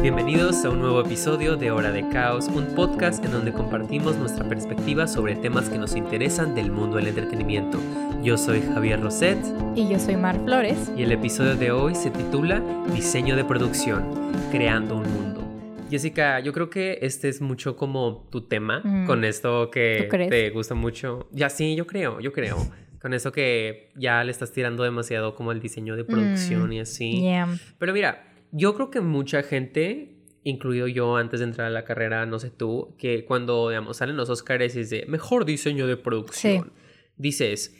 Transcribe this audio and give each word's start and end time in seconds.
Bienvenidos 0.00 0.64
a 0.64 0.70
un 0.70 0.78
nuevo 0.80 1.00
episodio 1.02 1.56
de 1.56 1.70
Hora 1.70 1.90
de 1.90 2.08
Caos, 2.08 2.48
un 2.48 2.66
podcast 2.74 3.22
en 3.24 3.32
donde 3.32 3.52
compartimos 3.52 4.16
nuestra 4.16 4.48
perspectiva 4.48 5.06
sobre 5.06 5.34
temas 5.36 5.68
que 5.68 5.76
nos 5.76 5.94
interesan 5.96 6.54
del 6.54 6.70
mundo 6.70 6.96
del 6.96 7.08
entretenimiento. 7.08 7.78
Yo 8.22 8.38
soy 8.38 8.62
Javier 8.62 9.00
Roset. 9.00 9.38
Y 9.74 9.88
yo 9.88 9.98
soy 9.98 10.16
Mar 10.16 10.38
Flores. 10.44 10.90
Y 10.96 11.02
el 11.02 11.12
episodio 11.12 11.56
de 11.56 11.70
hoy 11.72 11.94
se 11.94 12.10
titula 12.10 12.62
Diseño 12.94 13.36
de 13.36 13.44
producción, 13.44 14.04
creando 14.50 14.96
un 14.96 15.12
mundo. 15.12 15.44
Jessica, 15.90 16.40
yo 16.40 16.52
creo 16.52 16.70
que 16.70 16.98
este 17.02 17.28
es 17.28 17.40
mucho 17.40 17.76
como 17.76 18.24
tu 18.30 18.42
tema, 18.42 18.80
Mm. 18.84 19.06
con 19.06 19.24
esto 19.24 19.70
que 19.70 20.08
te 20.30 20.50
gusta 20.50 20.74
mucho. 20.74 21.28
Ya 21.32 21.50
sí, 21.50 21.74
yo 21.74 21.86
creo, 21.86 22.20
yo 22.20 22.32
creo. 22.32 22.56
Con 23.00 23.14
eso 23.14 23.30
que 23.32 23.90
ya 23.96 24.24
le 24.24 24.30
estás 24.32 24.52
tirando 24.52 24.82
demasiado 24.82 25.34
como 25.34 25.52
el 25.52 25.60
diseño 25.60 25.94
de 25.96 26.04
producción 26.04 26.68
Mm, 26.68 26.72
y 26.72 26.80
así. 26.80 27.20
Yeah. 27.20 27.56
Pero 27.78 27.92
mira, 27.92 28.32
yo 28.52 28.74
creo 28.74 28.90
que 28.90 29.00
mucha 29.00 29.42
gente, 29.42 30.16
incluido 30.42 30.88
yo 30.88 31.16
antes 31.16 31.40
de 31.40 31.46
entrar 31.46 31.66
a 31.68 31.70
la 31.70 31.84
carrera, 31.84 32.26
no 32.26 32.38
sé 32.38 32.50
tú, 32.50 32.94
que 32.98 33.24
cuando, 33.24 33.68
digamos, 33.68 33.98
salen 33.98 34.16
los 34.16 34.30
Oscars 34.30 34.74
y 34.76 34.80
es 34.80 34.90
de 34.90 35.06
mejor 35.06 35.44
diseño 35.44 35.86
de 35.86 35.96
producción, 35.96 36.72
dices, 37.16 37.74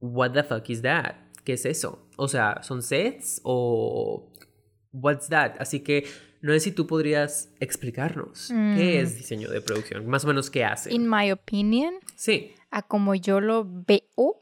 what 0.00 0.32
the 0.32 0.42
fuck 0.42 0.68
is 0.68 0.82
that? 0.82 1.14
¿Qué 1.44 1.54
es 1.54 1.64
eso? 1.64 2.06
O 2.16 2.28
sea, 2.28 2.62
¿son 2.62 2.82
sets 2.82 3.40
o 3.44 4.30
what's 4.92 5.28
that? 5.28 5.52
Así 5.58 5.80
que 5.80 6.04
no 6.42 6.52
sé 6.52 6.60
si 6.60 6.72
tú 6.72 6.86
podrías 6.86 7.52
explicarnos 7.60 8.48
qué 8.48 8.54
Mm. 8.54 8.78
es 9.02 9.16
diseño 9.16 9.50
de 9.50 9.60
producción, 9.60 10.06
más 10.06 10.24
o 10.24 10.28
menos 10.28 10.50
qué 10.50 10.64
hace. 10.64 10.92
In 10.92 11.08
my 11.08 11.30
opinion, 11.32 11.94
Sí, 12.16 12.52
a 12.70 12.82
como 12.82 13.14
yo 13.14 13.40
lo 13.40 13.66
veo, 13.66 14.39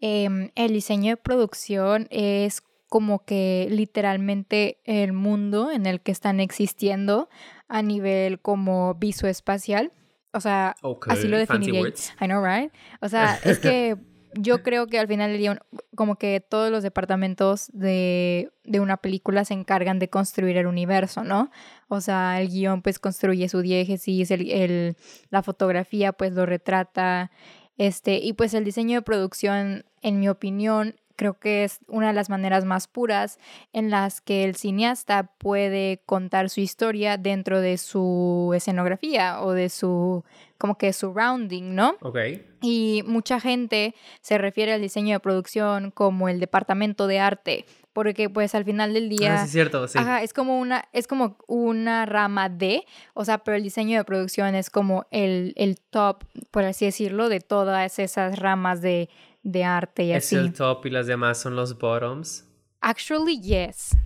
em, 0.00 0.50
el 0.54 0.72
diseño 0.72 1.10
de 1.10 1.16
producción 1.16 2.06
es 2.10 2.62
como 2.88 3.24
que 3.24 3.66
literalmente 3.70 4.78
el 4.84 5.12
mundo 5.12 5.70
en 5.72 5.86
el 5.86 6.00
que 6.00 6.12
están 6.12 6.38
existiendo 6.40 7.28
a 7.68 7.82
nivel 7.82 8.40
como 8.40 8.94
visoespacial. 8.94 9.92
O 10.32 10.40
sea, 10.40 10.76
así 11.12 11.28
lo 11.28 11.36
definiría. 11.38 11.80
I 12.20 12.26
know, 12.26 12.44
right? 12.44 12.70
O 13.00 13.08
sea, 13.08 13.38
es 13.42 13.58
que 13.58 13.96
yo 14.38 14.62
creo 14.62 14.86
que 14.86 14.98
al 14.98 15.08
final 15.08 15.30
del 15.30 15.38
día, 15.38 15.58
como 15.94 16.16
que 16.16 16.40
todos 16.40 16.70
los 16.70 16.82
departamentos 16.82 17.70
de, 17.72 18.50
de 18.64 18.80
una 18.80 18.98
película 18.98 19.44
se 19.46 19.54
encargan 19.54 19.98
de 19.98 20.10
construir 20.10 20.56
el 20.58 20.66
universo, 20.66 21.24
¿no? 21.24 21.50
O 21.88 22.00
sea, 22.02 22.40
el 22.40 22.48
guion 22.50 22.82
pues 22.82 22.98
construye 22.98 23.48
su 23.48 23.62
diégesis, 23.62 24.30
el, 24.30 24.50
el- 24.50 24.96
la 25.30 25.42
fotografía 25.42 26.12
pues 26.12 26.32
lo 26.34 26.44
retrata, 26.44 27.30
este, 27.78 28.18
y 28.18 28.32
pues 28.32 28.54
el 28.54 28.64
diseño 28.64 28.98
de 28.98 29.02
producción, 29.02 29.84
en 30.02 30.20
mi 30.20 30.28
opinión, 30.28 30.96
creo 31.16 31.38
que 31.38 31.64
es 31.64 31.80
una 31.88 32.08
de 32.08 32.12
las 32.12 32.30
maneras 32.30 32.64
más 32.64 32.86
puras 32.86 33.38
en 33.72 33.90
las 33.90 34.20
que 34.20 34.44
el 34.44 34.54
cineasta 34.54 35.24
puede 35.38 36.00
contar 36.06 36.50
su 36.50 36.60
historia 36.60 37.16
dentro 37.16 37.60
de 37.60 37.78
su 37.78 38.52
escenografía 38.54 39.40
o 39.42 39.52
de 39.52 39.68
su, 39.68 40.24
como 40.58 40.78
que 40.78 40.92
surrounding, 40.92 41.74
¿no? 41.74 41.96
Ok. 42.00 42.18
Y 42.62 43.02
mucha 43.06 43.40
gente 43.40 43.94
se 44.20 44.38
refiere 44.38 44.72
al 44.72 44.80
diseño 44.80 45.14
de 45.14 45.20
producción 45.20 45.90
como 45.90 46.28
el 46.28 46.40
departamento 46.40 47.06
de 47.06 47.18
arte, 47.20 47.66
porque 47.92 48.28
pues 48.28 48.54
al 48.54 48.64
final 48.64 48.94
del 48.94 49.08
día... 49.08 49.34
Ah, 49.34 49.38
sí, 49.38 49.44
es 49.46 49.52
cierto, 49.52 49.86
sí. 49.88 49.98
Ajá, 49.98 50.22
es 50.22 50.32
como 50.32 50.58
una, 50.58 50.84
es 50.92 51.06
como 51.06 51.36
una 51.46 52.06
rama 52.06 52.48
de, 52.48 52.84
o 53.14 53.24
sea, 53.24 53.38
pero 53.38 53.56
el 53.56 53.62
diseño 53.62 53.98
de 53.98 54.04
producción 54.04 54.54
es 54.54 54.70
como 54.70 55.06
el, 55.10 55.52
el 55.56 55.78
top, 55.78 56.24
por 56.50 56.64
así 56.64 56.86
decirlo, 56.86 57.28
de 57.28 57.40
todas 57.40 57.98
esas 57.98 58.38
ramas 58.38 58.80
de, 58.80 59.08
de 59.42 59.64
arte 59.64 60.04
y 60.04 60.12
es 60.12 60.26
así. 60.26 60.36
el 60.36 60.52
top 60.52 60.86
y 60.86 60.90
las 60.90 61.06
demás 61.06 61.38
son 61.38 61.54
los 61.56 61.78
bottoms. 61.78 62.44
Actually, 62.80 63.40
yes. 63.40 63.96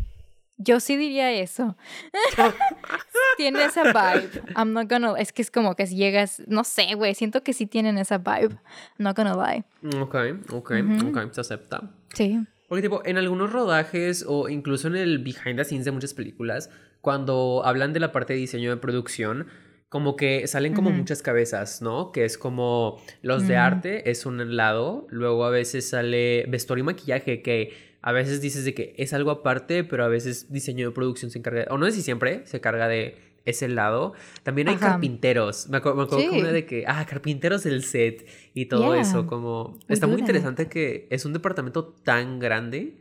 Yo 0.62 0.78
sí 0.78 0.96
diría 0.96 1.32
eso. 1.32 1.74
Tiene 3.36 3.64
esa 3.64 3.84
vibe. 3.84 4.42
I'm 4.56 4.72
not 4.74 4.90
gonna. 4.90 5.14
Es 5.18 5.32
que 5.32 5.40
es 5.42 5.50
como 5.50 5.74
que 5.74 5.86
si 5.86 5.96
llegas. 5.96 6.42
No 6.46 6.64
sé, 6.64 6.94
güey. 6.94 7.14
Siento 7.14 7.42
que 7.42 7.52
sí 7.54 7.66
tienen 7.66 7.96
esa 7.96 8.18
vibe. 8.18 8.54
I'm 8.98 8.98
not 8.98 9.16
gonna 9.16 9.34
lie. 9.34 9.64
Ok, 10.00 10.14
ok, 10.52 10.72
Ujú. 10.98 11.08
ok, 11.18 11.32
se 11.32 11.40
acepta. 11.40 11.90
Sí. 12.12 12.38
Porque 12.68 12.82
tipo, 12.82 13.02
en 13.04 13.16
algunos 13.16 13.52
rodajes 13.52 14.24
o 14.28 14.48
incluso 14.48 14.88
en 14.88 14.96
el 14.96 15.18
behind 15.18 15.56
the 15.56 15.64
scenes 15.64 15.84
de 15.86 15.92
muchas 15.92 16.12
películas, 16.14 16.70
cuando 17.00 17.62
hablan 17.64 17.92
de 17.92 18.00
la 18.00 18.12
parte 18.12 18.34
de 18.34 18.38
diseño 18.40 18.70
de 18.70 18.76
producción, 18.76 19.46
como 19.88 20.14
que 20.14 20.46
salen 20.46 20.74
como 20.74 20.90
Ujú. 20.90 20.98
muchas 20.98 21.22
cabezas, 21.22 21.82
¿no? 21.82 22.12
Que 22.12 22.24
es 22.24 22.38
como 22.38 23.02
los 23.22 23.48
de 23.48 23.54
Ujú. 23.54 23.62
arte 23.62 24.10
es 24.10 24.24
un 24.26 24.56
lado, 24.56 25.06
luego 25.10 25.44
a 25.46 25.50
veces 25.50 25.88
sale 25.88 26.44
vestuario 26.48 26.82
y 26.82 26.86
maquillaje, 26.86 27.42
que 27.42 27.89
a 28.02 28.12
veces 28.12 28.40
dices 28.40 28.64
de 28.64 28.74
que 28.74 28.94
es 28.98 29.12
algo 29.12 29.30
aparte, 29.30 29.84
pero 29.84 30.04
a 30.04 30.08
veces 30.08 30.52
diseño 30.52 30.88
de 30.88 30.94
producción 30.94 31.30
se 31.30 31.38
encarga, 31.38 31.66
o 31.70 31.78
no 31.78 31.86
sé 31.86 31.92
si 31.92 32.02
siempre 32.02 32.46
se 32.46 32.60
carga 32.60 32.88
de 32.88 33.16
ese 33.46 33.68
lado. 33.68 34.12
También 34.42 34.68
hay 34.68 34.74
Ajá. 34.74 34.90
carpinteros. 34.90 35.68
Me 35.70 35.78
acuerdo, 35.78 35.96
me 35.96 36.02
acuerdo 36.04 36.24
como 36.26 36.36
Sí. 36.36 36.40
una 36.42 36.52
de 36.52 36.66
que, 36.66 36.84
ah, 36.86 37.06
carpinteros 37.08 37.64
del 37.64 37.82
set 37.84 38.26
y 38.52 38.66
todo 38.66 38.92
Yeah. 38.92 39.00
eso, 39.02 39.26
como... 39.26 39.78
Está 39.88 40.06
muy 40.06 40.16
that. 40.16 40.20
interesante 40.20 40.68
que 40.68 41.06
es 41.10 41.24
un 41.24 41.32
departamento 41.32 41.86
tan 42.04 42.38
grande 42.38 42.98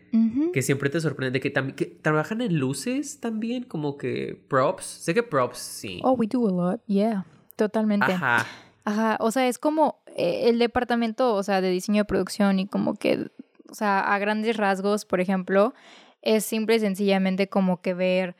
que 0.53 0.61
siempre 0.61 0.89
te 0.89 0.99
sorprende 1.01 1.39
de 1.39 1.41
que 1.41 1.73
que 1.75 1.85
trabajan 1.85 2.41
en 2.41 2.57
luces 2.57 3.19
también, 3.19 3.63
como 3.63 3.97
que 3.97 4.41
props. 4.47 4.85
Sé 4.85 5.13
que 5.13 5.23
props 5.23 5.57
sí. 5.57 5.99
Oh, 6.03 6.13
we 6.13 6.25
do 6.25 6.47
a 6.47 6.51
lot. 6.51 6.81
Yeah. 6.87 7.25
Totalmente. 7.57 8.11
Ajá. 8.13 8.47
Ajá, 8.85 9.17
o 9.19 9.31
sea, 9.31 9.47
es 9.47 9.59
como 9.59 9.99
eh, 10.15 10.49
el 10.49 10.57
departamento, 10.57 11.35
o 11.35 11.43
sea, 11.43 11.59
de 11.61 11.69
diseño 11.69 12.03
de 12.03 12.05
producción 12.05 12.59
y 12.59 12.65
como 12.65 12.95
que, 12.95 13.27
o 13.69 13.75
sea, 13.75 13.99
a 13.99 14.17
grandes 14.19 14.57
rasgos, 14.57 15.05
por 15.05 15.21
ejemplo, 15.21 15.73
es 16.21 16.45
simple 16.45 16.75
y 16.75 16.79
sencillamente 16.79 17.47
como 17.47 17.81
que 17.81 17.93
ver, 17.93 18.35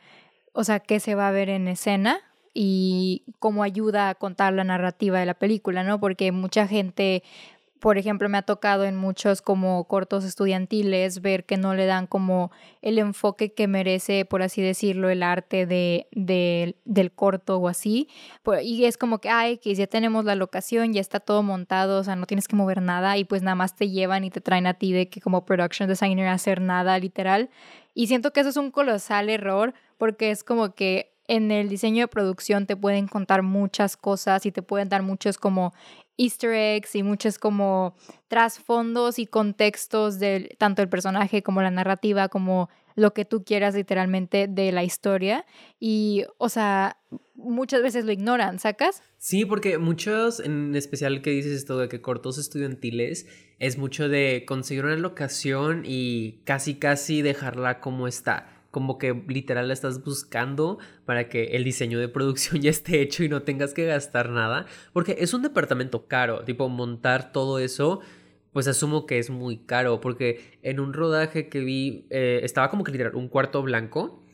o 0.52 0.64
sea, 0.64 0.80
qué 0.80 1.00
se 1.00 1.14
va 1.14 1.28
a 1.28 1.32
ver 1.32 1.48
en 1.48 1.68
escena 1.68 2.20
y 2.52 3.22
cómo 3.38 3.62
ayuda 3.62 4.08
a 4.08 4.14
contar 4.14 4.52
la 4.52 4.64
narrativa 4.64 5.20
de 5.20 5.26
la 5.26 5.34
película, 5.34 5.84
¿no? 5.84 6.00
Porque 6.00 6.32
mucha 6.32 6.66
gente, 6.66 7.22
por 7.80 7.98
ejemplo, 7.98 8.28
me 8.28 8.38
ha 8.38 8.42
tocado 8.42 8.84
en 8.84 8.96
muchos 8.96 9.42
como 9.42 9.82
cortos 9.88 10.24
estudiantiles 10.24 11.20
ver 11.22 11.44
que 11.44 11.56
no 11.56 11.74
le 11.74 11.86
dan 11.86 12.06
como 12.06 12.50
el 12.82 12.98
enfoque 12.98 13.52
que 13.54 13.66
merece, 13.66 14.24
por 14.24 14.42
así 14.42 14.62
decirlo, 14.62 15.08
el 15.10 15.22
arte 15.22 15.66
de, 15.66 16.06
de- 16.12 16.76
del 16.84 17.10
corto 17.12 17.56
o 17.58 17.68
así. 17.68 18.08
Y 18.62 18.84
es 18.84 18.96
como 18.98 19.18
que, 19.18 19.30
ay, 19.30 19.58
que 19.58 19.74
ya 19.74 19.86
tenemos 19.86 20.24
la 20.24 20.34
locación, 20.34 20.92
ya 20.92 21.00
está 21.00 21.20
todo 21.20 21.42
montado, 21.42 22.00
o 22.00 22.04
sea, 22.04 22.16
no 22.16 22.26
tienes 22.26 22.46
que 22.48 22.56
mover 22.56 22.82
nada 22.82 23.16
y 23.16 23.24
pues 23.24 23.42
nada 23.42 23.54
más 23.54 23.74
te 23.74 23.88
llevan 23.90 24.24
y 24.24 24.30
te 24.30 24.40
traen 24.40 24.66
a 24.66 24.74
ti 24.74 24.92
de 24.92 25.08
que 25.08 25.20
como 25.20 25.44
production 25.44 25.88
designer 25.88 26.28
hacer 26.28 26.60
nada 26.60 26.98
literal. 26.98 27.50
Y 27.94 28.06
siento 28.06 28.32
que 28.32 28.40
eso 28.40 28.50
es 28.50 28.56
un 28.56 28.70
colosal 28.70 29.28
error 29.30 29.74
porque 29.98 30.30
es 30.30 30.44
como 30.44 30.74
que 30.74 31.12
en 31.28 31.52
el 31.52 31.68
diseño 31.68 32.04
de 32.04 32.08
producción 32.08 32.66
te 32.66 32.76
pueden 32.76 33.06
contar 33.06 33.42
muchas 33.42 33.96
cosas 33.96 34.46
y 34.46 34.52
te 34.52 34.62
pueden 34.62 34.88
dar 34.88 35.02
muchos 35.02 35.38
como 35.38 35.72
easter 36.20 36.52
eggs 36.52 36.94
y 36.94 37.02
muchos 37.02 37.38
como 37.38 37.94
trasfondos 38.28 39.18
y 39.18 39.26
contextos 39.26 40.18
de 40.18 40.54
tanto 40.58 40.82
el 40.82 40.88
personaje 40.88 41.42
como 41.42 41.62
la 41.62 41.70
narrativa 41.70 42.28
como 42.28 42.68
lo 42.94 43.14
que 43.14 43.24
tú 43.24 43.44
quieras 43.44 43.74
literalmente 43.74 44.46
de 44.48 44.72
la 44.72 44.84
historia 44.84 45.46
y 45.78 46.24
o 46.38 46.48
sea 46.48 46.98
muchas 47.34 47.82
veces 47.82 48.04
lo 48.04 48.12
ignoran 48.12 48.58
sacas 48.58 49.02
Sí, 49.22 49.44
porque 49.44 49.76
muchos, 49.76 50.40
en 50.40 50.74
especial 50.74 51.20
que 51.20 51.28
dices 51.28 51.52
esto 51.52 51.76
de 51.76 51.90
que 51.90 52.00
cortos 52.00 52.38
estudiantiles, 52.38 53.26
es 53.58 53.76
mucho 53.76 54.08
de 54.08 54.46
conseguir 54.48 54.86
una 54.86 54.96
locación 54.96 55.82
y 55.84 56.40
casi 56.44 56.76
casi 56.76 57.20
dejarla 57.20 57.80
como 57.80 58.08
está. 58.08 58.59
Como 58.70 58.98
que 58.98 59.24
literal 59.28 59.68
la 59.68 59.74
estás 59.74 60.04
buscando 60.04 60.78
para 61.04 61.28
que 61.28 61.56
el 61.56 61.64
diseño 61.64 61.98
de 61.98 62.08
producción 62.08 62.60
ya 62.62 62.70
esté 62.70 63.00
hecho 63.00 63.24
y 63.24 63.28
no 63.28 63.42
tengas 63.42 63.74
que 63.74 63.86
gastar 63.86 64.30
nada. 64.30 64.66
Porque 64.92 65.16
es 65.18 65.34
un 65.34 65.42
departamento 65.42 66.06
caro, 66.06 66.44
tipo 66.44 66.68
montar 66.68 67.32
todo 67.32 67.58
eso, 67.58 68.00
pues 68.52 68.68
asumo 68.68 69.06
que 69.06 69.18
es 69.18 69.30
muy 69.30 69.58
caro. 69.58 70.00
Porque 70.00 70.58
en 70.62 70.80
un 70.80 70.92
rodaje 70.92 71.48
que 71.48 71.60
vi, 71.60 72.06
eh, 72.10 72.40
estaba 72.42 72.70
como 72.70 72.84
que 72.84 72.92
literal 72.92 73.16
un 73.16 73.28
cuarto 73.28 73.62
blanco. 73.62 74.24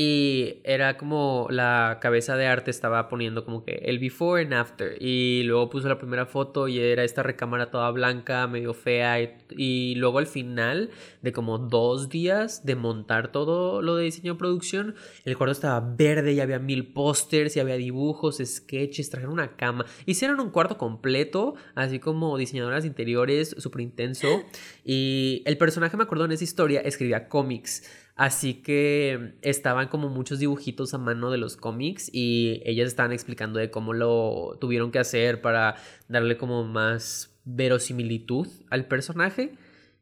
Y 0.00 0.60
era 0.62 0.96
como 0.96 1.48
la 1.50 1.98
cabeza 2.00 2.36
de 2.36 2.46
arte 2.46 2.70
estaba 2.70 3.08
poniendo 3.08 3.44
como 3.44 3.64
que 3.64 3.82
el 3.84 3.98
before 3.98 4.40
and 4.40 4.54
after. 4.54 4.96
Y 5.02 5.42
luego 5.42 5.70
puso 5.70 5.88
la 5.88 5.98
primera 5.98 6.24
foto 6.24 6.68
y 6.68 6.78
era 6.78 7.02
esta 7.02 7.24
recámara 7.24 7.72
toda 7.72 7.90
blanca, 7.90 8.46
medio 8.46 8.74
fea. 8.74 9.20
Y, 9.56 9.96
luego 9.96 10.20
al 10.20 10.28
final 10.28 10.90
de 11.22 11.32
como 11.32 11.58
dos 11.58 12.10
días 12.10 12.64
de 12.64 12.76
montar 12.76 13.32
todo 13.32 13.82
lo 13.82 13.96
de 13.96 14.04
diseño 14.04 14.34
de 14.34 14.38
producción, 14.38 14.94
el 15.24 15.36
cuarto 15.36 15.50
estaba 15.50 15.80
verde 15.80 16.32
y 16.32 16.38
había 16.38 16.60
mil 16.60 16.92
pósters 16.92 17.56
y 17.56 17.60
había 17.60 17.74
dibujos, 17.74 18.40
sketches, 18.40 19.10
trajeron 19.10 19.32
una 19.32 19.56
cama. 19.56 19.84
Hicieron 20.06 20.38
un 20.38 20.50
cuarto 20.50 20.78
completo, 20.78 21.56
así 21.74 21.98
como 21.98 22.38
diseñadoras 22.38 22.84
interiores, 22.84 23.56
súper 23.58 23.80
intenso. 23.80 24.44
Y 24.84 25.42
el 25.44 25.58
personaje, 25.58 25.96
me 25.96 26.04
acuerdo 26.04 26.26
en 26.26 26.30
esa 26.30 26.44
historia, 26.44 26.82
escribía 26.82 27.28
cómics. 27.28 27.82
Así 28.18 28.54
que 28.54 29.34
estaban 29.42 29.86
como 29.86 30.08
muchos 30.08 30.40
dibujitos 30.40 30.92
a 30.92 30.98
mano 30.98 31.30
de 31.30 31.38
los 31.38 31.56
cómics 31.56 32.10
y 32.12 32.60
ellas 32.64 32.88
estaban 32.88 33.12
explicando 33.12 33.60
de 33.60 33.70
cómo 33.70 33.92
lo 33.92 34.58
tuvieron 34.60 34.90
que 34.90 34.98
hacer 34.98 35.40
para 35.40 35.76
darle 36.08 36.36
como 36.36 36.64
más 36.64 37.32
verosimilitud 37.44 38.48
al 38.70 38.86
personaje. 38.86 39.54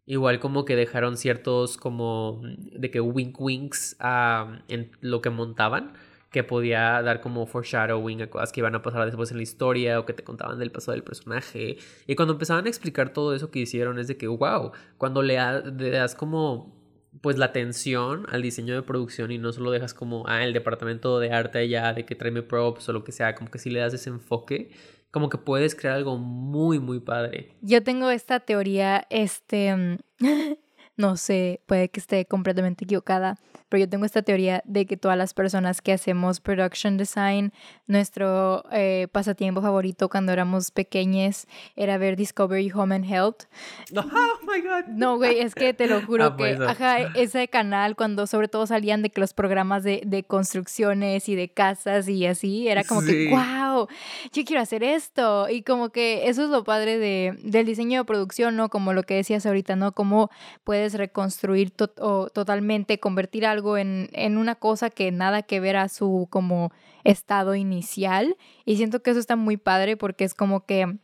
Igual 0.07 0.41
como 0.41 0.65
que 0.65 0.77
dejaron 0.77 1.19
ciertos 1.19 1.77
como 1.77 2.41
de 2.43 2.91
que 2.91 3.03
wink 3.03 3.39
winks 3.39 3.97
a, 4.01 4.63
en 4.69 4.93
lo 5.03 5.21
que 5.21 5.29
montaban, 5.29 5.93
que 6.31 6.43
podía 6.43 7.03
dar 7.03 7.21
como 7.21 7.45
foreshadowing 7.45 8.23
a 8.23 8.31
cosas 8.31 8.51
que 8.51 8.61
iban 8.61 8.75
a 8.75 8.81
pasar 8.81 9.05
después 9.05 9.31
en 9.31 9.37
la 9.37 9.43
historia 9.43 10.01
o 10.01 10.07
que 10.07 10.15
te 10.15 10.25
contaban 10.25 10.59
del 10.59 10.73
pasado 10.73 10.93
del 10.93 11.05
personaje. 11.05 11.77
Y 12.07 12.15
cuando 12.15 12.33
empezaban 12.33 12.65
a 12.65 12.69
explicar 12.71 13.13
todo 13.13 13.35
eso 13.35 13.51
que 13.51 13.59
hicieron 13.59 13.99
es 13.99 14.09
de 14.09 14.17
que, 14.17 14.27
wow, 14.27 14.73
cuando 14.97 15.21
le 15.21 15.35
das 15.35 16.15
como 16.15 16.76
pues 17.21 17.39
la 17.39 17.47
atención 17.47 18.27
al 18.31 18.43
diseño 18.43 18.75
de 18.75 18.83
producción 18.83 19.31
y 19.31 19.39
no 19.39 19.53
solo 19.53 19.71
dejas 19.71 19.95
como, 19.95 20.27
ah, 20.29 20.45
el 20.45 20.53
departamento 20.53 21.19
de 21.19 21.33
arte 21.33 21.59
allá, 21.59 21.93
de 21.93 22.05
que 22.05 22.15
tráeme 22.15 22.43
props 22.43 22.89
o 22.89 22.93
lo 22.93 23.05
que 23.05 23.13
sea, 23.13 23.35
como 23.35 23.51
que 23.51 23.59
si 23.59 23.71
le 23.71 23.81
das 23.81 23.95
ese 23.95 24.11
enfoque, 24.11 24.71
como 25.11 25.29
que 25.29 25.39
puedes 25.39 25.75
crear 25.75 25.97
algo 25.97 26.19
muy, 26.19 26.79
muy 26.79 27.01
padre. 27.01 27.57
Yo 27.63 27.83
tengo 27.83 28.11
esta 28.11 28.41
teoría, 28.41 29.07
este, 29.11 29.99
no 30.97 31.17
sé, 31.17 31.63
puede 31.67 31.89
que 31.89 32.01
esté 32.01 32.27
completamente 32.27 32.85
equivocada, 32.85 33.39
pero 33.69 33.81
yo 33.85 33.89
tengo 33.89 34.05
esta 34.05 34.23
teoría 34.23 34.63
de 34.65 34.87
que 34.87 34.97
todas 34.97 35.19
las 35.19 35.35
personas 35.35 35.83
que 35.83 35.93
hacemos 35.93 36.41
production 36.41 36.97
design, 36.97 37.53
nuestro 37.87 38.65
eh, 38.73 39.09
pasatiempo 39.11 39.61
favorito 39.61 40.09
cuando 40.09 40.33
éramos 40.33 40.71
pequeños 40.71 41.47
era 41.75 41.99
ver 41.99 42.17
Discovery 42.17 42.71
Home 42.73 42.95
and 42.95 43.05
Health. 43.05 43.45
Oh 44.19 44.39
my 44.47 44.61
God. 44.61 44.87
No, 44.89 45.17
güey, 45.17 45.41
es 45.41 45.55
que 45.55 45.75
te 45.75 45.87
lo 45.87 46.01
juro 46.03 46.25
ah, 46.25 46.37
que, 46.37 46.59
ajá, 46.67 46.99
ese 47.17 47.49
canal, 47.49 47.97
cuando 47.97 48.27
sobre 48.27 48.49
todo 48.49 48.67
salían 48.67 49.03
de 49.03 49.11
que 49.11 49.21
los 49.21 49.35
programas 49.35 49.83
de, 49.83 50.03
de 50.07 50.23
construcciones 50.23 51.29
y 51.29 51.35
de 51.35 51.49
casas 51.49 52.09
y 52.09 52.27
así, 52.27 52.69
era 52.69 52.85
como 52.85 53.03
que, 53.03 53.31
wow, 53.31 53.89
yo 54.33 54.45
quiero 54.45 54.63
hacer 54.63 54.83
esto. 54.83 55.49
Y 55.49 55.63
como 55.63 55.91
que 55.91 56.29
eso 56.29 56.45
es 56.45 56.51
lo 56.51 56.65
padre 56.65 56.99
de, 56.99 57.37
del 57.43 57.67
diseño 57.67 58.01
de 58.01 58.05
producción, 58.05 58.57
¿no? 58.57 58.69
Como 58.69 58.93
lo 58.93 59.03
que 59.03 59.15
decías 59.15 59.45
ahorita, 59.47 59.77
¿no? 59.77 59.93
Cómo 59.93 60.31
puedes 60.65 60.95
reconstruir 60.95 61.73
o 61.99 62.29
totalmente, 62.31 63.01
convertir 63.01 63.47
a 63.47 63.56
algo 63.57 63.79
en, 63.79 64.09
en 64.13 64.39
una 64.39 64.55
cosa 64.55 64.91
que 64.91 65.11
nada 65.11 65.43
que 65.43 65.61
ver 65.61 65.77
a 65.77 65.89
su 65.89 66.29
como 66.31 66.73
estado 67.05 67.55
inicial. 67.55 68.37
Y 68.65 68.77
siento 68.77 69.03
que 69.03 69.11
eso 69.11 69.21
está 69.21 69.37
muy 69.37 69.57
padre 69.57 69.97
porque 69.97 70.25
es 70.25 70.35
como 70.35 70.65
que 70.67 70.99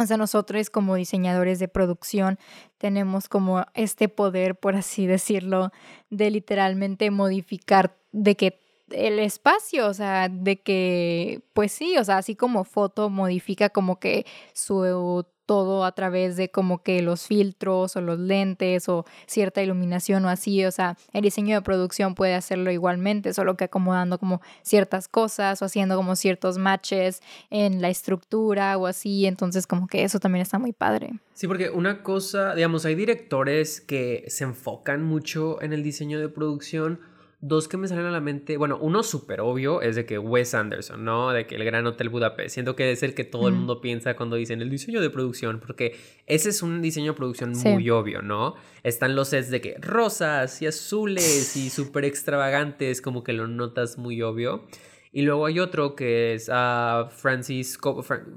o 0.00 0.06
sea, 0.06 0.16
nosotros 0.16 0.70
como 0.70 0.94
diseñadores 0.94 1.58
de 1.58 1.68
producción 1.68 2.38
tenemos 2.78 3.28
como 3.28 3.66
este 3.74 4.08
poder, 4.08 4.58
por 4.58 4.74
así 4.74 5.06
decirlo, 5.06 5.72
de 6.08 6.30
literalmente 6.30 7.10
modificar 7.10 7.98
de 8.10 8.34
que 8.34 8.60
el 8.90 9.18
espacio, 9.18 9.86
o 9.86 9.94
sea, 9.94 10.28
de 10.28 10.60
que, 10.60 11.42
pues 11.52 11.72
sí, 11.72 11.96
o 11.98 12.04
sea, 12.04 12.18
así 12.18 12.36
como 12.36 12.64
foto 12.64 13.10
modifica 13.10 13.70
como 13.70 13.98
que 13.98 14.26
su 14.52 15.24
todo 15.50 15.84
a 15.84 15.90
través 15.96 16.36
de 16.36 16.48
como 16.48 16.84
que 16.84 17.02
los 17.02 17.26
filtros 17.26 17.96
o 17.96 18.00
los 18.00 18.20
lentes 18.20 18.88
o 18.88 19.04
cierta 19.26 19.60
iluminación 19.60 20.24
o 20.24 20.28
así, 20.28 20.64
o 20.64 20.70
sea, 20.70 20.96
el 21.12 21.22
diseño 21.22 21.56
de 21.56 21.62
producción 21.62 22.14
puede 22.14 22.36
hacerlo 22.36 22.70
igualmente, 22.70 23.34
solo 23.34 23.56
que 23.56 23.64
acomodando 23.64 24.20
como 24.20 24.40
ciertas 24.62 25.08
cosas 25.08 25.60
o 25.60 25.64
haciendo 25.64 25.96
como 25.96 26.14
ciertos 26.14 26.56
matches 26.56 27.20
en 27.50 27.82
la 27.82 27.88
estructura 27.88 28.78
o 28.78 28.86
así, 28.86 29.26
entonces 29.26 29.66
como 29.66 29.88
que 29.88 30.04
eso 30.04 30.20
también 30.20 30.42
está 30.42 30.60
muy 30.60 30.72
padre. 30.72 31.14
Sí, 31.34 31.48
porque 31.48 31.68
una 31.70 32.04
cosa, 32.04 32.54
digamos, 32.54 32.84
hay 32.84 32.94
directores 32.94 33.80
que 33.80 34.22
se 34.28 34.44
enfocan 34.44 35.02
mucho 35.02 35.60
en 35.62 35.72
el 35.72 35.82
diseño 35.82 36.20
de 36.20 36.28
producción, 36.28 37.00
Dos 37.42 37.68
que 37.68 37.78
me 37.78 37.88
salen 37.88 38.04
a 38.04 38.10
la 38.10 38.20
mente, 38.20 38.58
bueno, 38.58 38.76
uno 38.78 39.02
súper 39.02 39.40
obvio 39.40 39.80
es 39.80 39.96
de 39.96 40.04
que 40.04 40.18
Wes 40.18 40.52
Anderson, 40.52 41.02
¿no? 41.02 41.30
De 41.30 41.46
que 41.46 41.54
el 41.54 41.64
Gran 41.64 41.86
Hotel 41.86 42.10
Budapest. 42.10 42.52
Siento 42.52 42.76
que 42.76 42.92
es 42.92 43.02
el 43.02 43.14
que 43.14 43.24
todo 43.24 43.48
el 43.48 43.54
mundo 43.54 43.80
piensa 43.80 44.14
cuando 44.14 44.36
dicen 44.36 44.60
el 44.60 44.68
diseño 44.68 45.00
de 45.00 45.08
producción, 45.08 45.58
porque 45.58 45.96
ese 46.26 46.50
es 46.50 46.62
un 46.62 46.82
diseño 46.82 47.12
de 47.12 47.16
producción 47.16 47.52
muy 47.52 47.88
obvio, 47.88 48.20
¿no? 48.20 48.56
Están 48.82 49.16
los 49.16 49.28
sets 49.28 49.50
de 49.50 49.62
que 49.62 49.76
rosas 49.80 50.60
y 50.60 50.66
azules 50.66 51.56
y 51.56 51.70
súper 51.70 52.04
extravagantes, 52.04 53.00
como 53.00 53.24
que 53.24 53.32
lo 53.32 53.48
notas 53.48 53.96
muy 53.96 54.20
obvio. 54.20 54.66
Y 55.10 55.22
luego 55.22 55.46
hay 55.46 55.60
otro 55.60 55.96
que 55.96 56.34
es 56.34 56.50
a 56.52 57.08
Francis, 57.10 57.78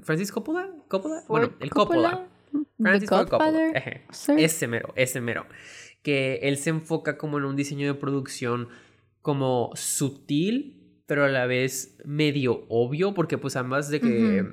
Francis 0.02 0.32
Coppola. 0.32 0.70
¿Coppola? 0.88 1.22
Bueno, 1.28 1.52
el 1.60 1.68
Coppola. 1.68 2.26
Francis 2.80 3.10
Coppola. 3.10 3.72
Ese 4.38 4.66
mero, 4.66 4.94
ese 4.96 5.20
mero. 5.20 5.44
Que 6.02 6.40
él 6.42 6.56
se 6.56 6.70
enfoca 6.70 7.18
como 7.18 7.36
en 7.36 7.44
un 7.44 7.54
diseño 7.54 7.86
de 7.86 7.94
producción 7.94 8.68
como 9.24 9.70
sutil, 9.74 11.00
pero 11.06 11.24
a 11.24 11.30
la 11.30 11.46
vez 11.46 11.96
medio 12.04 12.66
obvio, 12.68 13.14
porque 13.14 13.38
pues 13.38 13.56
además 13.56 13.88
de 13.88 13.98
que 13.98 14.52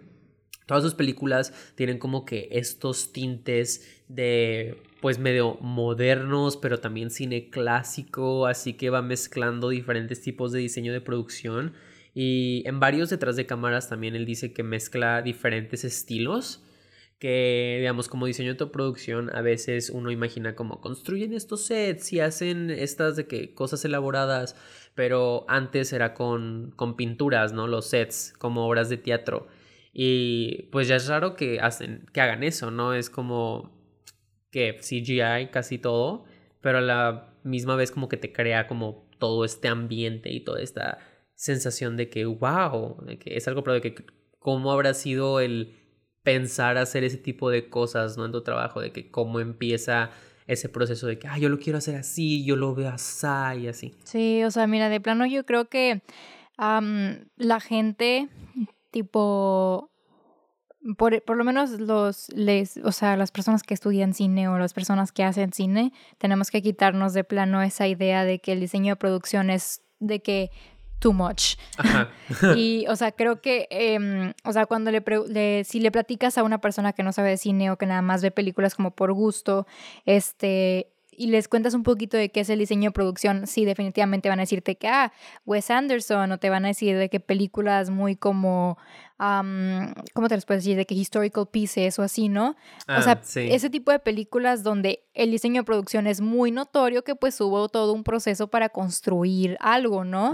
todas 0.65 0.81
sus 0.81 0.93
películas 0.93 1.73
tienen 1.75 1.99
como 1.99 2.23
que 2.23 2.47
estos 2.51 3.11
tintes 3.11 4.01
de 4.07 4.81
pues 5.01 5.19
medio 5.19 5.55
modernos, 5.59 6.55
pero 6.55 6.79
también 6.79 7.09
cine 7.09 7.49
clásico, 7.49 8.45
así 8.47 8.71
que 8.71 8.89
va 8.89 9.01
mezclando 9.01 9.67
diferentes 9.67 10.21
tipos 10.21 10.53
de 10.53 10.59
diseño 10.59 10.93
de 10.93 11.01
producción. 11.01 11.73
Y 12.13 12.63
en 12.65 12.79
varios 12.79 13.09
detrás 13.09 13.35
de 13.35 13.45
cámaras 13.45 13.89
también 13.89 14.15
él 14.15 14.25
dice 14.25 14.53
que 14.53 14.63
mezcla 14.63 15.21
diferentes 15.21 15.83
estilos 15.83 16.63
que, 17.21 17.75
digamos, 17.77 18.09
como 18.09 18.25
diseño 18.25 18.55
de 18.55 18.65
producción, 18.65 19.29
a 19.35 19.43
veces 19.43 19.91
uno 19.91 20.09
imagina 20.09 20.55
como 20.55 20.81
construyen 20.81 21.33
estos 21.33 21.61
sets 21.61 22.11
y 22.13 22.19
hacen 22.19 22.71
estas 22.71 23.15
de 23.15 23.27
que 23.27 23.53
cosas 23.53 23.85
elaboradas, 23.85 24.55
pero 24.95 25.45
antes 25.47 25.93
era 25.93 26.15
con, 26.15 26.73
con 26.75 26.95
pinturas, 26.95 27.53
¿no? 27.53 27.67
Los 27.67 27.85
sets, 27.85 28.33
como 28.39 28.65
obras 28.65 28.89
de 28.89 28.97
teatro. 28.97 29.47
Y 29.93 30.63
pues 30.71 30.87
ya 30.87 30.95
es 30.95 31.07
raro 31.07 31.35
que, 31.35 31.59
hacen, 31.59 32.07
que 32.11 32.21
hagan 32.21 32.41
eso, 32.41 32.71
¿no? 32.71 32.95
Es 32.95 33.11
como 33.11 33.71
que 34.49 34.79
CGI 34.79 35.51
casi 35.51 35.77
todo, 35.77 36.25
pero 36.59 36.79
a 36.79 36.81
la 36.81 37.35
misma 37.43 37.75
vez 37.75 37.91
como 37.91 38.09
que 38.09 38.17
te 38.17 38.33
crea 38.33 38.65
como 38.65 39.07
todo 39.19 39.45
este 39.45 39.67
ambiente 39.67 40.31
y 40.31 40.39
toda 40.39 40.59
esta 40.59 40.97
sensación 41.35 41.97
de 41.97 42.09
que, 42.09 42.25
wow, 42.25 42.97
de 43.05 43.19
que 43.19 43.37
es 43.37 43.47
algo, 43.47 43.63
pero 43.63 43.75
de 43.75 43.81
que 43.81 43.95
cómo 44.39 44.71
habrá 44.71 44.95
sido 44.95 45.39
el 45.39 45.80
pensar 46.23 46.77
hacer 46.77 47.03
ese 47.03 47.17
tipo 47.17 47.49
de 47.49 47.69
cosas, 47.69 48.17
¿no? 48.17 48.25
En 48.25 48.31
tu 48.31 48.41
trabajo, 48.41 48.81
de 48.81 48.91
que 48.91 49.09
cómo 49.09 49.39
empieza 49.39 50.11
ese 50.47 50.69
proceso 50.69 51.07
de 51.07 51.17
que, 51.17 51.27
ah, 51.27 51.37
yo 51.37 51.49
lo 51.49 51.59
quiero 51.59 51.77
hacer 51.77 51.95
así, 51.95 52.43
yo 52.43 52.55
lo 52.55 52.75
veo 52.75 52.89
así 52.89 53.27
y 53.61 53.67
así. 53.67 53.95
Sí, 54.03 54.43
o 54.43 54.51
sea, 54.51 54.67
mira, 54.67 54.89
de 54.89 54.99
plano 54.99 55.25
yo 55.25 55.45
creo 55.45 55.69
que 55.69 56.01
la 56.57 57.59
gente, 57.59 58.27
tipo, 58.91 59.91
por, 60.97 61.21
por, 61.23 61.37
lo 61.37 61.43
menos 61.43 61.71
los, 61.79 62.29
les, 62.29 62.77
o 62.77 62.91
sea, 62.91 63.17
las 63.17 63.31
personas 63.31 63.63
que 63.63 63.73
estudian 63.73 64.13
cine 64.13 64.47
o 64.47 64.57
las 64.57 64.73
personas 64.73 65.11
que 65.11 65.23
hacen 65.23 65.53
cine, 65.53 65.91
tenemos 66.17 66.51
que 66.51 66.61
quitarnos 66.61 67.13
de 67.13 67.23
plano 67.23 67.61
esa 67.61 67.87
idea 67.87 68.25
de 68.25 68.39
que 68.39 68.51
el 68.51 68.59
diseño 68.59 68.93
de 68.93 68.97
producción 68.97 69.49
es 69.49 69.81
de 69.99 70.21
que 70.21 70.49
too 71.01 71.11
much. 71.11 71.55
y, 72.55 72.85
o 72.87 72.95
sea, 72.95 73.11
creo 73.11 73.41
que, 73.41 73.67
em, 73.71 74.33
o 74.45 74.53
sea, 74.53 74.65
cuando 74.65 74.91
le, 74.91 75.63
si 75.65 75.81
le 75.81 75.91
platicas 75.91 76.37
a 76.37 76.43
una 76.43 76.61
persona 76.61 76.93
que 76.93 77.03
no 77.03 77.11
sabe 77.11 77.31
de 77.31 77.37
cine 77.37 77.71
o 77.71 77.77
que 77.77 77.87
nada 77.87 78.01
más 78.01 78.21
ve 78.21 78.31
películas 78.31 78.75
como 78.75 78.91
por 78.91 79.11
gusto, 79.11 79.67
este, 80.05 80.87
y 81.11 81.27
les 81.27 81.47
cuentas 81.47 81.73
un 81.73 81.83
poquito 81.83 82.15
de 82.15 82.29
qué 82.29 82.41
es 82.41 82.49
el 82.49 82.59
diseño 82.59 82.89
de 82.89 82.93
producción, 82.93 83.47
sí, 83.47 83.65
definitivamente 83.65 84.29
van 84.29 84.39
a 84.39 84.43
decirte 84.43 84.75
que, 84.75 84.87
ah, 84.87 85.11
Wes 85.45 85.69
Anderson, 85.69 86.31
o 86.31 86.37
te 86.37 86.49
van 86.49 86.65
a 86.65 86.69
decir 86.69 86.97
de 86.97 87.09
qué 87.09 87.19
películas 87.19 87.89
muy 87.89 88.15
como 88.15 88.77
¿cómo 90.13 90.27
te 90.27 90.35
les 90.35 90.45
puedes 90.45 90.63
decir? 90.63 90.77
De 90.77 90.85
que 90.85 90.95
historical 90.95 91.47
pieces 91.47 91.99
o 91.99 92.03
así, 92.03 92.27
¿no? 92.27 92.55
o 92.87 93.01
sea, 93.01 93.21
ah, 93.21 93.21
ese 93.35 93.69
tipo 93.69 93.91
de 93.91 93.99
películas 93.99 94.63
donde 94.63 95.03
el 95.13 95.29
diseño 95.29 95.61
de 95.61 95.65
producción 95.65 96.07
es 96.07 96.21
muy 96.21 96.51
notorio 96.51 97.03
que 97.03 97.15
pues 97.15 97.39
hubo 97.41 97.69
todo 97.69 97.93
un 97.93 98.03
proceso 98.03 98.47
para 98.47 98.69
construir 98.69 99.57
algo, 99.59 100.03
¿no? 100.05 100.33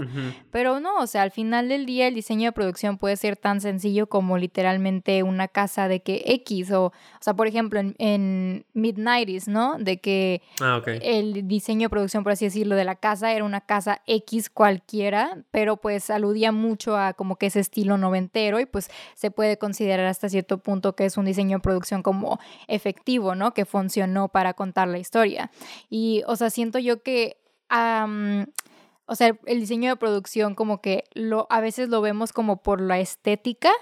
Pero 0.50 0.80
no, 0.80 0.98
o 1.00 1.06
sea, 1.06 1.22
al 1.22 1.32
final 1.32 1.68
del 1.68 1.84
día 1.84 2.06
el 2.06 2.14
diseño 2.14 2.48
de 2.48 2.52
producción 2.52 2.96
puede 2.96 3.16
ser 3.16 3.36
tan 3.36 3.60
sencillo 3.60 4.08
como 4.08 4.38
literalmente 4.38 5.22
una 5.22 5.48
casa 5.48 5.88
de 5.88 6.00
que 6.00 6.22
X 6.26 6.70
o, 6.70 6.86
o 6.86 6.92
sea, 7.20 7.34
por 7.34 7.46
ejemplo, 7.46 7.80
en, 7.80 7.94
en 7.98 8.66
Mid-90s, 8.74 9.48
¿no? 9.48 9.76
De 9.78 10.00
que 10.00 10.42
ah, 10.60 10.80
el 10.86 11.46
diseño 11.48 11.86
de 11.86 11.90
producción, 11.90 12.22
por 12.22 12.32
así 12.32 12.44
decirlo, 12.44 12.76
de 12.76 12.84
la 12.84 12.94
casa 12.94 13.32
era 13.32 13.44
una 13.44 13.60
casa 13.60 14.00
X 14.06 14.48
cualquiera, 14.48 15.44
pero 15.50 15.76
pues 15.76 16.08
aludía 16.08 16.52
mucho 16.52 16.96
a 16.96 17.14
como 17.14 17.36
que 17.36 17.46
ese 17.46 17.60
estilo 17.60 17.98
noventero 17.98 18.60
y 18.60 18.66
pues 18.66 18.77
pues 18.78 18.90
se 19.14 19.32
puede 19.32 19.58
considerar 19.58 20.06
hasta 20.06 20.28
cierto 20.28 20.58
punto 20.58 20.94
que 20.94 21.04
es 21.04 21.16
un 21.16 21.24
diseño 21.24 21.56
de 21.56 21.62
producción 21.62 22.04
como 22.04 22.38
efectivo, 22.68 23.34
¿no? 23.34 23.52
Que 23.52 23.64
funcionó 23.64 24.28
para 24.28 24.54
contar 24.54 24.86
la 24.86 24.98
historia. 24.98 25.50
Y, 25.90 26.22
o 26.28 26.36
sea, 26.36 26.48
siento 26.50 26.78
yo 26.78 27.02
que... 27.02 27.38
o 27.68 29.14
sea, 29.16 29.36
el 29.46 29.60
diseño 29.60 29.90
de 29.90 29.96
producción 29.96 30.54
como 30.54 30.80
que 30.80 31.04
lo, 31.12 31.48
a 31.50 31.60
veces 31.60 31.88
lo 31.88 32.00
vemos 32.00 32.32
como 32.32 32.62
por 32.62 32.80
la 32.80 33.00
estética 33.00 33.72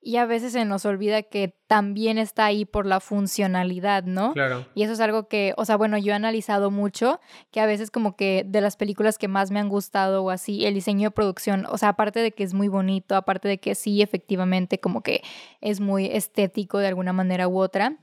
y 0.00 0.16
a 0.16 0.26
veces 0.26 0.52
se 0.52 0.64
nos 0.64 0.84
olvida 0.84 1.22
que 1.22 1.54
también 1.66 2.18
está 2.18 2.46
ahí 2.46 2.64
por 2.64 2.86
la 2.86 3.00
funcionalidad, 3.00 4.04
¿no? 4.04 4.32
Claro. 4.32 4.66
Y 4.74 4.84
eso 4.84 4.92
es 4.92 5.00
algo 5.00 5.28
que, 5.28 5.54
o 5.56 5.64
sea, 5.64 5.76
bueno, 5.76 5.98
yo 5.98 6.12
he 6.12 6.14
analizado 6.14 6.70
mucho, 6.70 7.20
que 7.50 7.60
a 7.60 7.66
veces 7.66 7.90
como 7.90 8.16
que 8.16 8.44
de 8.46 8.60
las 8.60 8.76
películas 8.76 9.18
que 9.18 9.28
más 9.28 9.50
me 9.50 9.60
han 9.60 9.68
gustado 9.68 10.22
o 10.22 10.30
así, 10.30 10.64
el 10.66 10.74
diseño 10.74 11.08
de 11.08 11.10
producción, 11.10 11.66
o 11.68 11.78
sea, 11.78 11.90
aparte 11.90 12.20
de 12.20 12.32
que 12.32 12.44
es 12.44 12.54
muy 12.54 12.68
bonito, 12.68 13.16
aparte 13.16 13.48
de 13.48 13.58
que 13.58 13.74
sí, 13.74 14.00
efectivamente, 14.00 14.78
como 14.78 15.02
que 15.02 15.22
es 15.60 15.80
muy 15.80 16.06
estético 16.06 16.78
de 16.78 16.86
alguna 16.86 17.12
manera 17.12 17.48
u 17.48 17.58
otra, 17.58 17.96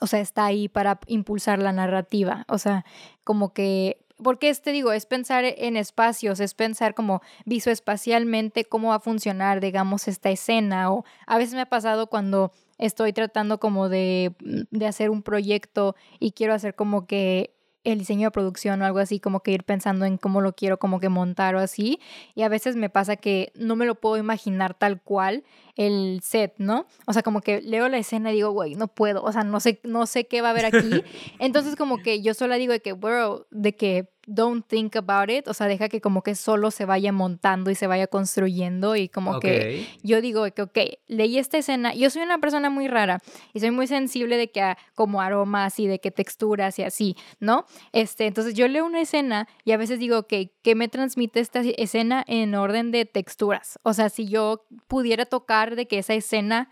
o 0.00 0.06
sea, 0.06 0.20
está 0.20 0.44
ahí 0.44 0.68
para 0.68 0.98
impulsar 1.06 1.58
la 1.58 1.72
narrativa. 1.72 2.44
O 2.48 2.58
sea, 2.58 2.84
como 3.22 3.52
que 3.52 4.03
porque 4.22 4.48
este 4.48 4.72
digo, 4.72 4.92
es 4.92 5.06
pensar 5.06 5.44
en 5.44 5.76
espacios, 5.76 6.40
es 6.40 6.54
pensar 6.54 6.94
como 6.94 7.20
visoespacialmente 7.44 8.64
cómo 8.64 8.90
va 8.90 8.96
a 8.96 9.00
funcionar, 9.00 9.60
digamos, 9.60 10.08
esta 10.08 10.30
escena. 10.30 10.90
O 10.92 11.04
a 11.26 11.38
veces 11.38 11.54
me 11.54 11.62
ha 11.62 11.66
pasado 11.66 12.08
cuando 12.08 12.52
estoy 12.78 13.12
tratando 13.12 13.58
como 13.58 13.88
de, 13.88 14.34
de 14.40 14.86
hacer 14.86 15.10
un 15.10 15.22
proyecto 15.22 15.96
y 16.20 16.32
quiero 16.32 16.54
hacer 16.54 16.74
como 16.74 17.06
que 17.06 17.54
el 17.84 17.98
diseño 17.98 18.28
de 18.28 18.30
producción 18.32 18.80
o 18.80 18.86
algo 18.86 18.98
así, 18.98 19.20
como 19.20 19.40
que 19.40 19.52
ir 19.52 19.64
pensando 19.64 20.06
en 20.06 20.16
cómo 20.16 20.40
lo 20.40 20.54
quiero 20.54 20.78
como 20.78 21.00
que 21.00 21.10
montar 21.10 21.54
o 21.54 21.58
así. 21.58 22.00
Y 22.34 22.42
a 22.42 22.48
veces 22.48 22.76
me 22.76 22.88
pasa 22.88 23.16
que 23.16 23.52
no 23.54 23.76
me 23.76 23.84
lo 23.86 23.94
puedo 23.94 24.16
imaginar 24.16 24.74
tal 24.74 25.00
cual 25.02 25.44
el 25.76 26.20
set, 26.22 26.54
¿no? 26.58 26.86
O 27.06 27.12
sea, 27.12 27.22
como 27.22 27.40
que 27.40 27.60
leo 27.60 27.88
la 27.88 27.98
escena 27.98 28.30
y 28.30 28.34
digo, 28.34 28.50
güey, 28.50 28.74
no 28.74 28.88
puedo, 28.88 29.22
o 29.22 29.32
sea, 29.32 29.44
no 29.44 29.60
sé, 29.60 29.80
no 29.84 30.06
sé 30.06 30.26
qué 30.26 30.40
va 30.40 30.48
a 30.48 30.50
haber 30.52 30.66
aquí. 30.66 31.02
Entonces 31.38 31.76
como 31.76 31.98
que 31.98 32.22
yo 32.22 32.34
solo 32.34 32.54
digo 32.56 32.72
de 32.72 32.80
que, 32.80 32.92
bro, 32.92 33.46
de 33.50 33.74
que 33.74 34.14
don't 34.26 34.66
think 34.66 34.96
about 34.96 35.30
it, 35.30 35.48
o 35.48 35.54
sea, 35.54 35.66
deja 35.66 35.88
que 35.88 36.00
como 36.00 36.22
que 36.22 36.34
solo 36.34 36.70
se 36.70 36.84
vaya 36.84 37.12
montando 37.12 37.70
y 37.70 37.74
se 37.74 37.86
vaya 37.86 38.06
construyendo 38.06 38.96
y 38.96 39.08
como 39.08 39.40
que 39.40 39.86
yo 40.02 40.20
digo 40.20 40.50
que, 40.52 40.62
ok, 40.62 40.78
leí 41.06 41.38
esta 41.38 41.58
escena, 41.58 41.94
yo 41.94 42.10
soy 42.10 42.22
una 42.22 42.38
persona 42.38 42.70
muy 42.70 42.88
rara 42.88 43.20
y 43.52 43.60
soy 43.60 43.70
muy 43.70 43.86
sensible 43.86 44.36
de 44.36 44.50
que 44.50 44.62
a, 44.62 44.78
como 44.94 45.20
aromas 45.20 45.78
y 45.78 45.86
de 45.86 46.00
que 46.00 46.10
texturas 46.10 46.78
y 46.78 46.82
así, 46.82 47.16
¿no? 47.40 47.66
Este, 47.92 48.26
entonces 48.26 48.54
yo 48.54 48.68
leo 48.68 48.84
una 48.86 49.00
escena 49.00 49.48
y 49.64 49.72
a 49.72 49.76
veces 49.76 49.98
digo, 49.98 50.18
ok, 50.18 50.32
¿qué 50.62 50.74
me 50.74 50.88
transmite 50.88 51.40
esta 51.40 51.60
escena 51.60 52.24
en 52.26 52.54
orden 52.54 52.90
de 52.90 53.04
texturas? 53.04 53.78
O 53.82 53.92
sea, 53.92 54.08
si 54.08 54.26
yo 54.26 54.66
pudiera 54.88 55.26
tocar 55.26 55.63
de 55.74 55.86
que 55.86 55.98
esa 55.98 56.14
escena, 56.14 56.68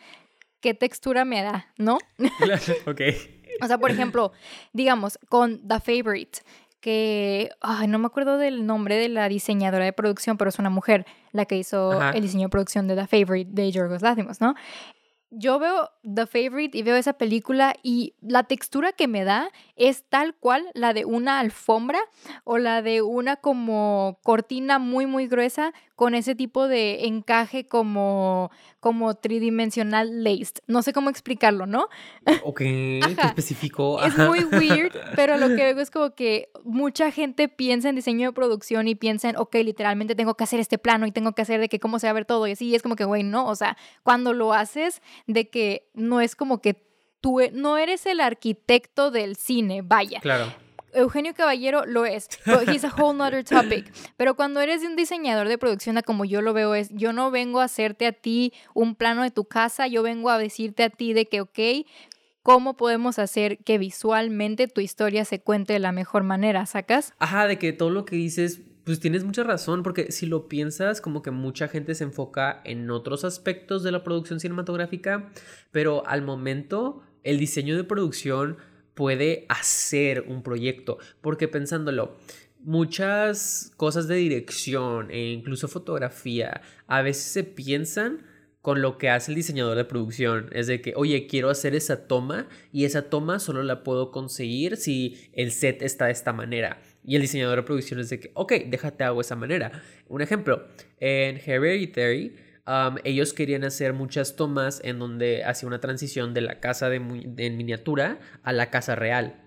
¿qué 0.61 0.75
textura 0.75 1.25
me 1.25 1.42
da, 1.42 1.72
no? 1.78 1.99
ok. 2.87 3.00
O 3.61 3.66
sea, 3.66 3.78
por 3.78 3.90
ejemplo, 3.90 4.32
digamos, 4.72 5.18
con 5.28 5.66
The 5.66 5.80
Favorite, 5.80 6.40
que, 6.80 7.50
ay, 7.61 7.87
no 7.87 7.99
me 7.99 8.06
acuerdo 8.06 8.38
del 8.38 8.66
nombre 8.66 8.96
de 8.96 9.08
la 9.08 9.28
diseñadora 9.28 9.84
de 9.84 9.92
producción, 9.92 10.37
pero 10.37 10.49
es 10.49 10.58
una 10.58 10.68
mujer 10.68 11.06
la 11.30 11.44
que 11.44 11.56
hizo 11.56 12.02
el 12.12 12.22
diseño 12.22 12.49
de 12.49 12.50
producción 12.50 12.88
de 12.88 12.96
The 12.96 13.06
Favorite 13.06 13.50
de 13.52 13.70
Yorgos 13.70 14.02
Látimos, 14.02 14.40
¿no? 14.40 14.54
Yo 15.30 15.58
veo 15.58 15.88
The 16.02 16.26
Favorite 16.26 16.76
y 16.76 16.82
veo 16.82 16.96
esa 16.96 17.14
película 17.14 17.75
y 17.82 18.14
la 18.20 18.42
textura 18.42 18.92
que 18.92 19.08
me 19.08 19.25
da 19.25 19.49
es 19.76 20.04
tal 20.11 20.34
cual 20.34 20.66
la 20.75 20.92
de 20.92 21.06
una 21.06 21.40
alfombra 21.40 22.00
o 22.44 22.58
la 22.58 22.82
de 22.82 23.00
una 23.00 23.37
como 23.37 24.18
cortina 24.22 24.78
muy 24.78 25.06
muy 25.06 25.28
gruesa 25.28 25.72
con 26.02 26.16
ese 26.16 26.35
tipo 26.35 26.66
de 26.66 27.04
encaje 27.06 27.64
como, 27.64 28.50
como 28.80 29.14
tridimensional 29.14 30.25
laced. 30.25 30.56
No 30.66 30.82
sé 30.82 30.92
cómo 30.92 31.11
explicarlo, 31.11 31.64
¿no? 31.66 31.87
Ok, 32.42 32.59
qué 32.59 33.00
específico. 33.25 34.02
Es 34.02 34.18
muy 34.18 34.42
weird, 34.42 34.92
pero 35.14 35.37
lo 35.37 35.47
que 35.50 35.62
veo 35.73 35.78
es 35.78 35.92
como 35.92 36.12
que 36.16 36.49
mucha 36.64 37.12
gente 37.12 37.47
piensa 37.47 37.88
en 37.88 37.94
diseño 37.94 38.30
de 38.30 38.32
producción 38.35 38.88
y 38.88 38.97
piensa 38.97 39.30
en, 39.30 39.37
ok, 39.37 39.54
literalmente 39.62 40.16
tengo 40.16 40.35
que 40.35 40.42
hacer 40.42 40.59
este 40.59 40.76
plano 40.76 41.06
y 41.06 41.12
tengo 41.12 41.35
que 41.35 41.42
hacer 41.42 41.61
de 41.61 41.68
que 41.68 41.78
cómo 41.78 42.00
se 42.00 42.09
va 42.09 42.11
a 42.11 42.14
ver 42.14 42.25
todo 42.25 42.49
y 42.49 42.50
así. 42.50 42.66
Y 42.66 42.75
es 42.75 42.82
como 42.82 42.97
que, 42.97 43.04
güey, 43.04 43.23
no, 43.23 43.47
o 43.47 43.54
sea, 43.54 43.76
cuando 44.02 44.32
lo 44.32 44.54
haces, 44.54 45.02
de 45.28 45.50
que 45.50 45.88
no 45.94 46.21
es 46.21 46.35
como 46.35 46.61
que 46.61 46.85
tú 47.21 47.38
e, 47.38 47.52
no 47.52 47.78
eres 47.78 48.06
el 48.06 48.18
arquitecto 48.18 49.12
del 49.12 49.37
cine, 49.37 49.82
vaya. 49.82 50.18
Claro. 50.18 50.52
Eugenio 50.92 51.34
Caballero 51.34 51.84
lo 51.87 52.04
es, 52.04 52.28
but 52.46 52.68
he's 52.68 52.84
a 52.84 52.92
whole 52.96 53.16
nother 53.16 53.44
topic. 53.44 53.92
Pero 54.16 54.34
cuando 54.34 54.61
eres 54.61 54.82
un 54.82 54.96
diseñador 54.96 55.49
de 55.49 55.58
producción, 55.58 56.00
como 56.04 56.25
yo 56.25 56.42
lo 56.42 56.52
veo, 56.52 56.75
es 56.75 56.90
yo 56.92 57.12
no 57.12 57.30
vengo 57.30 57.61
a 57.61 57.64
hacerte 57.64 58.06
a 58.06 58.12
ti 58.12 58.52
un 58.75 58.94
plano 58.94 59.22
de 59.22 59.30
tu 59.30 59.44
casa, 59.44 59.87
yo 59.87 60.02
vengo 60.02 60.30
a 60.30 60.38
decirte 60.38 60.82
a 60.82 60.90
ti 60.90 61.12
de 61.12 61.26
que, 61.26 61.40
ok, 61.40 61.87
¿cómo 62.42 62.76
podemos 62.76 63.18
hacer 63.18 63.58
que 63.58 63.78
visualmente 63.78 64.68
tu 64.68 64.80
historia 64.80 65.25
se 65.25 65.40
cuente 65.40 65.72
de 65.72 65.78
la 65.78 65.92
mejor 65.92 66.22
manera? 66.22 66.66
¿Sacas? 66.66 67.14
Ajá, 67.18 67.46
de 67.46 67.58
que 67.58 67.72
todo 67.72 67.90
lo 67.90 68.04
que 68.04 68.16
dices 68.16 68.61
pues 68.84 68.99
tienes 68.99 69.25
mucha 69.25 69.44
razón, 69.44 69.82
porque 69.82 70.11
si 70.11 70.26
lo 70.26 70.49
piensas, 70.49 71.00
como 71.00 71.22
que 71.22 71.30
mucha 71.30 71.68
gente 71.68 71.94
se 71.94 72.04
enfoca 72.04 72.61
en 72.64 72.90
otros 72.90 73.25
aspectos 73.25 73.82
de 73.82 73.92
la 73.92 74.02
producción 74.02 74.40
cinematográfica, 74.40 75.30
pero 75.70 76.04
al 76.06 76.22
momento 76.22 77.02
el 77.22 77.38
diseño 77.38 77.76
de 77.76 77.84
producción 77.84 78.56
puede 79.02 79.47
hacer 79.49 80.26
un 80.28 80.44
proyecto, 80.44 80.97
porque 81.21 81.49
pensándolo, 81.49 82.16
muchas 82.61 83.73
cosas 83.76 84.06
de 84.06 84.14
dirección 84.14 85.11
e 85.11 85.32
incluso 85.32 85.66
fotografía 85.66 86.61
a 86.87 87.02
veces 87.02 87.25
se 87.25 87.42
piensan 87.42 88.25
con 88.61 88.80
lo 88.80 88.99
que 88.99 89.11
hace 89.11 89.32
el 89.32 89.35
diseñador 89.35 89.76
de 89.76 89.85
producción. 89.85 90.50
Es 90.52 90.68
de 90.68 90.80
que, 90.80 90.92
oye, 90.94 91.26
quiero 91.26 91.50
hacer 91.50 91.75
esa 91.75 92.06
toma 92.06 92.47
y 92.73 92.85
esa 92.85 93.11
toma 93.11 93.40
solo 93.40 93.64
la 93.64 93.82
puedo 93.82 94.12
conseguir 94.12 94.76
si 94.76 95.28
el 95.32 95.50
set 95.50 95.82
está 95.82 96.06
de 96.06 96.12
esta 96.12 96.32
manera. 96.32 96.80
Y 97.04 97.16
el 97.16 97.23
diseñador 97.23 97.56
de 97.56 97.62
producción 97.64 97.99
es 97.99 98.09
de 98.09 98.21
que, 98.21 98.30
ok, 98.35 98.52
déjate 98.68 99.02
hago 99.02 99.21
esa 99.21 99.35
manera. 99.35 99.82
Un 100.06 100.23
ejemplo, 100.23 100.68
en 101.00 101.40
Hereditary 101.44 102.37
ellos 103.04 103.33
querían 103.33 103.64
hacer 103.64 103.92
muchas 103.92 104.37
tomas 104.37 104.81
en 104.85 104.99
donde 104.99 105.45
hacía 105.45 105.66
una 105.66 105.81
transición 105.81 106.33
de 106.35 106.42
la 106.42 106.61
casa 106.61 106.88
de, 106.88 106.97
en 106.97 107.57
miniatura 107.57 108.21
a 108.42 108.52
la 108.52 108.71
casa 108.71 108.95
real. 108.95 109.42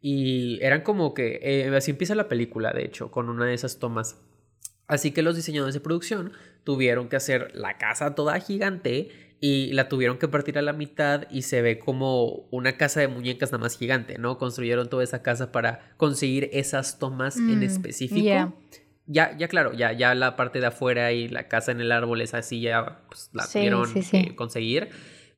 Y 0.00 0.58
eran 0.62 0.82
como 0.82 1.14
que, 1.14 1.40
eh, 1.42 1.74
así 1.74 1.90
empieza 1.90 2.14
la 2.14 2.28
película, 2.28 2.72
de 2.72 2.84
hecho, 2.84 3.10
con 3.10 3.28
una 3.28 3.46
de 3.46 3.54
esas 3.54 3.78
tomas. 3.78 4.20
Así 4.86 5.10
que 5.10 5.22
los 5.22 5.36
diseñadores 5.36 5.74
de 5.74 5.80
producción 5.80 6.32
tuvieron 6.64 7.08
que 7.08 7.16
hacer 7.16 7.50
la 7.54 7.78
casa 7.78 8.14
toda 8.14 8.38
gigante 8.40 9.10
y 9.40 9.72
la 9.72 9.88
tuvieron 9.88 10.18
que 10.18 10.28
partir 10.28 10.58
a 10.58 10.62
la 10.62 10.72
mitad 10.72 11.30
y 11.30 11.42
se 11.42 11.62
ve 11.62 11.78
como 11.78 12.48
una 12.50 12.76
casa 12.76 13.00
de 13.00 13.08
muñecas 13.08 13.52
nada 13.52 13.62
más 13.62 13.76
gigante, 13.76 14.18
¿no? 14.18 14.38
Construyeron 14.38 14.88
toda 14.88 15.04
esa 15.04 15.22
casa 15.22 15.52
para 15.52 15.92
conseguir 15.96 16.48
esas 16.52 16.98
tomas 16.98 17.36
en 17.36 17.60
mm, 17.60 17.62
específico. 17.62 18.54
Ya, 19.10 19.34
ya 19.38 19.48
claro, 19.48 19.72
ya, 19.72 19.92
ya 19.92 20.14
la 20.14 20.36
parte 20.36 20.60
de 20.60 20.66
afuera 20.66 21.12
y 21.12 21.28
la 21.28 21.48
casa 21.48 21.72
en 21.72 21.80
el 21.80 21.92
árbol, 21.92 22.20
es 22.20 22.34
así 22.34 22.60
ya 22.60 23.00
pues, 23.08 23.30
la 23.32 23.44
pudieron 23.44 23.88
conseguir. 24.36 24.90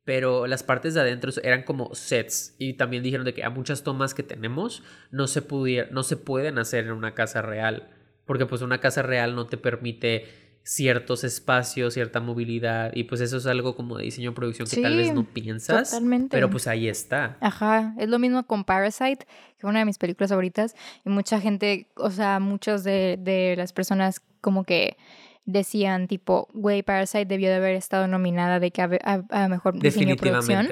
Pero 0.04 0.48
las 0.48 0.64
partes 0.64 0.94
de 0.94 1.02
adentro 1.02 1.30
eran 1.44 1.62
como 1.62 1.94
sets. 1.94 2.56
Y 2.58 2.74
también 2.74 3.04
dijeron 3.04 3.24
de 3.24 3.32
que 3.32 3.44
a 3.44 3.50
muchas 3.50 3.84
tomas 3.84 4.12
que 4.12 4.24
tenemos 4.24 4.82
no 5.12 5.28
se, 5.28 5.40
pudiera, 5.40 5.88
no 5.92 6.02
se 6.02 6.16
pueden 6.16 6.58
hacer 6.58 6.86
en 6.86 6.92
una 6.92 7.14
casa 7.14 7.42
real. 7.42 7.88
Porque 8.26 8.44
pues 8.44 8.60
una 8.62 8.80
casa 8.80 9.02
real 9.02 9.36
no 9.36 9.46
te 9.46 9.56
permite 9.56 10.26
ciertos 10.70 11.24
espacios, 11.24 11.94
cierta 11.94 12.20
movilidad 12.20 12.92
y 12.94 13.02
pues 13.02 13.20
eso 13.20 13.38
es 13.38 13.46
algo 13.46 13.74
como 13.74 13.98
de 13.98 14.04
diseño 14.04 14.34
producción 14.34 14.68
que 14.68 14.80
tal 14.80 14.96
vez 14.96 15.12
no 15.12 15.24
piensas, 15.24 15.90
totalmente. 15.90 16.28
pero 16.30 16.48
pues 16.48 16.68
ahí 16.68 16.86
está. 16.86 17.36
Ajá, 17.40 17.92
es 17.98 18.08
lo 18.08 18.20
mismo 18.20 18.46
con 18.46 18.62
Parasite, 18.62 19.26
que 19.26 19.58
es 19.58 19.64
una 19.64 19.80
de 19.80 19.84
mis 19.84 19.98
películas 19.98 20.30
favoritas 20.30 20.76
y 21.04 21.08
mucha 21.08 21.40
gente, 21.40 21.88
o 21.96 22.12
sea, 22.12 22.38
muchos 22.38 22.84
de, 22.84 23.18
de 23.20 23.56
las 23.56 23.72
personas 23.72 24.22
como 24.40 24.62
que 24.62 24.96
decían 25.44 26.06
tipo, 26.06 26.48
güey, 26.52 26.82
Parasite 26.82 27.26
debió 27.26 27.48
de 27.48 27.56
haber 27.56 27.74
estado 27.74 28.06
nominada 28.06 28.60
de 28.60 28.70
que 28.70 28.82
a, 28.82 29.48
mejor 29.48 29.78
diseño 29.78 30.16
producción. 30.16 30.68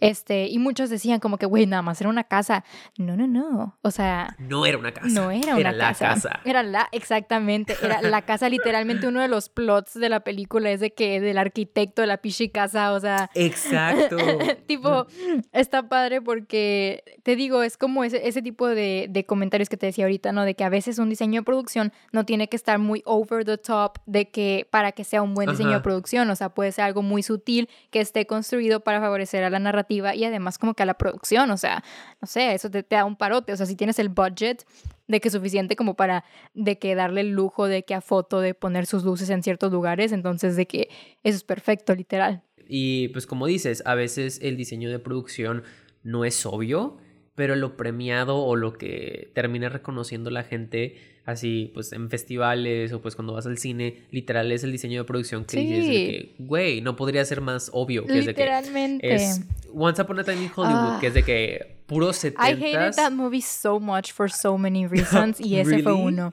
Este, 0.00 0.46
y 0.48 0.58
muchos 0.58 0.90
decían 0.90 1.20
como 1.20 1.38
que, 1.38 1.46
güey, 1.46 1.66
nada 1.66 1.82
más 1.82 2.00
era 2.00 2.10
una 2.10 2.24
casa. 2.24 2.64
No, 2.96 3.16
no, 3.16 3.26
no. 3.26 3.78
O 3.82 3.90
sea, 3.90 4.36
no 4.38 4.66
era 4.66 4.78
una 4.78 4.92
casa. 4.92 5.08
No 5.08 5.30
era 5.30 5.52
una 5.52 5.60
era 5.60 5.72
La 5.72 5.94
casa. 5.94 6.40
Era 6.44 6.62
la, 6.62 6.88
exactamente, 6.92 7.76
era 7.82 8.02
la 8.02 8.22
casa 8.26 8.48
literalmente 8.48 9.06
uno 9.06 9.20
de 9.20 9.28
los 9.28 9.48
plots 9.48 9.94
de 9.94 10.08
la 10.08 10.20
película 10.20 10.70
es 10.70 10.80
de 10.80 10.92
que 10.92 11.20
del 11.20 11.38
arquitecto 11.38 12.02
de 12.02 12.08
la 12.08 12.18
pichi 12.18 12.48
casa, 12.48 12.92
o 12.92 13.00
sea, 13.00 13.30
Exacto. 13.34 14.16
tipo, 14.66 15.06
está 15.52 15.88
padre 15.88 16.20
porque 16.20 17.02
te 17.22 17.36
digo, 17.36 17.62
es 17.62 17.76
como 17.76 18.04
ese, 18.04 18.26
ese 18.26 18.42
tipo 18.42 18.68
de, 18.68 19.06
de 19.10 19.24
comentarios 19.24 19.68
que 19.68 19.76
te 19.76 19.86
decía 19.86 20.04
ahorita, 20.04 20.32
¿no? 20.32 20.44
De 20.44 20.54
que 20.54 20.64
a 20.64 20.68
veces 20.68 20.98
un 20.98 21.08
diseño 21.08 21.40
de 21.40 21.44
producción 21.44 21.92
no 22.12 22.24
tiene 22.24 22.48
que 22.48 22.56
estar 22.56 22.78
muy 22.78 23.02
over 23.04 23.44
the 23.44 23.58
top 23.58 23.98
de 24.12 24.30
que 24.30 24.68
para 24.70 24.92
que 24.92 25.04
sea 25.04 25.22
un 25.22 25.32
buen 25.32 25.48
diseño 25.48 25.70
de 25.70 25.80
producción, 25.80 26.28
o 26.28 26.36
sea, 26.36 26.50
puede 26.50 26.70
ser 26.70 26.84
algo 26.84 27.00
muy 27.00 27.22
sutil 27.22 27.70
que 27.90 28.00
esté 28.00 28.26
construido 28.26 28.80
para 28.80 29.00
favorecer 29.00 29.42
a 29.42 29.48
la 29.48 29.58
narrativa 29.58 30.14
y 30.14 30.24
además 30.24 30.58
como 30.58 30.74
que 30.74 30.82
a 30.82 30.86
la 30.86 30.94
producción, 30.94 31.50
o 31.50 31.56
sea, 31.56 31.82
no 32.20 32.28
sé, 32.28 32.52
eso 32.52 32.70
te, 32.70 32.84
da 32.88 33.06
un 33.06 33.16
parote, 33.16 33.54
o 33.54 33.56
sea, 33.56 33.64
si 33.64 33.74
tienes 33.74 33.98
el 33.98 34.10
budget 34.10 34.66
de 35.08 35.20
que 35.20 35.28
es 35.28 35.32
suficiente 35.32 35.76
como 35.76 35.94
para 35.94 36.24
de 36.52 36.78
que 36.78 36.94
darle 36.94 37.22
el 37.22 37.30
lujo 37.30 37.66
de 37.66 37.84
que 37.84 37.94
a 37.94 38.02
foto 38.02 38.40
de 38.40 38.52
poner 38.52 38.84
sus 38.84 39.02
luces 39.02 39.30
en 39.30 39.42
ciertos 39.42 39.72
lugares, 39.72 40.12
entonces 40.12 40.56
de 40.56 40.66
que 40.66 40.90
eso 41.22 41.36
es 41.36 41.44
perfecto, 41.44 41.94
literal. 41.94 42.42
Y 42.68 43.08
pues 43.08 43.26
como 43.26 43.46
dices, 43.46 43.82
a 43.86 43.94
veces 43.94 44.40
el 44.42 44.58
diseño 44.58 44.90
de 44.90 44.98
producción 44.98 45.62
no 46.02 46.26
es 46.26 46.44
obvio, 46.44 46.98
pero 47.34 47.56
lo 47.56 47.78
premiado 47.78 48.36
o 48.36 48.56
lo 48.56 48.74
que 48.74 49.32
termina 49.34 49.70
reconociendo 49.70 50.30
la 50.30 50.42
gente 50.42 50.96
así 51.24 51.70
pues 51.74 51.92
en 51.92 52.10
festivales 52.10 52.92
o 52.92 53.00
pues 53.00 53.14
cuando 53.14 53.32
vas 53.32 53.46
al 53.46 53.58
cine, 53.58 54.02
literal 54.10 54.50
es 54.52 54.64
el 54.64 54.72
diseño 54.72 55.02
de 55.02 55.04
producción 55.04 55.44
que 55.44 55.58
dices 55.58 55.86
de 55.86 55.92
que, 55.92 56.34
güey, 56.38 56.80
no 56.80 56.96
podría 56.96 57.24
ser 57.24 57.40
más 57.40 57.70
obvio. 57.72 58.04
Que 58.06 58.22
Literalmente. 58.22 59.14
Es, 59.14 59.40
de 59.40 59.46
que 59.46 59.58
es 59.58 59.68
Once 59.74 60.02
Upon 60.02 60.20
a 60.20 60.24
Time 60.24 60.42
in 60.42 60.50
Hollywood, 60.54 61.00
que 61.00 61.06
es 61.08 61.14
de 61.14 61.20
ah. 61.20 61.24
que 61.24 61.76
puro 61.86 62.12
70 62.12 62.50
I 62.50 62.52
hated 62.54 62.94
that 62.96 63.12
movie 63.12 63.42
so 63.42 63.78
much 63.78 64.12
for 64.12 64.30
so 64.30 64.58
many 64.58 64.86
reasons 64.88 65.40
y 65.40 65.56
ese 65.56 65.82
fue 65.82 65.92
uno. 65.92 66.32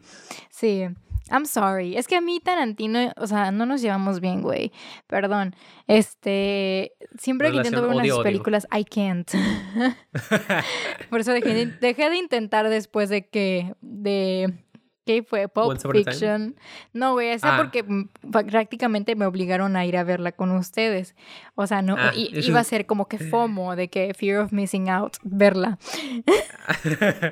Sí. 0.50 0.86
I'm 1.31 1.46
sorry. 1.46 1.96
Es 1.96 2.08
que 2.08 2.15
a 2.15 2.22
mí 2.22 2.39
Tarantino, 2.39 3.12
o 3.15 3.27
sea, 3.27 3.51
no 3.51 3.67
nos 3.67 3.84
llevamos 3.84 4.19
bien, 4.19 4.41
güey. 4.41 4.72
Perdón. 5.05 5.55
Este, 5.86 6.93
siempre 7.19 7.51
que 7.51 7.58
intento 7.58 7.88
ver 7.88 7.96
unas 7.96 8.19
películas, 8.19 8.67
I 8.75 8.84
can't. 8.84 9.29
Por 11.12 11.19
eso 11.19 11.31
dejé 11.31 11.67
dejé 11.67 12.10
de 12.10 12.17
intentar 12.17 12.67
después 12.67 13.10
de 13.10 13.27
que, 13.27 13.75
de 13.81 14.55
¿Qué 15.09 15.23
fue? 15.23 15.47
Pop 15.47 15.75
Fiction. 15.91 16.55
No, 16.93 17.13
güey, 17.13 17.29
esa 17.29 17.55
ah. 17.55 17.57
porque 17.57 17.83
prácticamente 18.31 19.15
me 19.15 19.25
obligaron 19.25 19.75
a 19.75 19.83
ir 19.83 19.97
a 19.97 20.03
verla 20.03 20.31
con 20.33 20.51
ustedes. 20.51 21.15
O 21.55 21.65
sea, 21.65 21.81
no, 21.81 21.95
ah, 21.97 22.11
iba 22.13 22.59
a 22.59 22.63
ser 22.63 22.85
como 22.85 23.07
que 23.07 23.17
FOMO, 23.17 23.75
de 23.75 23.87
que 23.87 24.13
Fear 24.13 24.37
of 24.41 24.51
Missing 24.51 24.87
Out, 24.87 25.17
verla. 25.23 25.79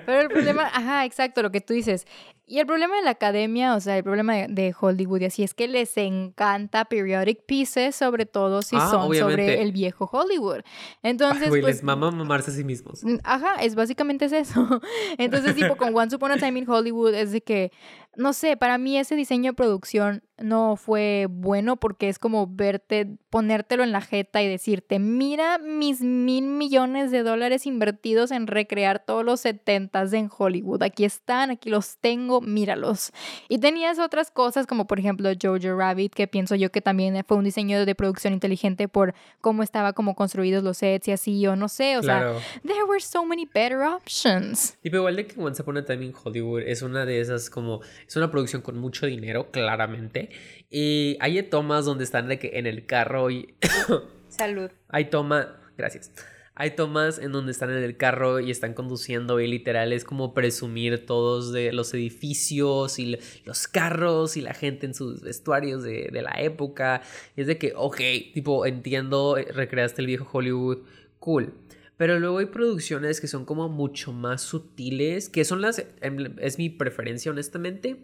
Pero 0.08 0.22
el 0.22 0.28
problema, 0.28 0.64
ajá, 0.74 1.06
exacto, 1.06 1.44
lo 1.44 1.52
que 1.52 1.62
tú 1.62 1.76
dices. 1.76 2.08
Y 2.50 2.60
el 2.60 2.66
problema 2.66 2.96
de 2.96 3.02
la 3.02 3.12
academia, 3.12 3.76
o 3.76 3.82
sea, 3.82 3.98
el 3.98 4.06
problema 4.06 4.34
de, 4.34 4.74
Hollywood 4.80 5.20
y 5.20 5.26
así 5.26 5.44
es 5.44 5.54
que 5.54 5.68
les 5.68 5.98
encanta 5.98 6.86
periodic 6.86 7.44
pieces, 7.46 7.94
sobre 7.94 8.26
todo 8.26 8.62
si 8.62 8.78
ah, 8.78 8.88
son 8.90 9.14
sobre 9.14 9.62
el 9.62 9.74
viejo 9.74 10.10
Hollywood. 10.10 10.62
Entonces, 11.04 11.50
pues, 11.50 11.66
les 11.66 11.84
mama 11.84 12.10
mamarse 12.10 12.52
a 12.52 12.54
sí 12.54 12.64
mismos. 12.64 13.04
Ajá, 13.26 13.56
es 13.62 13.76
básicamente 13.76 14.26
es 14.26 14.32
eso. 14.32 14.82
Entonces, 15.18 15.56
tipo, 15.56 15.76
con 15.76 15.94
Once 15.94 16.16
Upon 16.16 16.32
a 16.32 16.38
Time 16.38 16.60
in 16.60 16.70
Hollywood 16.70 17.16
es 17.16 17.34
de 17.34 17.42
que 17.42 17.74
no 18.18 18.34
sé, 18.34 18.58
para 18.58 18.78
mí 18.78 18.98
ese 18.98 19.16
diseño 19.16 19.52
de 19.52 19.56
producción 19.56 20.24
no 20.40 20.76
fue 20.76 21.28
bueno 21.30 21.78
porque 21.78 22.10
es 22.10 22.20
como 22.20 22.48
verte, 22.48 23.18
ponértelo 23.30 23.84
en 23.84 23.92
la 23.92 24.02
jeta 24.02 24.42
y 24.42 24.48
decirte, 24.48 25.00
mira 25.00 25.58
mis 25.58 26.02
mil 26.02 26.46
millones 26.46 27.12
de 27.12 27.24
dólares 27.24 27.66
invertidos 27.66 28.32
en 28.32 28.48
recrear 28.48 29.04
todos 29.04 29.26
los 29.26 29.42
setentas 29.42 30.14
en 30.14 30.30
Hollywood. 30.36 30.84
Aquí 30.84 31.06
están, 31.06 31.50
aquí 31.52 31.70
los 31.70 31.98
tengo, 31.98 32.42
míralos. 32.42 33.12
Y 33.50 33.60
tenías 33.60 34.00
otras 34.00 34.32
cosas 34.32 34.68
como 34.68 34.86
por 34.86 35.00
ejemplo 35.00 35.30
Jojo 35.42 35.76
Rabbit, 35.76 36.14
que 36.14 36.28
pienso 36.28 36.56
yo 36.56 36.72
que 36.72 36.82
también 36.82 37.24
fue 37.28 37.38
un 37.38 37.44
diseño 37.44 37.86
de 37.86 37.96
producción 37.96 38.34
inteligente 38.34 38.88
por 38.88 39.14
cómo 39.42 39.64
estaba 39.64 39.94
como 39.94 40.16
construidos 40.16 40.64
los 40.64 40.78
sets 40.78 41.08
y 41.08 41.12
así, 41.12 41.48
o 41.48 41.56
no 41.56 41.68
sé, 41.68 41.98
o 41.98 42.04
sea, 42.04 42.34
there 42.64 42.84
were 42.88 43.00
so 43.00 43.26
many 43.26 43.46
better 43.46 43.82
options. 43.82 44.78
Y 44.84 44.96
igual 44.96 45.16
de 45.16 45.28
que 45.28 45.40
Once 45.40 45.62
Upon 45.62 45.78
a 45.78 45.86
Time 45.86 46.06
in 46.06 46.14
Hollywood 46.24 46.62
es 46.62 46.82
una 46.82 47.06
de 47.06 47.22
esas 47.22 47.50
como, 47.50 47.82
es 48.08 48.16
una 48.16 48.32
producción 48.32 48.62
con 48.62 48.78
mucho 48.78 49.06
dinero, 49.06 49.52
claramente. 49.52 50.30
Y 50.70 51.18
hay 51.20 51.42
tomas 51.44 51.86
donde 51.86 52.04
están 52.04 52.28
de 52.28 52.40
que 52.40 52.58
en 52.58 52.66
el 52.66 52.86
carro 52.86 53.30
y... 53.30 53.56
Salud. 54.30 54.72
Hay 54.90 55.06
tomas... 55.06 55.48
Gracias. 55.78 56.12
Hay 56.56 56.72
tomas 56.72 57.20
en 57.20 57.32
donde 57.32 57.52
están 57.52 57.70
en 57.70 57.84
el 57.84 57.98
carro 57.98 58.40
y 58.40 58.50
están 58.50 58.74
conduciendo 58.74 59.40
y 59.40 59.48
literal 59.48 59.94
es 59.94 60.04
como 60.04 60.34
presumir 60.34 61.06
todos 61.06 61.52
de 61.52 61.72
los 61.72 61.94
edificios 61.94 62.98
y 62.98 63.20
los 63.46 63.68
carros 63.68 64.38
y 64.38 64.42
la 64.42 64.56
gente 64.56 64.88
en 64.88 64.96
sus 64.96 65.22
vestuarios 65.22 65.84
de, 65.84 66.10
de 66.12 66.22
la 66.24 66.34
época. 66.40 67.04
Y 67.36 67.42
es 67.42 67.48
de 67.48 67.60
que, 67.60 67.74
ok, 67.76 67.98
tipo, 68.34 68.66
entiendo, 68.66 69.38
eh, 69.38 69.48
recreaste 69.52 70.02
el 70.02 70.08
viejo 70.08 70.28
Hollywood, 70.32 70.80
cool. 71.20 71.54
Pero 71.98 72.20
luego 72.20 72.38
hay 72.38 72.46
producciones 72.46 73.20
que 73.20 73.28
son 73.28 73.44
como 73.44 73.70
mucho 73.70 74.14
más 74.14 74.42
sutiles, 74.42 75.30
que 75.30 75.44
son 75.44 75.62
las, 75.62 75.84
em, 76.02 76.36
es 76.40 76.60
mi 76.60 76.70
preferencia 76.70 77.32
honestamente, 77.32 77.98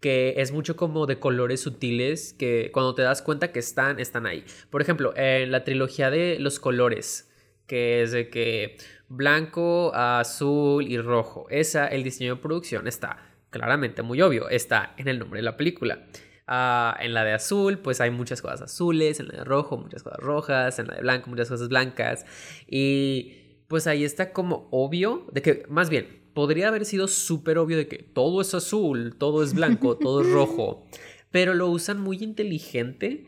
que 0.00 0.34
es 0.38 0.52
mucho 0.52 0.76
como 0.76 1.06
de 1.06 1.18
colores 1.18 1.60
sutiles, 1.60 2.34
que 2.34 2.70
cuando 2.72 2.94
te 2.94 3.02
das 3.02 3.22
cuenta 3.22 3.52
que 3.52 3.58
están, 3.58 4.00
están 4.00 4.26
ahí. 4.26 4.44
Por 4.70 4.82
ejemplo, 4.82 5.14
en 5.16 5.50
la 5.50 5.64
trilogía 5.64 6.10
de 6.10 6.38
los 6.40 6.58
colores, 6.58 7.30
que 7.66 8.02
es 8.02 8.12
de 8.12 8.28
que 8.30 8.76
blanco, 9.08 9.94
azul 9.94 10.86
y 10.90 10.98
rojo, 10.98 11.46
esa, 11.50 11.86
el 11.86 12.02
diseño 12.02 12.36
de 12.36 12.42
producción 12.42 12.86
está 12.88 13.30
claramente 13.50 14.02
muy 14.02 14.20
obvio, 14.20 14.48
está 14.48 14.94
en 14.96 15.08
el 15.08 15.18
nombre 15.18 15.38
de 15.38 15.44
la 15.44 15.56
película. 15.56 16.06
Ah, 16.46 16.94
en 17.00 17.14
la 17.14 17.24
de 17.24 17.32
azul, 17.32 17.78
pues 17.78 18.02
hay 18.02 18.10
muchas 18.10 18.42
cosas 18.42 18.62
azules, 18.62 19.18
en 19.18 19.28
la 19.28 19.38
de 19.38 19.44
rojo, 19.44 19.78
muchas 19.78 20.02
cosas 20.02 20.20
rojas, 20.20 20.78
en 20.78 20.88
la 20.88 20.96
de 20.96 21.00
blanco, 21.00 21.30
muchas 21.30 21.48
cosas 21.48 21.68
blancas. 21.68 22.26
Y 22.66 23.62
pues 23.66 23.86
ahí 23.86 24.04
está 24.04 24.32
como 24.32 24.68
obvio, 24.70 25.26
de 25.32 25.40
que, 25.40 25.64
más 25.68 25.88
bien, 25.88 26.22
podría 26.34 26.68
haber 26.68 26.84
sido 26.84 27.08
súper 27.08 27.56
obvio 27.56 27.78
de 27.78 27.88
que 27.88 27.98
todo 27.98 28.42
es 28.42 28.52
azul, 28.52 29.16
todo 29.16 29.42
es 29.42 29.54
blanco, 29.54 29.96
todo 29.96 30.20
es 30.20 30.30
rojo. 30.30 30.86
Pero 31.30 31.54
lo 31.54 31.68
usan 31.68 31.98
muy 31.98 32.18
inteligente 32.22 33.26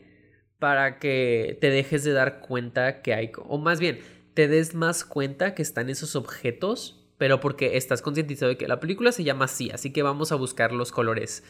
para 0.59 0.99
que 0.99 1.57
te 1.59 1.71
dejes 1.71 2.03
de 2.03 2.13
dar 2.13 2.41
cuenta 2.41 3.01
que 3.01 3.13
hay, 3.13 3.31
o 3.47 3.57
más 3.57 3.79
bien, 3.79 3.99
te 4.33 4.47
des 4.47 4.75
más 4.75 5.03
cuenta 5.03 5.55
que 5.55 5.61
están 5.63 5.89
esos 5.89 6.15
objetos 6.15 7.07
pero 7.17 7.39
porque 7.39 7.77
estás 7.77 8.01
concientizado 8.01 8.49
de 8.49 8.57
que 8.57 8.67
la 8.67 8.79
película 8.79 9.11
se 9.11 9.23
llama 9.23 9.45
así, 9.45 9.71
así 9.71 9.91
que 9.91 10.03
vamos 10.03 10.31
a 10.31 10.35
buscar 10.35 10.71
los 10.71 10.91
colores 10.91 11.43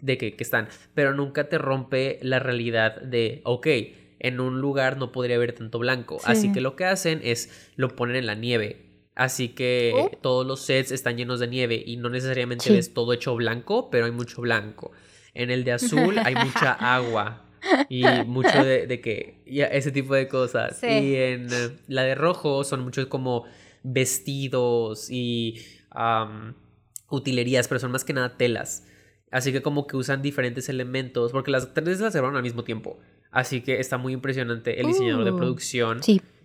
de 0.00 0.18
que, 0.18 0.34
están, 0.38 0.68
pero 0.94 1.14
nunca 1.14 1.48
te 1.48 1.58
rompe 1.58 2.18
la 2.22 2.38
realidad 2.38 3.00
de, 3.00 3.40
ok, 3.44 3.66
en 4.18 4.40
un 4.40 4.60
lugar 4.60 4.96
no 4.96 5.12
podría 5.12 5.36
haber 5.36 5.52
tanto 5.52 5.78
blanco, 5.78 6.18
así 6.24 6.52
que 6.52 6.60
lo 6.60 6.76
que 6.76 6.84
hacen 6.84 7.20
es 7.22 7.70
lo 7.76 7.94
ponen 7.94 8.16
en 8.16 8.26
la 8.26 8.34
nieve. 8.34 8.80
Así 9.14 9.50
que 9.50 9.92
oh. 9.94 10.10
todos 10.20 10.44
los 10.44 10.60
sets 10.60 10.90
están 10.90 11.16
llenos 11.16 11.38
de 11.38 11.46
nieve 11.46 11.80
y 11.86 11.96
no 11.96 12.08
necesariamente 12.10 12.72
ves 12.72 12.92
todo 12.92 13.12
hecho 13.12 13.36
blanco, 13.36 13.88
pero 13.88 14.06
hay 14.06 14.10
mucho 14.10 14.42
blanco. 14.42 14.90
En 15.34 15.50
el 15.50 15.62
de 15.62 15.72
azul 15.72 16.18
hay 16.18 16.34
mucha 16.34 16.72
agua 16.96 17.44
y 17.88 18.04
mucho 18.26 18.64
de, 18.64 19.00
que 19.00 19.40
ese 19.46 19.92
tipo 19.92 20.14
de 20.14 20.26
cosas. 20.26 20.82
Y 20.82 21.14
en 21.14 21.48
la 21.86 22.02
de 22.02 22.14
rojo 22.14 22.64
son 22.64 22.82
muchos 22.82 23.06
como 23.06 23.44
vestidos 23.82 25.08
y 25.10 25.60
utilerías, 27.08 27.68
pero 27.68 27.78
son 27.78 27.92
más 27.92 28.04
que 28.04 28.12
nada 28.12 28.36
telas. 28.36 28.84
Así 29.34 29.50
que 29.50 29.62
como 29.62 29.88
que 29.88 29.96
usan 29.96 30.22
diferentes 30.22 30.68
elementos, 30.68 31.32
porque 31.32 31.50
las 31.50 31.74
tres 31.74 31.98
las 31.98 32.12
grabaron 32.12 32.36
al 32.36 32.44
mismo 32.44 32.62
tiempo. 32.62 33.00
Así 33.32 33.62
que 33.62 33.80
está 33.80 33.98
muy 33.98 34.12
impresionante 34.12 34.80
el 34.80 34.86
diseñador 34.86 35.24
de 35.24 35.32
uh, 35.32 35.36
producción. 35.36 36.00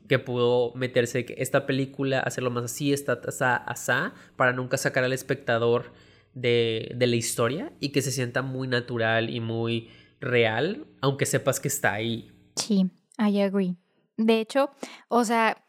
Que 0.07 0.17
pudo 0.17 0.73
meterse 0.73 1.23
que 1.23 1.35
esta 1.37 1.67
película, 1.67 2.19
hacerlo 2.19 2.49
más 2.49 2.63
así, 2.63 2.91
esta, 2.91 3.21
asá, 3.27 3.57
asá, 3.57 4.15
para 4.35 4.53
nunca 4.53 4.75
sacar 4.77 5.03
al 5.03 5.13
espectador 5.13 5.93
de, 6.33 6.91
de 6.95 7.05
la 7.05 7.15
historia 7.15 7.71
y 7.79 7.89
que 7.89 8.01
se 8.01 8.11
sienta 8.11 8.41
muy 8.41 8.67
natural 8.67 9.29
y 9.29 9.39
muy 9.39 9.91
real, 10.19 10.87
aunque 10.99 11.27
sepas 11.27 11.59
que 11.59 11.67
está 11.67 11.93
ahí. 11.93 12.31
Sí, 12.55 12.89
I 13.19 13.39
agree. 13.41 13.75
De 14.17 14.39
hecho, 14.39 14.71
o 15.09 15.25
sea, 15.25 15.63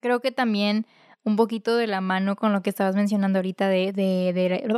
creo 0.00 0.20
que 0.20 0.32
también 0.32 0.84
un 1.24 1.36
poquito 1.36 1.76
de 1.76 1.86
la 1.86 2.02
mano 2.02 2.36
con 2.36 2.52
lo 2.52 2.62
que 2.62 2.68
estabas 2.68 2.94
mencionando 2.94 3.38
ahorita 3.38 3.68
de, 3.68 3.92
de, 3.92 4.32
de, 4.34 4.48
de, 4.50 4.68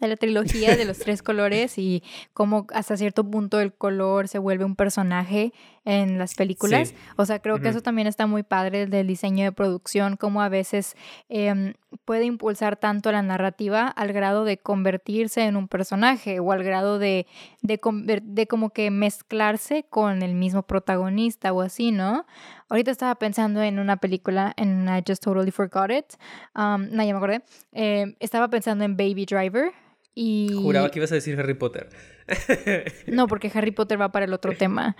la 0.00 0.16
trilogía 0.16 0.76
de 0.76 0.84
los 0.84 0.98
tres 0.98 1.22
colores 1.22 1.78
y 1.78 2.02
cómo 2.32 2.66
hasta 2.72 2.96
cierto 2.96 3.24
punto 3.24 3.60
el 3.60 3.72
color 3.72 4.28
se 4.28 4.38
vuelve 4.38 4.64
un 4.64 4.76
personaje 4.76 5.52
en 5.84 6.18
las 6.18 6.34
películas. 6.34 6.94
O 7.16 7.26
sea, 7.26 7.40
creo 7.40 7.60
que 7.60 7.68
eso 7.68 7.82
también 7.82 8.06
está 8.06 8.26
muy 8.26 8.42
padre 8.42 8.86
del 8.86 9.06
diseño 9.06 9.44
de 9.44 9.52
producción, 9.52 10.16
como 10.16 10.40
a 10.42 10.48
veces 10.48 10.96
em, 11.28 11.74
puede 12.04 12.24
impulsar 12.24 12.76
tanto 12.76 13.12
la 13.12 13.22
narrativa 13.22 13.88
al 13.88 14.12
grado 14.12 14.44
de 14.44 14.58
convertirse 14.58 15.42
en 15.42 15.56
un 15.56 15.68
personaje 15.68 16.40
o 16.40 16.52
al 16.52 16.64
grado 16.64 16.98
de, 16.98 17.26
de, 17.62 17.80
de 18.22 18.46
como 18.46 18.70
que 18.70 18.90
mezclarse 18.90 19.84
con 19.88 20.22
el 20.22 20.34
mismo 20.34 20.62
protagonista 20.62 21.52
o 21.52 21.60
así, 21.60 21.92
¿no? 21.92 22.24
Ahorita 22.68 22.90
estaba 22.90 23.14
pensando 23.16 23.62
en 23.62 23.78
una 23.78 23.98
película, 23.98 24.54
en 24.56 24.88
I 24.88 25.02
Just 25.06 25.22
Totally 25.22 25.50
Forgot 25.50 25.90
It. 25.90 26.06
Um, 26.56 26.88
no, 26.90 27.04
ya 27.04 27.12
me 27.12 27.18
acordé. 27.18 27.42
Em, 27.72 28.14
estaba 28.20 28.48
pensando 28.48 28.84
en 28.84 28.96
Baby 28.96 29.26
Driver. 29.26 29.72
Y... 30.14 30.50
Juraba 30.62 30.90
que 30.90 31.00
ibas 31.00 31.12
a 31.12 31.16
decir 31.16 31.38
Harry 31.38 31.54
Potter. 31.54 31.88
no, 33.06 33.26
porque 33.26 33.50
Harry 33.54 33.72
Potter 33.72 34.00
va 34.00 34.10
para 34.12 34.24
el 34.24 34.32
otro 34.32 34.52
tema. 34.58 34.96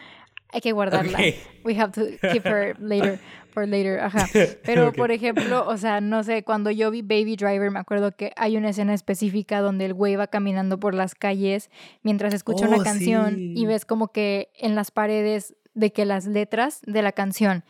Hay 0.55 0.61
que 0.61 0.71
guardarla. 0.71 1.19
We 1.65 1.75
have 1.77 1.91
to 1.93 2.17
keep 2.33 2.47
her 2.47 2.77
later, 2.79 3.19
for 3.51 3.67
later, 3.67 3.99
ajá. 3.99 4.29
Pero, 4.65 4.93
por 4.93 5.11
ejemplo, 5.11 5.67
o 5.67 5.77
sea, 5.77 6.01
no 6.01 6.23
sé, 6.23 6.45
cuando 6.45 6.71
yo 6.71 6.93
vi 6.93 7.03
Baby 7.03 7.35
Driver, 7.35 7.73
me 7.73 7.81
acuerdo 7.81 8.13
que 8.13 8.33
hay 8.37 8.57
una 8.57 8.69
escena 8.69 8.95
específica 8.95 9.61
donde 9.61 9.87
el 9.87 9.95
güey 9.95 10.15
va 10.15 10.29
caminando 10.29 10.79
por 10.79 10.95
las 10.95 11.17
calles 11.17 11.71
mientras 12.05 12.33
escucha 12.33 12.69
una 12.69 12.77
oh, 12.77 12.85
canción 12.85 13.37
y 13.37 13.67
ves 13.67 13.85
como 13.85 14.09
que 14.09 14.51
en 14.57 14.77
las 14.77 14.93
paredes 14.93 15.57
de 15.75 15.93
que 15.93 16.05
las 16.05 16.27
letras 16.27 16.83
de 16.87 17.03
la 17.03 17.11
canción 17.11 17.65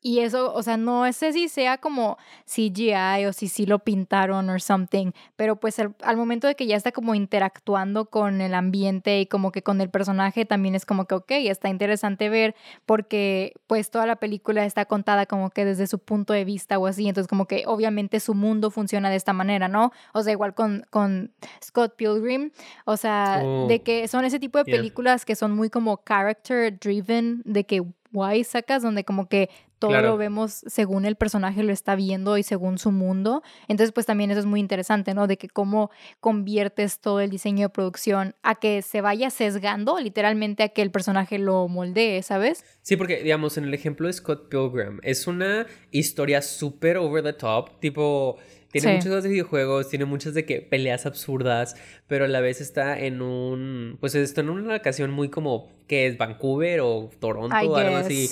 y 0.00 0.20
eso, 0.20 0.54
o 0.54 0.62
sea, 0.62 0.76
no 0.76 1.12
sé 1.12 1.32
si 1.32 1.48
sea 1.48 1.78
como 1.78 2.18
CGI 2.46 3.26
o 3.26 3.32
si 3.32 3.48
sí 3.48 3.66
lo 3.66 3.80
pintaron 3.80 4.48
o 4.48 4.58
something, 4.58 5.10
pero 5.36 5.56
pues 5.56 5.78
al 5.80 6.16
momento 6.16 6.46
de 6.46 6.54
que 6.54 6.66
ya 6.66 6.76
está 6.76 6.92
como 6.92 7.14
interactuando 7.14 8.06
con 8.06 8.40
el 8.40 8.54
ambiente 8.54 9.20
y 9.20 9.26
como 9.26 9.50
que 9.50 9.62
con 9.62 9.80
el 9.80 9.90
personaje 9.90 10.44
también 10.44 10.74
es 10.74 10.86
como 10.86 11.06
que, 11.06 11.16
ok, 11.16 11.30
está 11.30 11.68
interesante 11.68 12.28
ver 12.28 12.54
porque 12.86 13.54
pues 13.66 13.90
toda 13.90 14.06
la 14.06 14.16
película 14.16 14.64
está 14.64 14.84
contada 14.84 15.26
como 15.26 15.50
que 15.50 15.64
desde 15.64 15.86
su 15.88 15.98
punto 15.98 16.32
de 16.32 16.44
vista 16.44 16.78
o 16.78 16.86
así, 16.86 17.08
entonces 17.08 17.28
como 17.28 17.46
que 17.46 17.64
obviamente 17.66 18.20
su 18.20 18.34
mundo 18.34 18.70
funciona 18.70 19.10
de 19.10 19.16
esta 19.16 19.32
manera, 19.32 19.68
¿no? 19.68 19.92
O 20.14 20.22
sea, 20.22 20.32
igual 20.32 20.54
con, 20.54 20.86
con 20.90 21.32
Scott 21.62 21.96
Pilgrim, 21.96 22.52
o 22.84 22.96
sea, 22.96 23.38
de 23.38 23.76
oh. 23.76 23.84
que 23.84 24.06
son 24.06 24.24
ese 24.24 24.38
tipo 24.38 24.58
de 24.58 24.64
películas 24.64 25.24
que 25.24 25.34
son 25.34 25.56
muy 25.56 25.70
como 25.70 26.02
character 26.06 26.78
driven, 26.78 27.42
de 27.44 27.64
que 27.64 27.82
guay 28.12 28.44
sacas, 28.44 28.82
donde 28.82 29.04
como 29.04 29.28
que 29.28 29.50
todo 29.78 30.00
lo 30.00 30.16
vemos 30.16 30.62
según 30.66 31.04
el 31.04 31.16
personaje 31.16 31.62
lo 31.62 31.72
está 31.72 31.94
viendo 31.94 32.38
y 32.38 32.42
según 32.42 32.78
su 32.78 32.90
mundo. 32.90 33.42
Entonces, 33.68 33.92
pues 33.92 34.06
también 34.06 34.30
eso 34.30 34.40
es 34.40 34.46
muy 34.46 34.60
interesante, 34.60 35.14
¿no? 35.14 35.26
De 35.26 35.36
que 35.36 35.48
cómo 35.48 35.90
conviertes 36.20 37.00
todo 37.00 37.20
el 37.20 37.30
diseño 37.30 37.66
de 37.66 37.68
producción 37.70 38.34
a 38.42 38.56
que 38.56 38.82
se 38.82 39.00
vaya 39.00 39.30
sesgando, 39.30 39.98
literalmente 39.98 40.62
a 40.62 40.68
que 40.68 40.82
el 40.82 40.90
personaje 40.90 41.38
lo 41.38 41.68
moldee, 41.68 42.22
¿sabes? 42.22 42.64
Sí, 42.82 42.96
porque, 42.96 43.22
digamos, 43.22 43.56
en 43.58 43.64
el 43.64 43.74
ejemplo 43.74 44.06
de 44.06 44.12
Scott 44.12 44.48
Pilgrim, 44.48 45.00
es 45.02 45.26
una 45.26 45.66
historia 45.90 46.42
súper 46.42 46.96
over 46.96 47.22
the 47.22 47.32
top, 47.32 47.78
tipo... 47.80 48.38
Tiene 48.70 48.96
muchos 48.96 49.06
juegos 49.06 49.24
de 49.24 49.30
videojuegos, 49.30 49.88
tiene 49.88 50.04
muchas 50.04 50.34
de 50.34 50.44
que 50.44 50.60
peleas 50.60 51.06
absurdas, 51.06 51.74
pero 52.06 52.26
a 52.26 52.28
la 52.28 52.42
vez 52.42 52.60
está 52.60 52.98
en 52.98 53.22
un, 53.22 53.96
pues 53.98 54.14
está 54.14 54.42
en 54.42 54.50
una 54.50 54.74
locación 54.74 55.10
muy 55.10 55.30
como 55.30 55.70
que 55.86 56.06
es 56.06 56.18
Vancouver 56.18 56.82
o 56.82 57.08
Toronto 57.18 57.56
o 57.56 57.76
algo 57.76 57.96
así. 57.96 58.28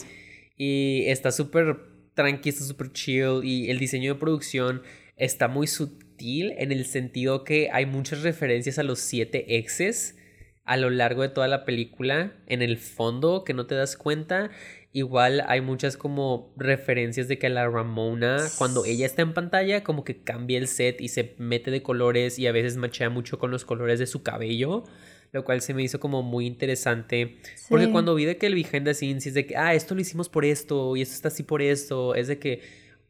Y 0.56 1.04
está 1.06 1.32
súper 1.32 1.76
tranqui, 2.14 2.48
está 2.48 2.64
súper 2.64 2.92
chill. 2.92 3.40
Y 3.44 3.70
el 3.70 3.78
diseño 3.78 4.14
de 4.14 4.20
producción 4.20 4.82
está 5.16 5.48
muy 5.48 5.66
sutil 5.66 6.54
en 6.58 6.72
el 6.72 6.86
sentido 6.86 7.44
que 7.44 7.70
hay 7.72 7.86
muchas 7.86 8.22
referencias 8.22 8.78
a 8.78 8.82
los 8.82 9.00
siete 9.00 9.56
exes 9.56 10.16
a 10.64 10.76
lo 10.76 10.90
largo 10.90 11.22
de 11.22 11.28
toda 11.28 11.48
la 11.48 11.64
película. 11.64 12.32
En 12.46 12.60
el 12.60 12.76
fondo, 12.76 13.44
que 13.44 13.54
no 13.54 13.66
te 13.66 13.74
das 13.74 13.96
cuenta. 13.96 14.50
Igual 14.92 15.44
hay 15.46 15.60
muchas 15.60 15.96
como 15.96 16.52
referencias 16.56 17.28
de 17.28 17.38
que 17.38 17.48
la 17.50 17.68
Ramona, 17.68 18.38
cuando 18.58 18.84
ella 18.84 19.06
está 19.06 19.22
en 19.22 19.34
pantalla, 19.34 19.84
como 19.84 20.04
que 20.04 20.22
cambia 20.22 20.58
el 20.58 20.68
set 20.68 21.00
y 21.00 21.08
se 21.08 21.34
mete 21.38 21.70
de 21.70 21.82
colores 21.82 22.38
y 22.38 22.46
a 22.46 22.52
veces 22.52 22.76
machea 22.76 23.10
mucho 23.10 23.38
con 23.38 23.50
los 23.50 23.64
colores 23.64 23.98
de 23.98 24.06
su 24.06 24.22
cabello 24.22 24.84
lo 25.32 25.44
cual 25.44 25.60
se 25.60 25.74
me 25.74 25.82
hizo 25.82 26.00
como 26.00 26.22
muy 26.22 26.46
interesante. 26.46 27.38
Porque 27.68 27.90
cuando 27.90 28.14
vi 28.14 28.24
de 28.24 28.36
que 28.36 28.46
el 28.46 28.54
behind 28.54 28.84
the 28.84 28.94
scenes 28.94 29.26
es 29.26 29.34
de 29.34 29.46
que, 29.46 29.56
ah, 29.56 29.74
esto 29.74 29.94
lo 29.94 30.00
hicimos 30.00 30.28
por 30.28 30.44
esto 30.44 30.96
y 30.96 31.02
esto 31.02 31.14
está 31.14 31.28
así 31.28 31.42
por 31.42 31.62
esto, 31.62 32.14
es 32.14 32.28
de 32.28 32.38
que, 32.38 32.62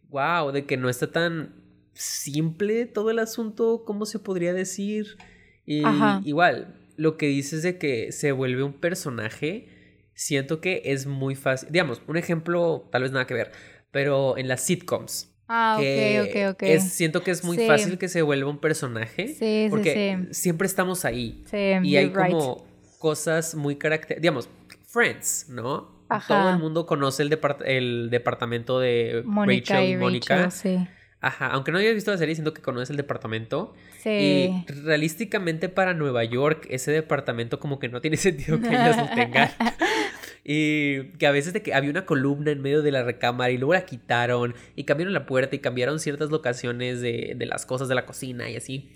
wow, 0.09 0.53
de 0.53 0.65
que 0.65 0.77
no 0.77 0.89
está 0.89 1.11
tan 1.11 1.55
simple 1.95 2.87
todo 2.87 3.11
el 3.11 3.19
asunto, 3.19 3.85
¿cómo 3.87 4.07
se 4.07 4.19
podría 4.19 4.53
decir? 4.53 5.17
Y 5.65 5.83
igual, 6.25 6.75
lo 6.97 7.17
que 7.17 7.27
dices 7.27 7.63
de 7.63 7.79
que 7.79 8.13
se 8.13 8.33
vuelve 8.33 8.63
un 8.63 8.75
personaje, 8.75 9.69
siento 10.15 10.61
que 10.61 10.83
es 10.85 11.07
muy 11.07 11.35
fácil. 11.35 11.71
Digamos, 11.71 12.03
un 12.07 12.17
ejemplo, 12.17 12.89
tal 12.91 13.03
vez 13.03 13.13
nada 13.13 13.27
que 13.27 13.35
ver, 13.35 13.53
pero 13.91 14.37
en 14.39 14.49
las 14.49 14.63
sitcoms. 14.63 15.36
Ah, 15.49 15.79
ok, 15.79 16.29
ok, 16.29 16.63
ok. 16.63 16.81
siento 16.81 17.23
que 17.23 17.31
es 17.31 17.45
muy 17.45 17.59
fácil 17.67 17.99
que 17.99 18.09
se 18.09 18.23
vuelva 18.23 18.51
un 18.51 18.59
personaje. 18.59 19.29
Sí, 19.29 19.69
porque 19.71 20.19
sí, 20.29 20.35
siempre 20.35 20.67
estamos 20.67 21.05
ahí. 21.05 21.45
Sí, 21.51 21.75
y 21.83 21.97
hay 21.97 22.11
como 22.11 22.67
cosas 22.99 23.55
muy 23.55 23.77
características. 23.77 24.23
Digamos, 24.23 24.49
Friends, 24.87 25.47
¿no? 25.49 25.97
Todo 26.29 26.51
el 26.51 26.59
mundo 26.59 26.87
conoce 26.87 27.23
el, 27.23 27.39
el 27.65 28.11
departamento 28.11 28.81
de 28.81 29.25
Rachel 29.27 29.91
y 29.91 29.97
Mónica. 29.97 30.51
Sí. 30.51 30.87
Ajá, 31.21 31.49
aunque 31.49 31.73
no 31.73 31.79
haya 31.79 31.93
visto 31.93 32.11
la 32.11 32.19
serie, 32.19 32.35
siento 32.35 32.55
que 32.55 32.63
conoce 32.63 32.93
el 32.93 32.97
departamento. 32.97 33.75
Sí. 33.99 34.11
Y 34.11 34.73
realísticamente 34.85 35.69
para 35.69 35.95
Nueva 35.95 36.23
York, 36.25 36.67
ese 36.71 36.93
departamento 36.93 37.59
como 37.59 37.79
que 37.79 37.89
no 37.89 38.01
tiene 38.01 38.17
sentido 38.17 38.61
que 38.61 38.69
ellas 38.69 38.97
lo 38.97 39.09
tengan. 39.15 39.51
Y 40.49 41.09
que 41.19 41.27
a 41.27 41.33
veces 41.33 41.53
de 41.53 41.63
que 41.63 41.75
había 41.75 41.91
una 41.91 42.07
columna 42.07 42.53
en 42.53 42.63
medio 42.63 42.81
de 42.81 42.93
la 42.93 43.03
recámara 43.03 43.51
y 43.51 43.59
luego 43.59 43.75
la 43.75 43.85
quitaron 43.85 44.55
y 44.77 44.85
cambiaron 44.85 45.13
la 45.13 45.27
puerta 45.27 45.57
y 45.57 45.59
cambiaron 45.59 45.99
ciertas 45.99 46.31
locaciones 46.31 47.01
de, 47.01 47.35
de 47.37 47.47
las 47.47 47.67
cosas 47.67 47.89
de 47.89 47.97
la 47.97 48.07
cocina 48.07 48.49
y 48.49 48.55
así. 48.55 48.93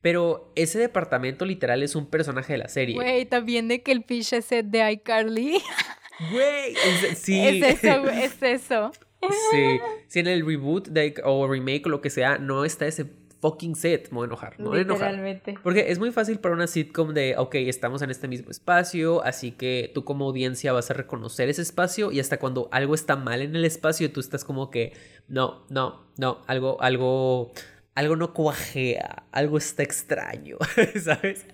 Pero 0.00 0.52
ese 0.54 0.78
departamento 0.78 1.44
literal 1.44 1.82
es 1.82 1.94
un 1.94 2.06
personaje 2.06 2.54
de 2.54 2.58
la 2.58 2.68
serie. 2.68 2.94
Güey, 2.94 3.26
también 3.26 3.68
de 3.68 3.82
que 3.82 3.92
el 3.92 4.04
fish 4.04 4.32
es 4.34 4.48
de 4.48 4.92
iCarly. 4.92 5.62
Güey, 6.30 6.76
sí. 7.16 7.40
Es 7.40 7.82
eso, 7.82 8.08
es 8.10 8.42
eso. 8.42 8.92
Sí, 9.50 9.80
si 10.06 10.20
en 10.20 10.26
el 10.28 10.46
reboot 10.46 10.88
de, 10.88 11.14
o 11.24 11.48
remake 11.48 11.86
o 11.86 11.88
lo 11.88 12.00
que 12.00 12.10
sea 12.10 12.38
no 12.38 12.64
está 12.64 12.86
ese 12.86 13.06
fucking 13.44 13.74
set. 13.76 14.08
Me 14.10 14.16
voy 14.16 14.24
a 14.24 14.28
enojar, 14.28 14.58
me 14.58 14.64
voy 14.64 14.78
a 14.78 14.80
enojar. 14.80 15.42
Porque 15.62 15.90
es 15.90 15.98
muy 15.98 16.10
fácil 16.12 16.38
para 16.38 16.54
una 16.54 16.66
sitcom 16.66 17.12
de, 17.12 17.34
ok, 17.36 17.56
estamos 17.56 18.00
en 18.00 18.10
este 18.10 18.26
mismo 18.26 18.50
espacio, 18.50 19.22
así 19.22 19.52
que 19.52 19.90
tú 19.92 20.02
como 20.02 20.24
audiencia 20.24 20.72
vas 20.72 20.90
a 20.90 20.94
reconocer 20.94 21.50
ese 21.50 21.60
espacio 21.60 22.10
y 22.10 22.20
hasta 22.20 22.38
cuando 22.38 22.70
algo 22.72 22.94
está 22.94 23.16
mal 23.16 23.42
en 23.42 23.54
el 23.54 23.66
espacio, 23.66 24.10
tú 24.10 24.20
estás 24.20 24.46
como 24.46 24.70
que, 24.70 24.94
no, 25.28 25.66
no, 25.68 26.06
no, 26.16 26.38
algo, 26.46 26.80
algo 26.80 27.52
algo 27.94 28.16
no 28.16 28.32
cuajea, 28.32 29.24
algo 29.30 29.56
está 29.56 29.84
extraño, 29.84 30.58
¿sabes? 31.00 31.46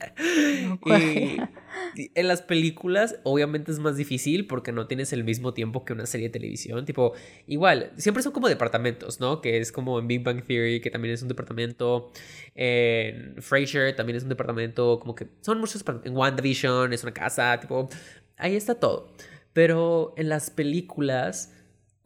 y, 0.87 2.11
en 2.15 2.29
las 2.29 2.41
películas 2.41 3.17
obviamente 3.25 3.71
es 3.71 3.79
más 3.79 3.97
difícil 3.97 4.47
porque 4.47 4.73
no 4.73 4.87
tienes 4.87 5.13
el 5.13 5.23
mismo 5.23 5.53
tiempo 5.53 5.85
que 5.85 5.93
una 5.93 6.07
serie 6.07 6.29
de 6.29 6.33
televisión, 6.33 6.87
tipo, 6.87 7.13
igual, 7.47 7.93
siempre 7.97 8.23
son 8.23 8.33
como 8.33 8.49
departamentos, 8.49 9.21
¿no? 9.21 9.43
Que 9.43 9.59
es 9.59 9.71
como 9.71 9.99
en 9.99 10.09
Big 10.09 10.23
Bang 10.23 10.43
Theory, 10.47 10.81
que 10.81 10.91
también 10.91 11.13
es 11.13 11.21
un 11.21 11.29
departamento, 11.29 12.11
en 12.55 13.37
Frasier 13.43 13.95
también 13.95 14.17
es 14.17 14.23
un 14.23 14.31
departamento, 14.31 14.99
como 14.99 15.15
que 15.15 15.29
son 15.43 15.59
muchos, 15.61 15.85
en 16.05 16.17
WandaVision 16.17 16.93
es 16.95 17.03
una 17.03 17.13
casa, 17.13 17.61
tipo, 17.61 17.91
ahí 18.39 18.57
está 18.57 18.77
todo. 18.77 19.13
Pero 19.53 20.15
en 20.17 20.29
las 20.29 20.49
películas 20.49 21.53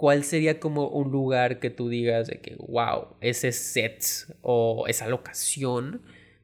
¿cuál 0.05 0.23
sería 0.23 0.61
como 0.61 0.89
un 0.89 1.11
lugar 1.11 1.61
que 1.61 1.71
tú 1.71 1.89
digas 1.89 2.27
de 2.27 2.39
que, 2.39 2.57
wow, 2.59 3.17
ese 3.23 3.53
set 3.53 4.05
o 4.43 4.85
esa 4.87 5.09
locación 5.09 6.03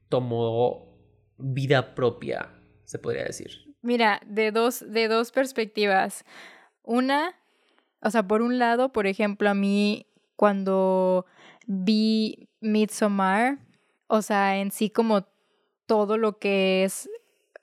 tomó 0.09 0.97
vida 1.37 1.93
propia, 1.93 2.49
se 2.85 2.97
podría 2.97 3.23
decir? 3.23 3.51
Mira, 3.83 4.19
de 4.25 4.51
dos, 4.51 4.83
de 4.91 5.07
dos 5.07 5.31
perspectivas. 5.31 6.25
Una, 6.81 7.35
o 8.01 8.09
sea, 8.09 8.27
por 8.27 8.41
un 8.41 8.57
lado, 8.57 8.91
por 8.91 9.05
ejemplo, 9.05 9.47
a 9.47 9.53
mí 9.53 10.07
cuando 10.35 11.27
vi 11.67 12.49
Midsommar, 12.61 13.59
o 14.07 14.23
sea, 14.23 14.57
en 14.57 14.71
sí 14.71 14.89
como 14.89 15.27
todo 15.85 16.17
lo 16.17 16.39
que 16.39 16.83
es 16.83 17.07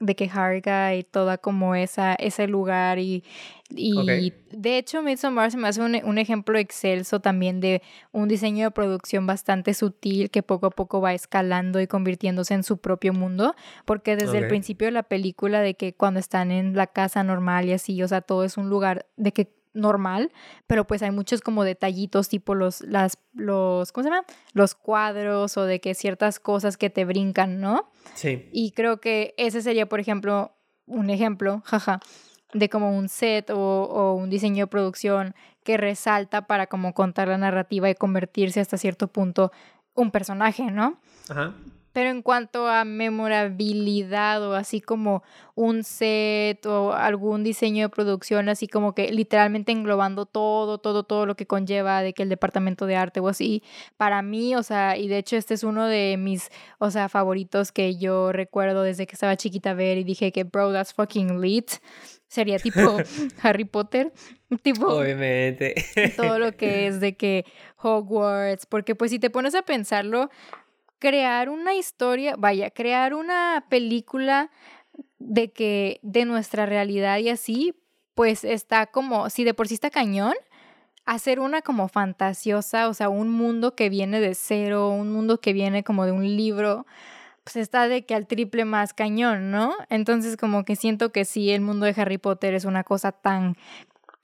de 0.01 0.15
que 0.15 0.31
Harga 0.33 0.95
y 0.95 1.03
toda 1.03 1.39
como 1.39 1.75
esa, 1.75 2.15
ese 2.15 2.47
lugar 2.47 2.99
y, 2.99 3.25
y 3.71 4.33
de 4.53 4.79
hecho 4.79 5.03
Midsommar 5.03 5.51
se 5.51 5.59
me 5.59 5.67
hace 5.69 5.83
un, 5.83 6.19
ejemplo 6.19 6.59
excelso 6.59 7.21
también 7.21 7.61
de 7.61 7.83
un 8.13 8.29
diseño 8.29 8.67
de 8.67 8.71
producción 8.71 9.27
bastante 9.27 9.75
sutil 9.75 10.31
que 10.31 10.43
poco 10.43 10.67
a 10.67 10.71
poco 10.71 11.01
va 11.01 11.15
escalando 11.15 11.81
y 11.81 11.87
convirtiéndose 11.87 12.55
en 12.55 12.63
su 12.63 12.79
propio 12.79 13.13
mundo, 13.13 13.55
porque 13.85 14.17
desde 14.17 14.39
el 14.39 14.47
principio 14.47 14.87
de 14.87 14.93
la 14.93 15.03
película 15.03 15.61
de 15.61 15.75
que 15.75 15.95
cuando 15.95 16.21
están 16.21 16.53
en 16.53 16.75
la 16.75 16.87
casa 16.87 17.25
normal 17.25 17.67
y 17.67 17.73
así, 17.73 18.03
o 18.03 18.09
sea, 18.09 18.21
todo 18.21 18.45
es 18.45 18.57
un 18.57 18.69
lugar 18.69 19.07
de 19.17 19.33
que 19.33 19.58
normal, 19.79 20.31
pero 20.67 20.87
pues 20.87 21.03
hay 21.03 21.11
muchos 21.11 21.41
como 21.41 21.65
detallitos 21.65 22.29
tipo 22.29 22.55
los, 22.55 22.83
las, 22.83 23.19
los, 23.35 23.93
¿cómo 23.93 24.05
se 24.05 24.11
llama? 24.11 24.25
Los 24.53 24.75
cuadros 24.75 25.57
o 25.57 25.65
de 25.65 25.81
que 25.81 25.95
ciertas 25.95 26.41
cosas 26.41 26.77
que 26.77 26.91
te 26.91 27.05
brincan, 27.05 27.61
¿no? 27.61 27.91
Sí. 28.15 28.49
Y 28.53 28.73
creo 28.73 29.01
que 29.01 29.35
ese 29.37 29.63
sería, 29.63 29.89
por 29.89 30.01
ejemplo, 30.01 30.53
un 30.87 31.11
ejemplo, 31.11 31.63
jaja, 31.65 32.01
de 32.53 32.69
como 32.69 32.97
un 32.97 33.09
set 33.09 33.51
o, 33.51 33.59
o 33.59 34.15
un 34.15 34.31
diseño 34.31 34.65
de 34.65 34.71
producción 34.71 35.35
que 35.65 35.77
resalta 35.77 36.47
para 36.47 36.67
como 36.67 36.95
contar 36.95 37.29
la 37.29 37.39
narrativa 37.39 37.91
y 37.91 37.95
convertirse 37.95 38.61
hasta 38.61 38.79
cierto 38.79 39.09
punto 39.09 39.53
un 39.95 40.11
personaje, 40.11 40.71
¿no? 40.71 40.99
Ajá. 41.29 41.55
Pero 41.99 42.11
en 42.11 42.23
cuanto 42.23 42.69
a 42.69 42.85
memorabilidad 42.85 44.41
o 44.49 44.55
así 44.55 44.81
como 44.81 45.25
un 45.57 45.83
set 45.83 46.65
o 46.65 46.93
algún 46.93 47.43
diseño 47.43 47.87
de 47.87 47.89
producción, 47.89 48.49
así 48.49 48.69
como 48.69 48.95
que 48.95 49.11
literalmente 49.11 49.73
englobando 49.73 50.25
todo, 50.25 50.79
todo, 50.79 51.03
todo 51.03 51.27
lo 51.27 51.35
que 51.35 51.49
conlleva 51.49 52.01
de 52.03 52.13
que 52.13 52.23
el 52.23 52.29
departamento 52.29 52.87
de 52.87 52.95
arte 52.95 53.19
o 53.19 53.27
así, 53.27 53.65
para 53.97 54.23
mí, 54.23 54.55
o 54.55 54.63
sea, 54.63 54.97
y 54.97 55.09
de 55.09 55.19
hecho 55.19 55.35
este 55.35 55.55
es 55.55 55.65
uno 55.65 55.87
de 55.87 56.15
mis, 56.17 56.51
o 56.79 56.93
sea, 56.93 57.09
favoritos 57.09 57.73
que 57.73 57.97
yo 57.97 58.31
recuerdo 58.31 58.85
desde 58.85 59.09
que 59.09 59.15
estaba 59.15 59.37
chiquita 59.37 59.71
a 59.71 59.75
ver 59.75 59.99
y 59.99 60.05
dije 60.05 60.31
que, 60.31 60.45
bro, 60.45 60.73
that's 60.73 60.95
fucking 60.95 61.41
lit. 61.41 61.69
Sería 62.29 62.59
tipo 62.61 62.99
Harry 63.43 63.65
Potter, 63.65 64.13
tipo... 64.63 64.87
Obviamente. 64.87 65.75
Todo 66.17 66.39
lo 66.39 66.53
que 66.53 66.87
es 66.87 67.01
de 67.01 67.17
que 67.17 67.45
Hogwarts, 67.83 68.67
porque 68.67 68.95
pues 68.95 69.11
si 69.11 69.19
te 69.19 69.31
pones 69.31 69.57
a 69.57 69.63
pensarlo, 69.63 70.31
crear 70.99 71.49
una 71.49 71.75
historia, 71.75 72.35
vaya, 72.37 72.71
crear 72.71 73.15
una 73.15 73.67
película 73.69 74.51
de 75.19 75.53
que 75.53 76.01
de 76.03 76.25
nuestra 76.25 76.67
realidad 76.67 77.19
y 77.19 77.29
así, 77.29 77.75
pues 78.15 78.45
está 78.45 78.87
como, 78.87 79.31
si 79.31 79.45
de 79.45 79.55
por 79.55 79.69
sí 79.69 79.75
está 79.75 79.91
cañón, 79.91 80.35
hacer 81.05 81.41
una 81.41 81.63
como 81.63 81.89
fantasiosa, 81.89 82.89
o 82.89 82.95
sea, 82.95 83.09
un 83.09 83.31
mundo 83.31 83.75
que 83.75 83.89
viene 83.89 84.21
de 84.21 84.35
cero, 84.35 84.91
un 84.91 85.13
mundo 85.13 85.41
que 85.41 85.53
viene 85.53 85.83
como 85.83 86.05
de 86.05 86.13
un 86.13 86.37
libro, 86.37 86.87
pues 87.45 87.57
está 87.57 87.89
de 87.89 88.05
que 88.05 88.15
al 88.15 88.27
triple 88.27 88.67
más 88.67 88.93
cañón, 88.93 89.51
¿no? 89.51 89.75
Entonces 89.89 90.37
como 90.37 90.65
que 90.65 90.77
siento 90.77 91.13
que 91.13 91.25
sí, 91.25 91.51
el 91.51 91.63
mundo 91.63 91.87
de 91.87 91.95
Harry 91.97 92.19
Potter 92.19 92.55
es 92.55 92.67
una 92.67 92.85
cosa 92.85 93.13
tan 93.13 93.57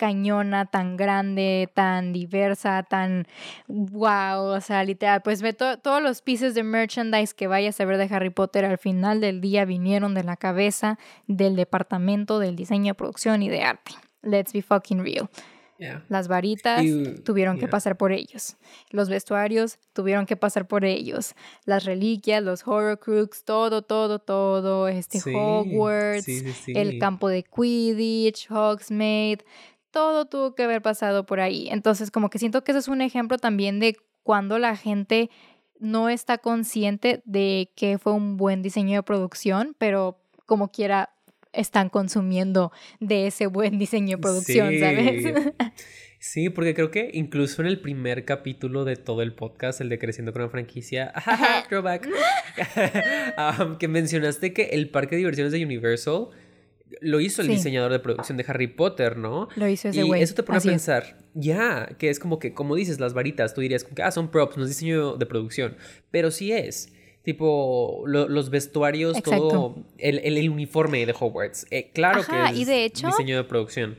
cañona, 0.04 0.66
tan 0.66 0.98
grande, 0.98 1.70
tan 1.72 2.12
diversa, 2.12 2.82
tan 2.82 3.26
wow, 3.68 4.54
o 4.54 4.60
sea, 4.60 4.84
literal, 4.84 5.22
pues 5.22 5.40
ve 5.40 5.54
todos 5.54 6.02
los 6.02 6.20
pieces 6.20 6.54
de 6.54 6.62
merchandise 6.62 7.32
que 7.32 7.46
vayas 7.46 7.80
a 7.80 7.86
ver 7.86 7.96
de 7.96 8.14
Harry 8.14 8.28
Potter 8.28 8.66
al 8.66 8.76
final 8.76 9.22
del 9.22 9.40
día 9.40 9.64
vinieron 9.64 10.12
de 10.12 10.22
la 10.22 10.36
cabeza 10.36 10.98
del 11.26 11.56
departamento 11.56 12.38
del 12.38 12.54
diseño 12.54 12.94
producción 12.94 13.42
y 13.42 13.48
de 13.48 13.62
arte. 13.62 13.92
Let's 14.20 14.52
be 14.52 14.60
fucking 14.60 15.02
real. 15.02 15.30
Las 16.08 16.28
varitas 16.28 16.84
tuvieron 17.24 17.58
que 17.58 17.68
pasar 17.68 17.96
por 17.96 18.12
ellos. 18.12 18.56
Los 18.90 19.08
vestuarios 19.08 19.78
tuvieron 19.92 20.24
que 20.24 20.36
pasar 20.36 20.66
por 20.66 20.84
ellos. 20.84 21.34
Las 21.64 21.84
reliquias, 21.84 22.42
los 22.42 22.66
horrocrux, 22.66 23.44
todo, 23.44 23.82
todo, 23.82 24.18
todo. 24.18 24.88
Este 24.88 25.20
Hogwarts, 25.34 26.28
el 26.68 26.98
campo 26.98 27.28
de 27.28 27.42
Quidditch, 27.42 28.50
Hogsmeade, 28.50 29.44
todo 29.94 30.26
tuvo 30.26 30.56
que 30.56 30.64
haber 30.64 30.82
pasado 30.82 31.24
por 31.24 31.38
ahí. 31.38 31.68
Entonces, 31.70 32.10
como 32.10 32.28
que 32.28 32.40
siento 32.40 32.64
que 32.64 32.72
ese 32.72 32.80
es 32.80 32.88
un 32.88 33.00
ejemplo 33.00 33.38
también 33.38 33.78
de 33.78 33.96
cuando 34.24 34.58
la 34.58 34.76
gente 34.76 35.30
no 35.78 36.08
está 36.08 36.38
consciente 36.38 37.22
de 37.24 37.70
que 37.76 37.98
fue 37.98 38.12
un 38.12 38.36
buen 38.36 38.60
diseño 38.60 38.96
de 38.96 39.02
producción, 39.04 39.76
pero 39.78 40.18
como 40.46 40.72
quiera 40.72 41.10
están 41.52 41.88
consumiendo 41.88 42.72
de 42.98 43.28
ese 43.28 43.46
buen 43.46 43.78
diseño 43.78 44.16
de 44.16 44.22
producción, 44.22 44.78
¿sabes? 44.78 45.24
Sí, 46.18 46.48
porque 46.48 46.72
creo 46.72 46.90
que 46.90 47.10
incluso 47.12 47.60
en 47.60 47.68
el 47.68 47.82
primer 47.82 48.24
capítulo 48.24 48.86
de 48.86 48.96
todo 48.96 49.20
el 49.20 49.34
podcast, 49.34 49.82
el 49.82 49.90
de 49.90 49.98
Creciendo 49.98 50.32
con 50.32 50.40
la 50.40 50.48
franquicia, 50.48 51.12
throwback, 51.68 52.08
um, 53.60 53.76
que 53.76 53.88
mencionaste 53.88 54.54
que 54.54 54.70
el 54.72 54.88
parque 54.88 55.16
de 55.16 55.18
diversiones 55.18 55.52
de 55.52 55.62
Universal 55.62 56.28
lo 57.00 57.20
hizo 57.20 57.42
el 57.42 57.48
diseñador 57.48 57.92
de 57.92 57.98
producción 57.98 58.38
de 58.38 58.44
Harry 58.48 58.68
Potter, 58.68 59.16
¿no? 59.16 59.48
Lo 59.56 59.68
hizo 59.68 59.88
ese 59.88 60.02
güey. 60.02 60.20
Y 60.20 60.24
eso 60.24 60.34
te 60.34 60.42
pone 60.42 60.58
a 60.58 60.60
pensar, 60.60 61.16
ya, 61.34 61.88
que 61.98 62.10
es 62.10 62.18
como 62.18 62.38
que, 62.38 62.54
como 62.54 62.74
dices, 62.74 63.00
las 63.00 63.14
varitas, 63.14 63.54
tú 63.54 63.60
dirías 63.60 63.84
como 63.84 63.96
que, 63.96 64.02
ah, 64.02 64.10
son 64.10 64.30
props, 64.30 64.56
no 64.56 64.64
es 64.64 64.70
diseño 64.70 65.16
de 65.16 65.26
producción, 65.26 65.76
pero 66.10 66.30
sí 66.30 66.52
es. 66.52 66.92
Tipo, 67.22 68.04
los 68.06 68.50
vestuarios, 68.50 69.22
todo, 69.22 69.76
el, 69.96 70.18
el, 70.18 70.50
uniforme 70.50 71.06
de 71.06 71.14
Hogwarts. 71.18 71.66
Eh, 71.70 71.90
claro 71.94 72.22
que 72.22 72.50
es 72.50 72.58
y 72.58 72.64
de 72.66 72.84
hecho, 72.84 73.06
diseño 73.06 73.38
de 73.38 73.44
producción. 73.44 73.96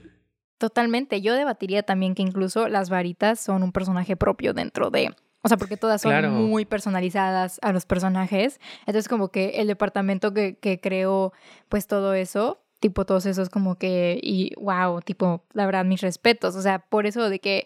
Totalmente. 0.60 1.21
Yo 1.21 1.34
debatiría 1.34 1.82
también 1.82 2.13
que 2.13 2.21
incluso 2.21 2.67
las 2.67 2.91
varitas 2.91 3.39
son 3.39 3.63
un 3.63 3.71
personaje 3.71 4.15
propio 4.15 4.54
dentro 4.54 4.91
de. 4.91 5.10
O 5.41 5.48
sea, 5.48 5.58
porque 5.58 5.76
todas 5.76 6.04
son 6.04 6.32
muy 6.34 6.65
personalizadas 6.65 7.60
a 7.63 7.71
los 7.71 7.88
personajes. 7.88 8.60
Entonces, 8.82 9.08
como 9.08 9.30
que 9.30 9.60
el 9.60 9.67
departamento 9.67 10.32
que, 10.32 10.58
que 10.58 10.80
creó, 10.80 11.34
pues 11.67 11.88
todo 11.88 12.13
eso, 12.13 12.64
tipo 12.80 13.06
todos 13.06 13.26
esos 13.26 13.50
como 13.50 13.76
que, 13.76 14.20
y 14.22 14.54
wow, 14.58 15.02
tipo, 15.02 15.44
la 15.54 15.66
verdad, 15.66 15.86
mis 15.86 16.02
respetos. 16.02 16.56
O 16.56 16.62
sea, 16.62 16.80
por 16.80 17.06
eso 17.06 17.30
de 17.30 17.40
que 17.40 17.66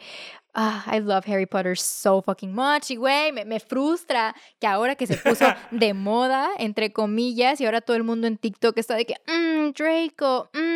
Ah, 0.55 0.83
I 0.91 0.99
love 0.99 1.25
Harry 1.27 1.45
Potter 1.45 1.77
so 1.77 2.21
fucking 2.21 2.53
much. 2.53 2.89
Y 2.89 2.95
güey, 2.95 3.31
me, 3.31 3.45
me, 3.45 3.59
frustra 3.59 4.35
que 4.59 4.65
ahora 4.65 4.95
que 4.95 5.05
se 5.05 5.15
puso 5.15 5.45
de 5.71 5.93
moda, 5.93 6.49
entre 6.57 6.91
comillas, 6.91 7.61
y 7.61 7.65
ahora 7.65 7.81
todo 7.81 7.95
el 7.95 8.03
mundo 8.03 8.25
en 8.27 8.37
TikTok 8.37 8.77
está 8.77 8.95
de 8.95 9.05
que, 9.05 9.15
mmm, 9.27 9.71
Draco, 9.71 10.49
mmm, 10.53 10.68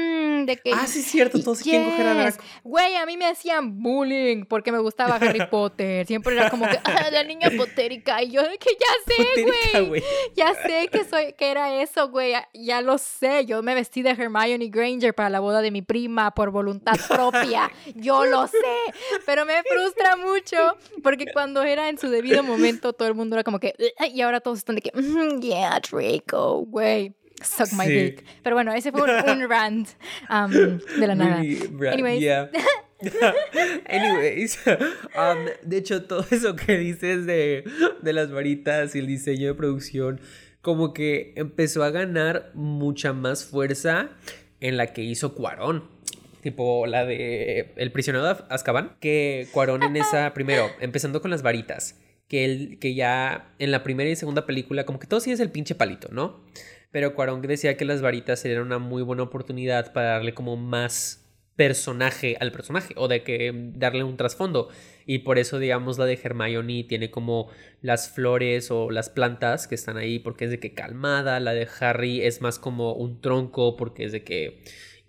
de 0.45 0.57
que. 0.57 0.71
Ah, 0.73 0.87
sí, 0.87 0.99
es 0.99 1.05
cierto, 1.05 1.41
todos 1.41 1.59
yes. 1.59 1.63
quieren 1.63 1.89
coger 1.89 2.07
a 2.07 2.13
Draco. 2.13 2.43
Güey, 2.63 2.95
a 2.95 3.05
mí 3.05 3.17
me 3.17 3.25
hacían 3.25 3.81
bullying 3.81 4.45
porque 4.45 4.71
me 4.71 4.79
gustaba 4.79 5.15
Harry 5.15 5.45
Potter. 5.51 6.05
Siempre 6.07 6.35
era 6.35 6.49
como 6.49 6.67
que, 6.67 6.79
ah, 6.83 7.09
la 7.11 7.23
niña 7.23 7.49
potérica. 7.57 8.21
Y 8.23 8.31
yo 8.31 8.43
de 8.43 8.57
que 8.57 8.71
ya 8.71 9.15
sé, 9.15 9.81
güey. 9.81 10.03
Ya 10.35 10.53
sé 10.53 10.87
que, 10.91 11.03
soy, 11.03 11.33
que 11.33 11.51
era 11.51 11.81
eso, 11.81 12.09
güey. 12.09 12.33
Ya, 12.53 12.81
lo 12.81 12.97
sé. 12.97 13.45
Yo 13.45 13.61
me 13.63 13.75
vestí 13.75 14.01
de 14.01 14.11
Hermione 14.11 14.69
Granger 14.69 15.13
para 15.13 15.29
la 15.29 15.39
boda 15.39 15.61
de 15.61 15.71
mi 15.71 15.81
prima 15.81 16.31
por 16.31 16.51
voluntad 16.51 16.95
propia. 17.09 17.71
yo 17.95 18.25
lo 18.25 18.47
sé. 18.47 18.57
Pero 19.25 19.45
me 19.45 19.61
frustra 19.63 20.15
mucho 20.15 20.57
porque 21.01 21.25
cuando 21.33 21.63
era 21.63 21.89
en 21.89 21.97
su 21.97 22.09
debido 22.09 22.43
momento 22.43 22.93
todo 22.93 23.07
el 23.07 23.13
mundo 23.13 23.35
era 23.35 23.43
como 23.43 23.59
que 23.59 23.73
y 24.13 24.21
ahora 24.21 24.39
todos 24.39 24.59
están 24.59 24.75
de 24.75 24.81
que 24.81 24.91
mm, 24.93 25.41
yeah 25.41 25.79
Draco 25.79 26.65
güey 26.65 27.13
suck 27.43 27.71
my 27.73 27.87
dick. 27.87 28.23
Pero 28.43 28.55
bueno 28.55 28.73
ese 28.73 28.91
fue 28.91 29.01
un, 29.01 29.09
rant 29.49 29.89
um, 30.29 30.51
de 30.51 31.07
la 31.07 31.15
nada. 31.15 31.37
Anyways. 31.91 32.21
yeah. 32.21 32.49
Anyways, 33.89 34.59
um, 35.15 35.45
de 35.61 35.77
hecho, 35.77 36.03
todo 36.03 36.25
eso 36.31 36.55
que 36.55 36.77
dices 36.77 37.25
de, 37.25 37.63
de 38.01 38.13
las 38.13 38.31
varitas 38.31 38.95
y 38.95 38.99
el 38.99 39.07
diseño 39.07 39.47
de 39.47 39.53
producción, 39.53 40.21
como 40.61 40.93
que 40.93 41.33
empezó 41.35 41.83
a 41.83 41.89
ganar 41.89 42.51
mucha 42.53 43.13
más 43.13 43.45
fuerza 43.45 44.09
en 44.59 44.77
la 44.77 44.87
que 44.93 45.03
hizo 45.03 45.35
Cuarón. 45.35 45.83
Tipo 46.41 46.87
la 46.87 47.05
de 47.05 47.73
El 47.77 47.91
prisionero 47.91 48.25
de 48.25 48.35
Azkaban, 48.49 48.97
que 48.99 49.47
Cuarón 49.51 49.83
en 49.83 49.95
esa, 49.95 50.33
primero, 50.33 50.69
empezando 50.79 51.21
con 51.21 51.31
las 51.31 51.41
varitas, 51.41 51.99
que, 52.27 52.45
él, 52.45 52.77
que 52.79 52.95
ya 52.95 53.53
en 53.59 53.71
la 53.71 53.83
primera 53.83 54.09
y 54.09 54.15
segunda 54.15 54.45
película, 54.45 54.85
como 54.85 54.99
que 54.99 55.07
todo 55.07 55.19
sí 55.19 55.31
es 55.31 55.39
el 55.39 55.51
pinche 55.51 55.75
palito, 55.75 56.09
¿no? 56.11 56.43
Pero 56.93 57.13
Cuarón 57.13 57.41
decía 57.41 57.75
que 57.75 57.83
las 57.83 58.01
varitas 58.01 58.45
eran 58.45 58.63
una 58.63 58.79
muy 58.79 59.03
buena 59.03 59.23
oportunidad 59.23 59.91
para 59.91 60.11
darle 60.11 60.33
como 60.33 60.55
más 60.55 61.19
personaje 61.57 62.37
al 62.39 62.53
personaje 62.53 62.93
o 62.95 63.09
de 63.09 63.23
que 63.23 63.51
darle 63.75 64.03
un 64.03 64.17
trasfondo 64.17 64.69
y 65.05 65.19
por 65.19 65.37
eso 65.37 65.59
digamos 65.59 65.99
la 65.99 66.05
de 66.05 66.19
Hermione 66.23 66.83
tiene 66.85 67.11
como 67.11 67.47
las 67.79 68.09
flores 68.09 68.71
o 68.71 68.89
las 68.89 69.11
plantas 69.11 69.67
que 69.67 69.75
están 69.75 69.97
ahí 69.97 70.17
porque 70.17 70.45
es 70.45 70.49
de 70.51 70.59
que 70.59 70.73
calmada 70.73 71.39
la 71.39 71.53
de 71.53 71.67
Harry 71.79 72.23
es 72.23 72.41
más 72.41 72.57
como 72.57 72.93
un 72.93 73.21
tronco 73.21 73.77
porque 73.77 74.05
es 74.05 74.11
de 74.11 74.23
que 74.23 74.63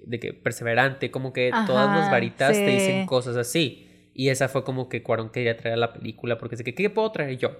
de 0.07 0.20
que 0.20 0.33
perseverante, 0.33 1.11
como 1.11 1.33
que 1.33 1.51
todas 1.66 1.99
las 1.99 2.11
varitas 2.11 2.53
te 2.53 2.66
dicen 2.66 3.07
cosas 3.07 3.37
así. 3.37 4.11
Y 4.14 4.29
esa 4.29 4.49
fue 4.49 4.64
como 4.64 4.88
que 4.88 5.03
Cuarón 5.03 5.31
quería 5.31 5.57
traer 5.57 5.75
a 5.75 5.79
la 5.79 5.92
película, 5.92 6.38
porque 6.38 6.57
dice 6.57 6.64
que, 6.64 6.75
¿qué 6.75 6.90
puedo 6.90 7.11
traer 7.11 7.37
yo? 7.37 7.57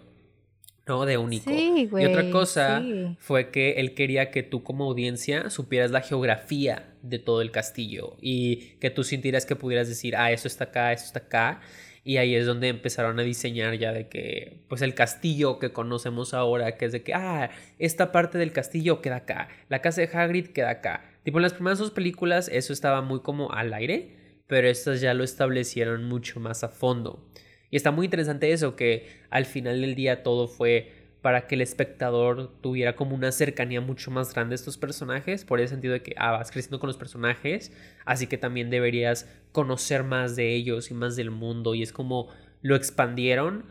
¿No? 0.87 1.07
De 1.07 1.19
único. 1.19 1.51
y 1.51 2.05
otra 2.05 2.31
cosa 2.31 2.83
fue 3.19 3.51
que 3.51 3.73
él 3.73 3.95
quería 3.95 4.31
que 4.31 4.43
tú 4.43 4.63
como 4.63 4.85
audiencia 4.85 5.51
supieras 5.51 5.91
la 5.91 6.01
geografía 6.01 6.95
de 7.03 7.19
todo 7.19 7.43
el 7.43 7.51
castillo 7.51 8.17
y 8.21 8.77
que 8.81 8.91
tú 8.91 9.05
sintieras 9.05 9.47
que 9.47 9.57
pudieras 9.57 9.89
decir, 9.89 10.17
ah, 10.17 10.33
eso 10.33 10.49
está 10.49 10.65
acá, 10.65 10.93
eso 10.93 11.07
está 11.07 11.21
acá. 11.21 11.61
Y 12.07 12.19
ahí 12.19 12.35
es 12.35 12.45
donde 12.45 12.69
empezaron 12.69 13.19
a 13.19 13.23
diseñar 13.23 13.79
ya 13.79 13.93
de 13.93 14.09
que, 14.09 14.63
pues 14.69 14.83
el 14.83 14.95
castillo 14.95 15.59
que 15.59 15.73
conocemos 15.73 16.35
ahora, 16.35 16.77
que 16.77 16.85
es 16.85 16.93
de 16.93 17.03
que, 17.03 17.15
ah, 17.15 17.51
esta 17.79 18.13
parte 18.13 18.37
del 18.37 18.53
castillo 18.53 19.01
queda 19.01 19.17
acá, 19.17 19.49
la 19.71 19.81
casa 19.81 20.03
de 20.03 20.11
Hagrid 20.13 20.49
queda 20.49 20.69
acá, 20.69 21.03
Tipo, 21.25 21.39
en 21.39 21.43
las 21.43 21.55
primeras 21.55 21.79
dos 21.79 21.91
películas 21.91 22.49
eso 22.53 22.73
estaba 22.73 23.01
muy 23.01 23.21
como 23.21 23.51
al 23.51 23.73
aire, 23.73 24.15
pero 24.47 24.69
estas 24.69 25.01
ya 25.01 25.15
lo 25.15 25.25
establecieron 25.25 26.05
mucho 26.05 26.39
más 26.39 26.63
a 26.63 26.69
fondo. 26.69 27.27
Y 27.75 27.77
está 27.77 27.91
muy 27.91 28.05
interesante 28.05 28.53
eso, 28.53 28.77
que 28.77 29.09
al 29.31 29.47
final 29.47 29.81
del 29.81 29.97
día 29.97 30.23
todo 30.23 30.47
fue 30.47 30.93
para 31.23 31.49
que 31.49 31.57
el 31.57 31.61
espectador 31.61 32.53
tuviera 32.61 32.95
como 32.95 33.17
una 33.17 33.33
cercanía 33.33 33.81
mucho 33.81 34.13
más 34.13 34.33
grande 34.33 34.55
a 34.55 34.55
estos 34.55 34.79
personajes, 34.79 35.45
por 35.45 35.59
el 35.59 35.67
sentido 35.67 35.93
de 35.93 36.01
que 36.01 36.15
ah, 36.17 36.31
vas 36.31 36.53
creciendo 36.53 36.79
con 36.79 36.87
los 36.87 36.97
personajes, 36.97 37.73
así 38.05 38.29
que 38.29 38.39
también 38.39 38.71
deberías 38.71 39.29
conocer 39.51 40.05
más 40.05 40.37
de 40.37 40.55
ellos 40.55 40.93
y 40.93 40.95
más 40.95 41.17
del 41.17 41.33
mundo, 41.33 41.75
y 41.75 41.83
es 41.83 41.93
como 41.93 42.29
lo 42.63 42.77
expandieron, 42.77 43.65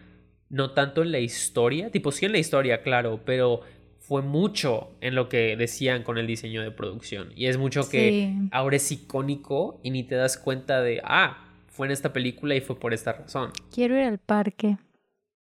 no 0.50 0.72
tanto 0.72 1.02
en 1.02 1.14
la 1.14 1.20
historia, 1.20 1.90
tipo 1.90 2.12
sí 2.12 2.26
en 2.26 2.34
la 2.34 2.40
historia, 2.40 2.82
claro, 2.82 3.22
pero 3.24 3.62
fue 4.00 4.22
mucho 4.22 4.98
en 5.00 5.16
lo 5.16 5.30
que 5.30 5.56
decían 5.56 6.04
con 6.04 6.18
el 6.18 6.28
diseño 6.28 6.62
de 6.62 6.72
producción. 6.72 7.32
Y 7.38 7.46
es 7.46 7.58
mucho 7.58 7.88
que 7.88 8.36
ahora 8.52 8.76
es 8.76 8.92
icónico 8.92 9.80
y 9.82 9.92
ni 9.92 10.04
te 10.04 10.16
das 10.16 10.38
cuenta 10.38 10.82
de, 10.82 11.00
ah, 11.06 11.43
fue 11.74 11.88
en 11.88 11.92
esta 11.92 12.14
película 12.14 12.56
y 12.56 12.62
fue 12.62 12.80
por 12.80 12.94
esta 12.94 13.14
razón. 13.14 13.52
Quiero 13.72 13.98
ir 13.98 14.04
al 14.04 14.20
parque. 14.20 14.78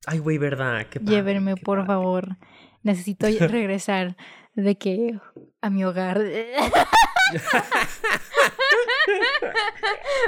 Ay, 0.07 0.19
güey, 0.19 0.37
¿verdad? 0.39 0.87
Qué 0.89 1.01
Llévenme, 1.01 1.57
por 1.57 1.87
favor. 1.87 2.37
Necesito 2.83 3.27
regresar 3.49 4.17
de 4.55 4.77
que 4.77 5.19
a 5.63 5.71
mi 5.71 5.85
hogar. 5.85 6.19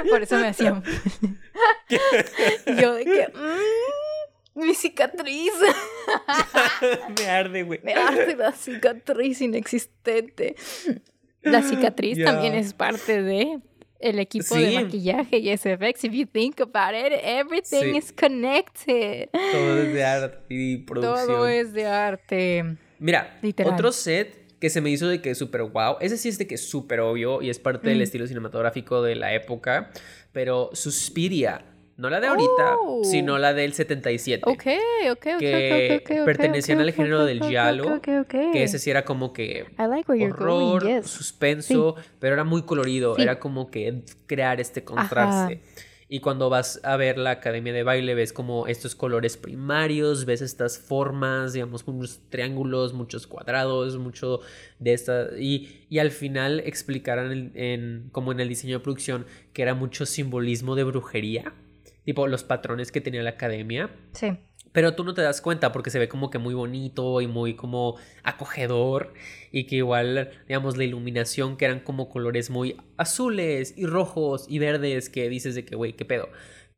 por 0.09 0.23
eso 0.23 0.37
me 0.37 0.47
hacían. 0.47 0.83
Yo 2.79 2.95
de 2.95 3.05
que. 3.05 3.27
Mm, 3.35 4.61
mi 4.65 4.73
cicatriz. 4.73 5.53
me 7.19 7.29
arde, 7.29 7.61
güey. 7.63 7.79
Me 7.83 7.93
arde 7.93 8.35
la 8.35 8.53
cicatriz 8.53 9.39
inexistente. 9.41 10.55
La 11.41 11.61
cicatriz 11.61 12.23
también 12.23 12.55
es 12.55 12.73
parte 12.73 13.21
de 13.21 13.61
el 14.01 14.19
equipo 14.19 14.55
de 14.55 14.83
maquillaje 14.83 15.37
y 15.37 15.55
SFX. 15.55 16.03
If 16.05 16.13
you 16.13 16.25
think 16.25 16.59
about 16.59 16.93
it, 16.93 17.13
everything 17.23 17.95
is 17.95 18.11
connected. 18.11 19.29
Todo 19.31 19.77
es 19.81 19.93
de 19.93 20.03
arte 20.05 20.39
y 20.49 20.77
producción. 20.77 21.27
Todo 21.27 21.47
es 21.47 21.73
de 21.73 21.85
arte. 21.85 22.77
Mira, 22.99 23.39
otro 23.65 23.91
set 23.91 24.41
que 24.59 24.69
se 24.69 24.79
me 24.79 24.91
hizo 24.91 25.07
de 25.07 25.21
que 25.21 25.31
es 25.31 25.37
súper 25.37 25.63
wow. 25.63 25.97
Ese 25.99 26.17
sí 26.17 26.29
es 26.29 26.37
de 26.37 26.45
que 26.47 26.55
es 26.55 26.69
súper 26.69 26.99
obvio 26.99 27.41
y 27.41 27.49
es 27.49 27.57
parte 27.57 27.89
del 27.89 27.97
mm. 27.97 28.03
estilo 28.03 28.27
cinematográfico 28.27 29.01
de 29.01 29.15
la 29.15 29.33
época. 29.33 29.91
Pero 30.31 30.69
Suspiria 30.73 31.65
no 32.01 32.09
la 32.09 32.19
de 32.19 32.27
ahorita, 32.27 32.77
sino 33.03 33.37
la 33.37 33.53
del 33.53 33.73
77. 33.73 34.43
Ok, 34.47 34.63
ok, 35.11 35.27
ok. 35.35 35.39
Que 35.39 36.23
pertenecían 36.25 36.79
al 36.79 36.91
género 36.91 37.25
del 37.25 37.43
giallo. 37.43 38.01
Que 38.01 38.63
ese 38.63 38.79
sí 38.79 38.89
era 38.89 39.05
como 39.05 39.33
que 39.33 39.67
horror, 39.77 41.03
suspenso, 41.03 41.95
pero 42.19 42.33
era 42.33 42.43
muy 42.43 42.63
colorido. 42.63 43.17
Era 43.17 43.39
como 43.39 43.69
que 43.69 44.01
crear 44.25 44.59
este 44.59 44.83
contraste. 44.83 45.61
Y 46.13 46.19
cuando 46.19 46.49
vas 46.49 46.81
a 46.83 46.97
ver 46.97 47.17
la 47.17 47.29
academia 47.29 47.71
de 47.71 47.83
baile, 47.83 48.15
ves 48.15 48.33
como 48.33 48.67
estos 48.67 48.95
colores 48.95 49.37
primarios, 49.37 50.25
ves 50.25 50.41
estas 50.41 50.77
formas, 50.77 51.53
digamos, 51.53 51.87
muchos 51.87 52.19
triángulos, 52.29 52.91
muchos 52.93 53.27
cuadrados, 53.27 53.97
mucho 53.97 54.41
de 54.79 54.91
estas. 54.91 55.39
Y, 55.39 55.85
y 55.89 55.99
al 55.99 56.11
final 56.11 56.59
explicaron 56.65 57.53
en, 57.55 58.09
como 58.11 58.33
en 58.33 58.41
el 58.41 58.49
diseño 58.49 58.79
de 58.79 58.83
producción 58.83 59.25
que 59.53 59.61
era 59.61 59.73
mucho 59.73 60.05
simbolismo 60.05 60.75
de 60.75 60.83
brujería, 60.83 61.53
tipo 62.03 62.27
los 62.27 62.43
patrones 62.43 62.91
que 62.91 63.01
tenía 63.01 63.23
la 63.23 63.31
academia. 63.31 63.89
Sí. 64.13 64.37
Pero 64.71 64.95
tú 64.95 65.03
no 65.03 65.13
te 65.13 65.21
das 65.21 65.41
cuenta 65.41 65.71
porque 65.71 65.89
se 65.89 65.99
ve 65.99 66.07
como 66.07 66.29
que 66.29 66.37
muy 66.37 66.53
bonito 66.53 67.19
y 67.19 67.27
muy 67.27 67.55
como 67.55 67.97
acogedor 68.23 69.13
y 69.51 69.65
que 69.65 69.77
igual, 69.77 70.31
digamos, 70.47 70.77
la 70.77 70.85
iluminación 70.85 71.57
que 71.57 71.65
eran 71.65 71.81
como 71.81 72.07
colores 72.07 72.49
muy 72.49 72.77
azules 72.97 73.73
y 73.77 73.85
rojos 73.85 74.45
y 74.47 74.59
verdes 74.59 75.09
que 75.09 75.27
dices 75.27 75.55
de 75.55 75.65
que, 75.65 75.75
güey, 75.75 75.93
qué 75.93 76.05
pedo. 76.05 76.29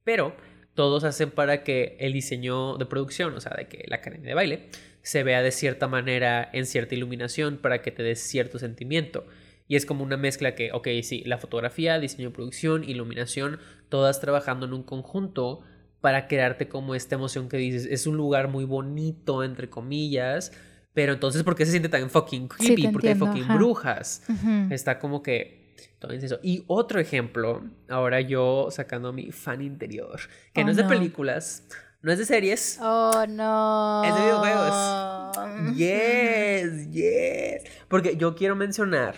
Pero 0.03 0.35
todos 0.73 1.03
hacen 1.03 1.29
para 1.29 1.63
que 1.63 1.95
el 1.99 2.13
diseño 2.13 2.77
de 2.77 2.87
producción, 2.87 3.35
o 3.35 3.39
sea, 3.39 3.55
de 3.55 3.67
que 3.67 3.85
la 3.87 3.97
academia 3.97 4.29
de 4.29 4.35
baile, 4.35 4.69
se 5.03 5.21
vea 5.21 5.43
de 5.43 5.51
cierta 5.51 5.87
manera 5.87 6.49
en 6.51 6.65
cierta 6.65 6.95
iluminación 6.95 7.57
para 7.57 7.81
que 7.81 7.91
te 7.91 8.01
dé 8.01 8.15
cierto 8.15 8.57
sentimiento. 8.57 9.27
Y 9.67 9.75
es 9.75 9.85
como 9.85 10.03
una 10.03 10.17
mezcla 10.17 10.55
que, 10.55 10.71
ok, 10.71 10.87
sí, 11.03 11.23
la 11.25 11.37
fotografía, 11.37 11.99
diseño 11.99 12.29
de 12.29 12.35
producción, 12.35 12.83
iluminación, 12.83 13.59
todas 13.89 14.19
trabajando 14.19 14.65
en 14.65 14.73
un 14.73 14.83
conjunto 14.83 15.61
para 16.01 16.27
crearte 16.27 16.67
como 16.67 16.95
esta 16.95 17.15
emoción 17.15 17.47
que 17.47 17.57
dices, 17.57 17.87
es 17.89 18.07
un 18.07 18.17
lugar 18.17 18.49
muy 18.49 18.65
bonito, 18.65 19.43
entre 19.43 19.69
comillas, 19.69 20.51
pero 20.93 21.13
entonces, 21.13 21.43
¿por 21.43 21.55
qué 21.55 21.65
se 21.65 21.71
siente 21.71 21.89
tan 21.89 22.09
fucking 22.09 22.47
creepy? 22.47 22.89
Porque 22.89 23.09
hay 23.09 23.15
fucking 23.15 23.47
brujas. 23.47 24.23
Está 24.69 24.99
como 24.99 25.23
que 25.23 25.73
todo 25.99 26.11
eso. 26.11 26.39
Y 26.43 26.63
otro 26.67 26.99
ejemplo, 26.99 27.63
ahora 27.89 28.21
yo 28.21 28.67
sacando 28.69 29.11
mi 29.11 29.31
fan 29.31 29.61
interior, 29.61 30.19
que 30.53 30.63
no 30.63 30.67
oh, 30.67 30.71
es 30.71 30.77
de 30.77 30.83
películas, 30.83 31.67
no 32.01 32.11
es 32.11 32.19
de 32.19 32.25
series. 32.25 32.77
Oh, 32.81 33.25
no. 33.27 34.03
Es 34.03 34.13
de 34.13 34.21
videojuegos. 34.21 35.75
Yes, 35.75 36.91
yes. 36.91 37.63
Porque 37.87 38.15
yo 38.17 38.35
quiero 38.35 38.55
mencionar 38.55 39.15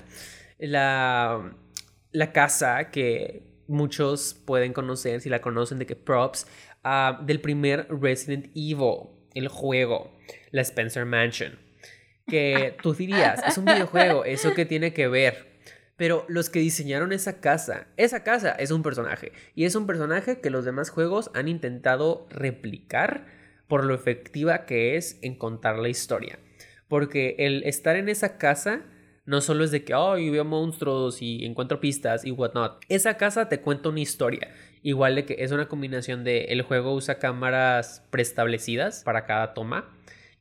la, 0.59 1.55
la 2.11 2.31
casa 2.31 2.91
que 2.91 3.43
muchos 3.67 4.33
pueden 4.45 4.73
conocer, 4.73 5.21
si 5.21 5.29
la 5.29 5.41
conocen, 5.41 5.79
de 5.79 5.85
que 5.85 5.95
Props 5.95 6.47
Ah, 6.87 7.19
del 7.23 7.41
primer 7.41 7.87
Resident 7.89 8.51
Evil, 8.53 9.09
el 9.33 9.47
juego, 9.47 10.15
la 10.51 10.61
Spencer 10.61 11.03
Mansion. 11.03 11.57
Que 12.27 12.77
tú 12.83 12.93
dirías, 12.93 13.41
es 13.47 13.57
un 13.57 13.65
videojuego, 13.65 14.23
¿eso 14.23 14.53
que 14.53 14.67
tiene 14.67 14.93
que 14.93 15.07
ver? 15.07 15.47
Pero 15.97 16.25
los 16.27 16.51
que 16.51 16.59
diseñaron 16.59 17.11
esa 17.11 17.41
casa, 17.41 17.87
esa 17.97 18.23
casa 18.23 18.51
es 18.51 18.69
un 18.69 18.83
personaje. 18.83 19.31
Y 19.55 19.65
es 19.65 19.73
un 19.73 19.87
personaje 19.87 20.41
que 20.41 20.51
los 20.51 20.63
demás 20.63 20.91
juegos 20.91 21.31
han 21.33 21.47
intentado 21.47 22.27
replicar 22.29 23.25
por 23.67 23.83
lo 23.83 23.95
efectiva 23.95 24.67
que 24.67 24.95
es 24.95 25.17
en 25.23 25.39
contar 25.39 25.79
la 25.79 25.89
historia. 25.89 26.37
Porque 26.87 27.35
el 27.39 27.63
estar 27.63 27.95
en 27.95 28.09
esa 28.09 28.37
casa 28.37 28.83
no 29.25 29.41
solo 29.41 29.63
es 29.63 29.71
de 29.71 29.83
que, 29.83 29.93
ay, 29.93 30.29
veo 30.29 30.45
monstruos 30.45 31.21
y 31.21 31.45
encuentro 31.45 31.79
pistas 31.79 32.25
y 32.25 32.31
whatnot. 32.31 32.83
Esa 32.89 33.17
casa 33.17 33.49
te 33.49 33.61
cuenta 33.61 33.89
una 33.89 33.99
historia. 33.99 34.53
Igual 34.83 35.15
de 35.15 35.25
que 35.25 35.37
es 35.39 35.51
una 35.51 35.67
combinación 35.67 36.23
de 36.23 36.45
el 36.45 36.61
juego 36.61 36.93
usa 36.93 37.17
cámaras 37.17 38.05
preestablecidas 38.11 39.03
para 39.03 39.25
cada 39.25 39.53
toma 39.53 39.89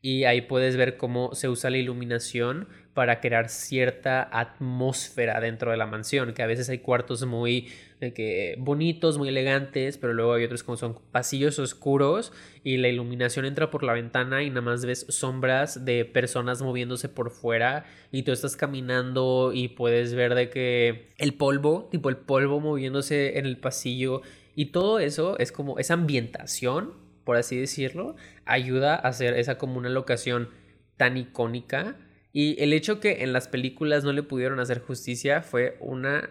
y 0.03 0.25
ahí 0.25 0.43
puedes 0.43 0.77
ver 0.77 0.99
cómo 0.99 1.35
se 1.35 1.49
usa 1.49 1.71
la 1.71 1.79
iluminación 1.79 2.69
para 2.95 3.21
crear 3.21 3.49
cierta 3.49 4.29
atmósfera 4.33 5.41
dentro 5.41 5.71
de 5.73 5.77
la 5.77 5.87
mansión, 5.87 6.33
que 6.33 6.43
a 6.43 6.47
veces 6.47 6.69
hay 6.69 6.79
cuartos 6.79 7.27
muy 7.27 7.69
que, 8.15 8.57
bonitos, 8.59 9.19
muy 9.19 9.29
elegantes, 9.29 9.99
pero 9.99 10.13
luego 10.13 10.35
hay 10.35 10.45
otros 10.45 10.63
como 10.63 10.77
son 10.77 10.99
pasillos 11.11 11.59
oscuros 11.59 12.33
y 12.63 12.77
la 12.77 12.89
iluminación 12.89 13.47
entra 13.47 13.71
por 13.71 13.83
la 13.83 13.95
ventana 13.95 14.43
y 14.43 14.51
nada 14.51 14.61
más 14.61 14.85
ves 14.85 15.07
sombras 15.09 15.85
de 15.85 16.05
personas 16.05 16.63
moviéndose 16.63 17.09
por 17.09 17.31
fuera 17.31 17.85
y 18.13 18.23
tú 18.23 18.33
estás 18.33 18.57
caminando 18.57 19.53
y 19.55 19.69
puedes 19.69 20.15
ver 20.15 20.35
de 20.35 20.51
que 20.51 21.09
el 21.19 21.35
polvo, 21.35 21.89
tipo 21.91 22.09
el 22.09 22.17
polvo 22.17 22.61
moviéndose 22.61 23.39
en 23.39 23.47
el 23.47 23.57
pasillo 23.57 24.23
y 24.55 24.67
todo 24.67 24.99
eso 24.99 25.39
es 25.39 25.51
como 25.51 25.79
esa 25.79 25.95
ambientación 25.95 27.05
por 27.25 27.37
así 27.37 27.59
decirlo, 27.59 28.15
ayuda 28.45 28.95
a 28.95 29.09
hacer 29.09 29.35
esa 29.35 29.59
como 29.59 29.79
una 29.79 29.89
locación 29.89 30.51
tan 30.97 31.17
icónica. 31.17 31.97
Y 32.35 32.61
el 32.61 32.73
hecho 32.73 32.99
que 32.99 33.23
en 33.23 33.33
las 33.33 33.47
películas 33.47 34.03
no 34.03 34.13
le 34.13 34.25
pudieron 34.25 34.59
hacer 34.59 34.81
justicia 34.81 35.41
fue 35.41 35.77
una 35.81 36.31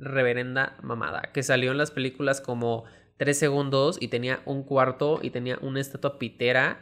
reverenda 0.00 0.76
mamada. 0.82 1.30
Que 1.32 1.44
salió 1.44 1.70
en 1.70 1.78
las 1.78 1.92
películas 1.92 2.40
como 2.40 2.82
tres 3.18 3.38
segundos 3.38 3.96
y 4.00 4.08
tenía 4.08 4.42
un 4.46 4.64
cuarto 4.64 5.20
y 5.22 5.30
tenía 5.30 5.56
una 5.62 5.80
estatua 5.80 6.18
pitera. 6.18 6.80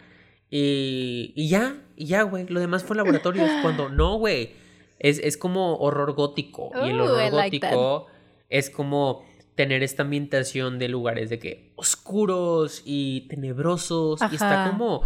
Y, 0.48 1.34
y 1.36 1.50
ya, 1.50 1.76
y 1.96 2.06
ya, 2.06 2.22
güey. 2.22 2.46
Lo 2.48 2.60
demás 2.60 2.82
fue 2.82 2.96
laboratorio. 2.96 3.44
Cuando 3.62 3.90
no, 3.90 4.16
güey. 4.16 4.54
Es, 4.98 5.18
es, 5.18 5.36
como 5.36 5.76
horror 5.76 6.14
gótico. 6.14 6.70
y 6.82 6.88
el 6.88 7.00
horror 7.00 7.30
gótico 7.30 8.06
es 8.48 8.70
como 8.70 9.22
tener 9.54 9.82
esta 9.82 10.02
ambientación 10.02 10.78
de 10.78 10.88
lugares 10.88 11.28
de 11.28 11.38
que 11.38 11.72
oscuros 11.76 12.82
y 12.86 13.28
tenebrosos 13.28 14.20
y 14.30 14.34
está 14.34 14.70
como 14.70 15.02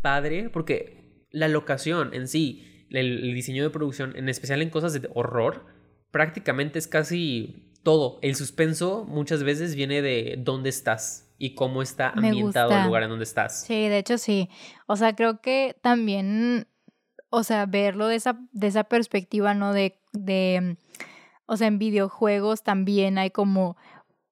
padre 0.00 0.50
porque 0.50 1.26
la 1.30 1.48
locación 1.48 2.14
en 2.14 2.26
sí, 2.26 2.75
el, 2.90 3.34
diseño 3.34 3.62
de 3.62 3.70
producción, 3.70 4.16
en 4.16 4.28
especial 4.28 4.62
en 4.62 4.70
cosas 4.70 4.92
de 4.92 5.08
horror, 5.14 5.66
prácticamente 6.10 6.78
es 6.78 6.86
casi 6.86 7.72
todo. 7.82 8.18
El 8.22 8.34
suspenso 8.34 9.04
muchas 9.08 9.42
veces 9.42 9.74
viene 9.74 10.02
de 10.02 10.36
dónde 10.38 10.70
estás 10.70 11.34
y 11.38 11.54
cómo 11.54 11.82
está 11.82 12.10
ambientado 12.10 12.72
el 12.72 12.84
lugar 12.84 13.02
en 13.02 13.10
donde 13.10 13.24
estás. 13.24 13.64
Sí, 13.64 13.88
de 13.88 13.98
hecho 13.98 14.18
sí. 14.18 14.48
O 14.86 14.96
sea, 14.96 15.14
creo 15.14 15.40
que 15.40 15.76
también, 15.82 16.66
o 17.28 17.42
sea, 17.42 17.66
verlo 17.66 18.08
de 18.08 18.16
esa, 18.16 18.38
de 18.52 18.66
esa 18.66 18.84
perspectiva, 18.84 19.54
¿no? 19.54 19.72
De, 19.72 20.00
de 20.12 20.76
o 21.46 21.56
sea, 21.56 21.68
en 21.68 21.78
videojuegos 21.78 22.62
también 22.62 23.18
hay 23.18 23.30
como 23.30 23.76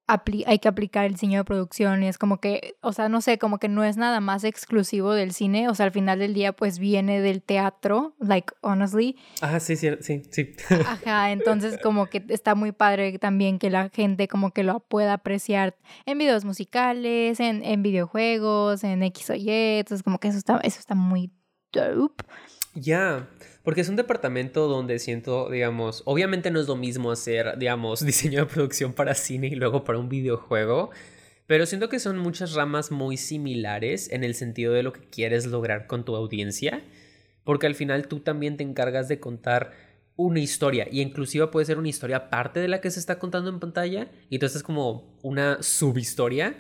hay 0.07 0.59
que 0.59 0.69
aplicar 0.69 1.07
el 1.07 1.13
diseño 1.13 1.39
de 1.41 1.45
producción 1.45 2.03
y 2.03 2.09
es 2.09 2.19
como 2.19 2.39
que, 2.39 2.77
o 2.83 2.93
sea, 2.93 3.09
no 3.09 3.21
sé, 3.21 3.39
como 3.39 3.59
que 3.59 3.69
no 3.69 3.85
es 3.85 3.97
nada 3.97 4.21
más 4.21 4.45
exclusivo 4.45 5.13
del 5.13 5.33
cine, 5.33 5.69
o 5.69 5.75
sea, 5.75 5.87
al 5.87 5.93
final 5.93 6.19
del 6.19 6.35
día 6.35 6.53
pues 6.53 6.79
viene 6.79 7.21
del 7.21 7.43
teatro, 7.43 8.15
like, 8.21 8.53
honestly. 8.61 9.17
Ajá, 9.41 9.61
sí, 9.61 9.77
sí, 9.77 9.89
sí, 10.01 10.23
sí. 10.31 10.53
Ajá, 10.87 11.33
entonces 11.33 11.79
como 11.83 12.07
que 12.07 12.23
está 12.29 12.55
muy 12.55 12.73
padre 12.73 13.19
también 13.19 13.59
que 13.59 13.71
la 13.71 13.89
gente 13.89 14.29
como 14.29 14.51
que 14.51 14.63
lo 14.63 14.81
pueda 14.81 15.15
apreciar 15.15 15.77
en 16.05 16.19
videos 16.19 16.45
musicales, 16.45 17.41
en, 17.41 17.65
en 17.65 17.83
videojuegos, 17.83 18.85
en 18.85 19.03
X 19.03 19.31
o 19.31 19.35
Y, 19.35 19.49
entonces 19.49 20.03
como 20.03 20.19
que 20.19 20.29
eso 20.29 20.39
está, 20.39 20.59
eso 20.59 20.81
está 20.81 20.95
muy 20.95 21.33
dope. 21.73 22.25
Ya. 22.75 23.29
Porque 23.63 23.81
es 23.81 23.89
un 23.89 23.97
departamento 23.97 24.69
donde 24.69 24.99
siento, 24.99 25.49
digamos, 25.49 26.03
obviamente 26.05 26.51
no 26.51 26.61
es 26.61 26.69
lo 26.69 26.77
mismo 26.77 27.11
hacer, 27.11 27.57
digamos, 27.59 28.01
diseño 28.05 28.41
de 28.41 28.47
producción 28.47 28.93
para 28.93 29.15
cine 29.15 29.49
y 29.49 29.55
luego 29.55 29.85
para 29.85 29.99
un 29.99 30.09
videojuego, 30.09 30.91
pero 31.47 31.65
siento 31.67 31.89
que 31.89 31.99
son 31.99 32.19
muchas 32.19 32.53
ramas 32.53 32.91
muy 32.91 33.17
similares 33.17 34.11
en 34.11 34.23
el 34.23 34.35
sentido 34.35 34.75
de 34.75 34.83
lo 34.83 34.93
que 34.93 35.01
quieres 35.09 35.47
lograr 35.47 35.87
con 35.87 36.05
tu 36.05 36.15
audiencia, 36.15 36.83
porque 37.43 37.67
al 37.67 37.75
final 37.75 38.07
tú 38.07 38.21
también 38.21 38.57
te 38.57 38.65
encargas 38.65 39.09
de 39.09 39.19
contar 39.19 39.73
una 40.17 40.41
historia 40.41 40.87
y 40.91 41.01
inclusive 41.01 41.47
puede 41.49 41.67
ser 41.67 41.79
una 41.79 41.89
historia 41.89 42.17
aparte 42.17 42.61
de 42.61 42.69
la 42.69 42.81
que 42.81 42.91
se 42.91 43.01
está 43.01 43.19
contando 43.19 43.51
en 43.51 43.61
pantalla 43.61 44.09
y 44.31 44.37
entonces 44.37 44.59
es 44.59 44.63
como 44.63 45.19
una 45.23 45.63
subhistoria 45.63 46.55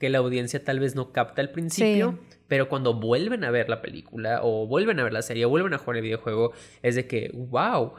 que 0.00 0.08
la 0.08 0.18
audiencia 0.18 0.64
tal 0.64 0.80
vez 0.80 0.94
no 0.96 1.12
capta 1.12 1.42
al 1.42 1.50
principio, 1.50 2.18
pero 2.48 2.70
cuando 2.70 2.94
vuelven 2.94 3.44
a 3.44 3.50
ver 3.50 3.68
la 3.68 3.82
película 3.82 4.40
o 4.42 4.66
vuelven 4.66 4.98
a 4.98 5.04
ver 5.04 5.12
la 5.12 5.20
serie 5.20 5.44
o 5.44 5.50
vuelven 5.50 5.74
a 5.74 5.78
jugar 5.78 5.98
el 5.98 6.02
videojuego, 6.02 6.52
es 6.82 6.94
de 6.94 7.06
que, 7.06 7.30
wow, 7.34 7.92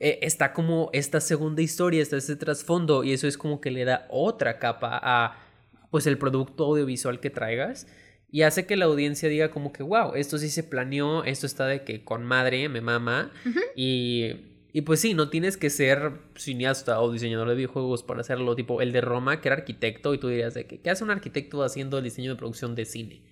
e, 0.00 0.18
está 0.22 0.54
como 0.54 0.88
esta 0.94 1.20
segunda 1.20 1.60
historia, 1.60 2.00
está 2.00 2.16
ese 2.16 2.36
trasfondo 2.36 3.04
y 3.04 3.12
eso 3.12 3.28
es 3.28 3.36
como 3.36 3.60
que 3.60 3.70
le 3.70 3.84
da 3.84 4.06
otra 4.08 4.58
capa 4.58 4.98
a 5.00 5.36
pues 5.90 6.06
el 6.06 6.16
producto 6.16 6.64
audiovisual 6.64 7.20
que 7.20 7.28
traigas 7.28 7.86
y 8.30 8.42
hace 8.42 8.64
que 8.64 8.76
la 8.76 8.86
audiencia 8.86 9.28
diga 9.28 9.50
como 9.50 9.74
que, 9.74 9.82
wow, 9.82 10.14
esto 10.14 10.38
sí 10.38 10.48
se 10.48 10.62
planeó, 10.62 11.22
esto 11.24 11.44
está 11.44 11.66
de 11.66 11.84
que 11.84 12.02
con 12.02 12.24
madre 12.24 12.70
me 12.70 12.80
mama 12.80 13.30
y 13.76 14.51
y 14.72 14.82
pues 14.82 15.00
sí, 15.00 15.12
no 15.12 15.28
tienes 15.28 15.56
que 15.56 15.68
ser 15.68 16.12
cineasta 16.34 17.00
o 17.00 17.12
diseñador 17.12 17.48
de 17.48 17.54
videojuegos 17.54 18.02
para 18.02 18.22
hacerlo. 18.22 18.56
Tipo, 18.56 18.80
el 18.80 18.92
de 18.92 19.02
Roma, 19.02 19.40
que 19.40 19.48
era 19.48 19.56
arquitecto, 19.56 20.14
y 20.14 20.18
tú 20.18 20.28
dirías 20.28 20.54
de 20.54 20.66
que, 20.66 20.80
¿qué 20.80 20.90
hace 20.90 21.04
un 21.04 21.10
arquitecto 21.10 21.62
haciendo 21.62 21.98
el 21.98 22.04
diseño 22.04 22.30
de 22.30 22.36
producción 22.36 22.74
de 22.74 22.86
cine? 22.86 23.22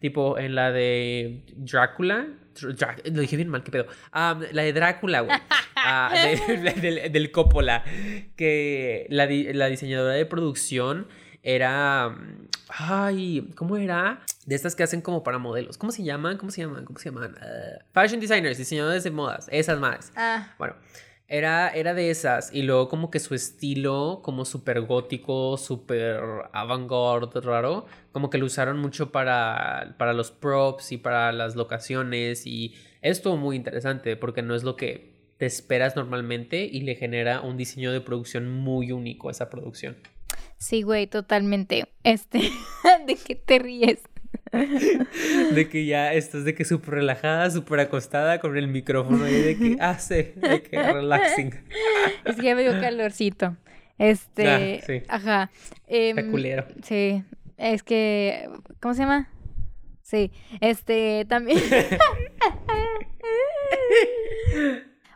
Tipo, 0.00 0.38
en 0.38 0.54
la 0.54 0.72
de 0.72 1.42
Drácula. 1.56 2.26
lo 2.60 3.20
dije 3.20 3.36
bien 3.36 3.48
mal, 3.48 3.62
qué 3.62 3.70
pedo. 3.70 3.86
la 4.12 4.62
de 4.62 4.72
Drácula, 4.72 5.20
güey. 5.20 5.38
Ah, 5.82 6.12
del, 6.12 7.10
del, 7.10 7.30
Coppola. 7.30 7.82
Que 8.36 9.06
la, 9.08 9.26
la 9.26 9.66
diseñadora 9.68 10.12
de 10.12 10.26
producción 10.26 11.06
era. 11.42 12.14
Ay, 12.68 13.48
¿cómo 13.54 13.78
era? 13.78 14.20
De 14.46 14.54
estas 14.54 14.74
que 14.74 14.82
hacen 14.82 15.02
como 15.02 15.22
para 15.22 15.38
modelos. 15.38 15.76
¿Cómo 15.76 15.92
se 15.92 16.02
llaman? 16.02 16.38
¿Cómo 16.38 16.50
se 16.50 16.62
llaman? 16.62 16.84
¿Cómo 16.84 16.98
se 16.98 17.10
llaman? 17.10 17.34
Ah, 17.40 17.84
fashion 17.92 18.20
designers, 18.20 18.56
diseñadores 18.58 19.04
de 19.04 19.10
modas. 19.10 19.48
Esas 19.52 19.78
más. 19.78 20.12
Ah. 20.16 20.54
Bueno, 20.58 20.76
Era, 21.28 21.68
era 21.68 21.94
de 21.94 22.10
esas. 22.10 22.52
Y 22.52 22.62
luego 22.62 22.88
como 22.88 23.10
que 23.10 23.20
su 23.20 23.34
estilo, 23.34 24.20
como 24.24 24.44
súper 24.44 24.80
gótico, 24.80 25.56
súper 25.58 26.20
avant-garde, 26.52 27.40
raro, 27.42 27.86
como 28.12 28.30
que 28.30 28.38
lo 28.38 28.46
usaron 28.46 28.78
mucho 28.78 29.12
para, 29.12 29.94
para 29.98 30.12
los 30.14 30.30
props 30.32 30.90
y 30.92 30.96
para 30.96 31.30
las 31.32 31.54
locaciones. 31.54 32.46
Y 32.46 32.74
estuvo 33.02 33.36
muy 33.36 33.56
interesante 33.56 34.16
porque 34.16 34.42
no 34.42 34.54
es 34.54 34.64
lo 34.64 34.74
que 34.74 35.10
te 35.36 35.46
esperas 35.46 35.96
normalmente 35.96 36.64
y 36.64 36.80
le 36.80 36.96
genera 36.96 37.42
un 37.42 37.56
diseño 37.56 37.92
de 37.92 38.00
producción 38.00 38.50
muy 38.50 38.90
único 38.90 39.28
a 39.28 39.30
esa 39.32 39.48
producción. 39.50 39.96
Sí, 40.58 40.82
güey, 40.82 41.06
totalmente. 41.06 41.88
Este, 42.04 42.40
¿de 43.06 43.16
qué 43.16 43.34
te 43.36 43.58
ríes? 43.58 44.00
de 45.54 45.68
que 45.68 45.86
ya 45.86 46.12
estás 46.12 46.44
de 46.44 46.54
que 46.54 46.64
súper 46.64 46.94
relajada, 46.94 47.50
súper 47.50 47.80
acostada 47.80 48.40
con 48.40 48.56
el 48.56 48.68
micrófono 48.68 49.28
y 49.28 49.32
de 49.32 49.56
que 49.56 49.76
hace, 49.80 50.34
ah, 50.42 50.48
de 50.48 50.62
que 50.62 50.82
relaxing. 50.82 51.54
Es 52.24 52.36
que 52.36 52.42
ya 52.42 52.54
me 52.54 52.62
dio 52.62 52.72
calorcito. 52.80 53.56
Este, 53.98 54.80
ah, 54.80 54.84
sí. 54.86 55.02
ajá. 55.08 55.50
Eh, 55.86 56.14
culero. 56.30 56.66
Sí, 56.82 57.22
es 57.58 57.82
que, 57.82 58.48
¿cómo 58.80 58.94
se 58.94 59.02
llama? 59.02 59.28
Sí, 60.02 60.32
este, 60.60 61.26
también. 61.28 61.60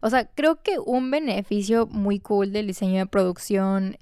O 0.05 0.11
sea, 0.11 0.27
creo 0.27 0.61
que 0.61 0.79
un 0.79 1.11
beneficio 1.11 1.87
muy 1.87 2.21
cool 2.21 2.53
del 2.53 2.67
diseño 2.67 2.99
de 2.99 3.07
producción, 3.07 3.97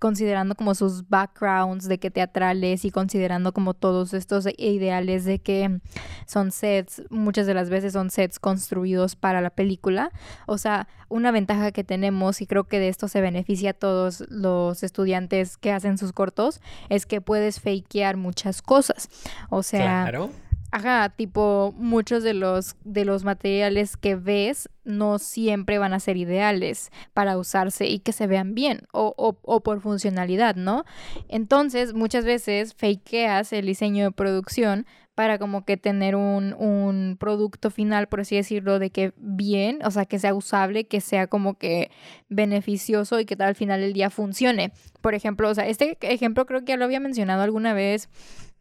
considerando 0.00 0.56
como 0.56 0.74
sus 0.74 1.08
backgrounds 1.08 1.86
de 1.86 1.98
que 1.98 2.10
teatrales 2.10 2.84
y 2.84 2.90
considerando 2.90 3.52
como 3.52 3.72
todos 3.72 4.14
estos 4.14 4.48
ideales 4.58 5.24
de 5.24 5.38
que 5.38 5.78
son 6.26 6.50
sets, 6.50 7.04
muchas 7.08 7.46
de 7.46 7.54
las 7.54 7.70
veces 7.70 7.92
son 7.92 8.10
sets 8.10 8.40
construidos 8.40 9.14
para 9.14 9.40
la 9.40 9.50
película. 9.50 10.10
O 10.48 10.58
sea, 10.58 10.88
una 11.08 11.30
ventaja 11.30 11.70
que 11.70 11.84
tenemos, 11.84 12.40
y 12.40 12.48
creo 12.48 12.64
que 12.64 12.80
de 12.80 12.88
esto 12.88 13.06
se 13.06 13.20
beneficia 13.20 13.70
a 13.70 13.74
todos 13.74 14.24
los 14.30 14.82
estudiantes 14.82 15.56
que 15.56 15.70
hacen 15.70 15.98
sus 15.98 16.12
cortos, 16.12 16.60
es 16.88 17.06
que 17.06 17.20
puedes 17.20 17.60
fakear 17.60 18.16
muchas 18.16 18.60
cosas. 18.60 19.08
O 19.50 19.62
sea, 19.62 20.02
claro 20.02 20.30
Ajá, 20.74 21.08
tipo, 21.10 21.72
muchos 21.78 22.24
de 22.24 22.34
los, 22.34 22.74
de 22.82 23.04
los 23.04 23.22
materiales 23.22 23.96
que 23.96 24.16
ves 24.16 24.68
no 24.82 25.20
siempre 25.20 25.78
van 25.78 25.94
a 25.94 26.00
ser 26.00 26.16
ideales 26.16 26.90
para 27.12 27.38
usarse 27.38 27.86
y 27.86 28.00
que 28.00 28.10
se 28.10 28.26
vean 28.26 28.56
bien 28.56 28.80
o, 28.92 29.14
o, 29.16 29.38
o 29.42 29.60
por 29.60 29.80
funcionalidad, 29.80 30.56
¿no? 30.56 30.84
Entonces, 31.28 31.94
muchas 31.94 32.24
veces 32.24 32.74
fakeas 32.74 33.52
el 33.52 33.66
diseño 33.66 34.02
de 34.02 34.10
producción 34.10 34.84
para 35.14 35.38
como 35.38 35.64
que 35.64 35.76
tener 35.76 36.16
un, 36.16 36.54
un, 36.54 37.16
producto 37.20 37.70
final, 37.70 38.08
por 38.08 38.22
así 38.22 38.34
decirlo, 38.34 38.80
de 38.80 38.90
que 38.90 39.12
bien, 39.16 39.78
o 39.84 39.92
sea, 39.92 40.06
que 40.06 40.18
sea 40.18 40.34
usable, 40.34 40.88
que 40.88 41.00
sea 41.00 41.28
como 41.28 41.56
que 41.56 41.92
beneficioso 42.28 43.20
y 43.20 43.26
que 43.26 43.40
al 43.40 43.54
final 43.54 43.80
del 43.80 43.92
día 43.92 44.10
funcione. 44.10 44.72
Por 45.00 45.14
ejemplo, 45.14 45.48
o 45.48 45.54
sea, 45.54 45.68
este 45.68 45.96
ejemplo 46.00 46.46
creo 46.46 46.64
que 46.64 46.72
ya 46.72 46.76
lo 46.76 46.84
había 46.84 46.98
mencionado 46.98 47.42
alguna 47.44 47.74
vez 47.74 48.08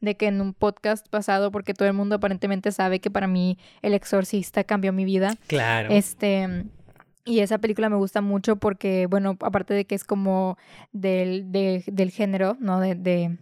de 0.04 0.18
que 0.18 0.28
en 0.28 0.42
un 0.42 0.54
podcast 0.54 1.08
pasado, 1.08 1.50
porque 1.50 1.74
todo 1.74 1.88
el 1.88 1.94
mundo 1.94 2.16
aparentemente 2.16 2.74
sabe 2.74 3.00
que 3.00 3.10
para 3.10 3.26
mí 3.26 3.58
El 3.82 3.94
Exorcista 3.94 4.66
cambió 4.66 4.92
mi 4.92 5.06
vida. 5.06 5.36
Claro. 5.48 5.90
Este. 5.92 6.66
Y 7.26 7.40
esa 7.40 7.58
película 7.58 7.88
me 7.88 7.96
gusta 7.96 8.20
mucho 8.20 8.58
porque, 8.58 9.08
bueno, 9.10 9.38
aparte 9.40 9.74
de 9.74 9.86
que 9.86 9.96
es 9.96 10.04
como 10.04 10.58
del, 10.92 11.54
del 11.54 12.12
género, 12.12 12.58
¿no? 12.60 12.82
De, 12.82 12.96
de 12.96 13.38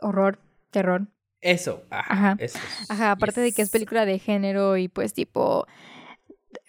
horror, 0.00 0.38
terror. 0.70 1.08
Eso, 1.42 1.84
ajá. 1.90 2.36
Eso. 2.38 2.58
Ajá, 2.88 3.10
aparte 3.10 3.42
de 3.42 3.52
que 3.52 3.60
es 3.60 3.68
película 3.68 4.06
de 4.06 4.18
género 4.18 4.78
y 4.78 4.88
pues 4.88 5.12
tipo 5.12 5.66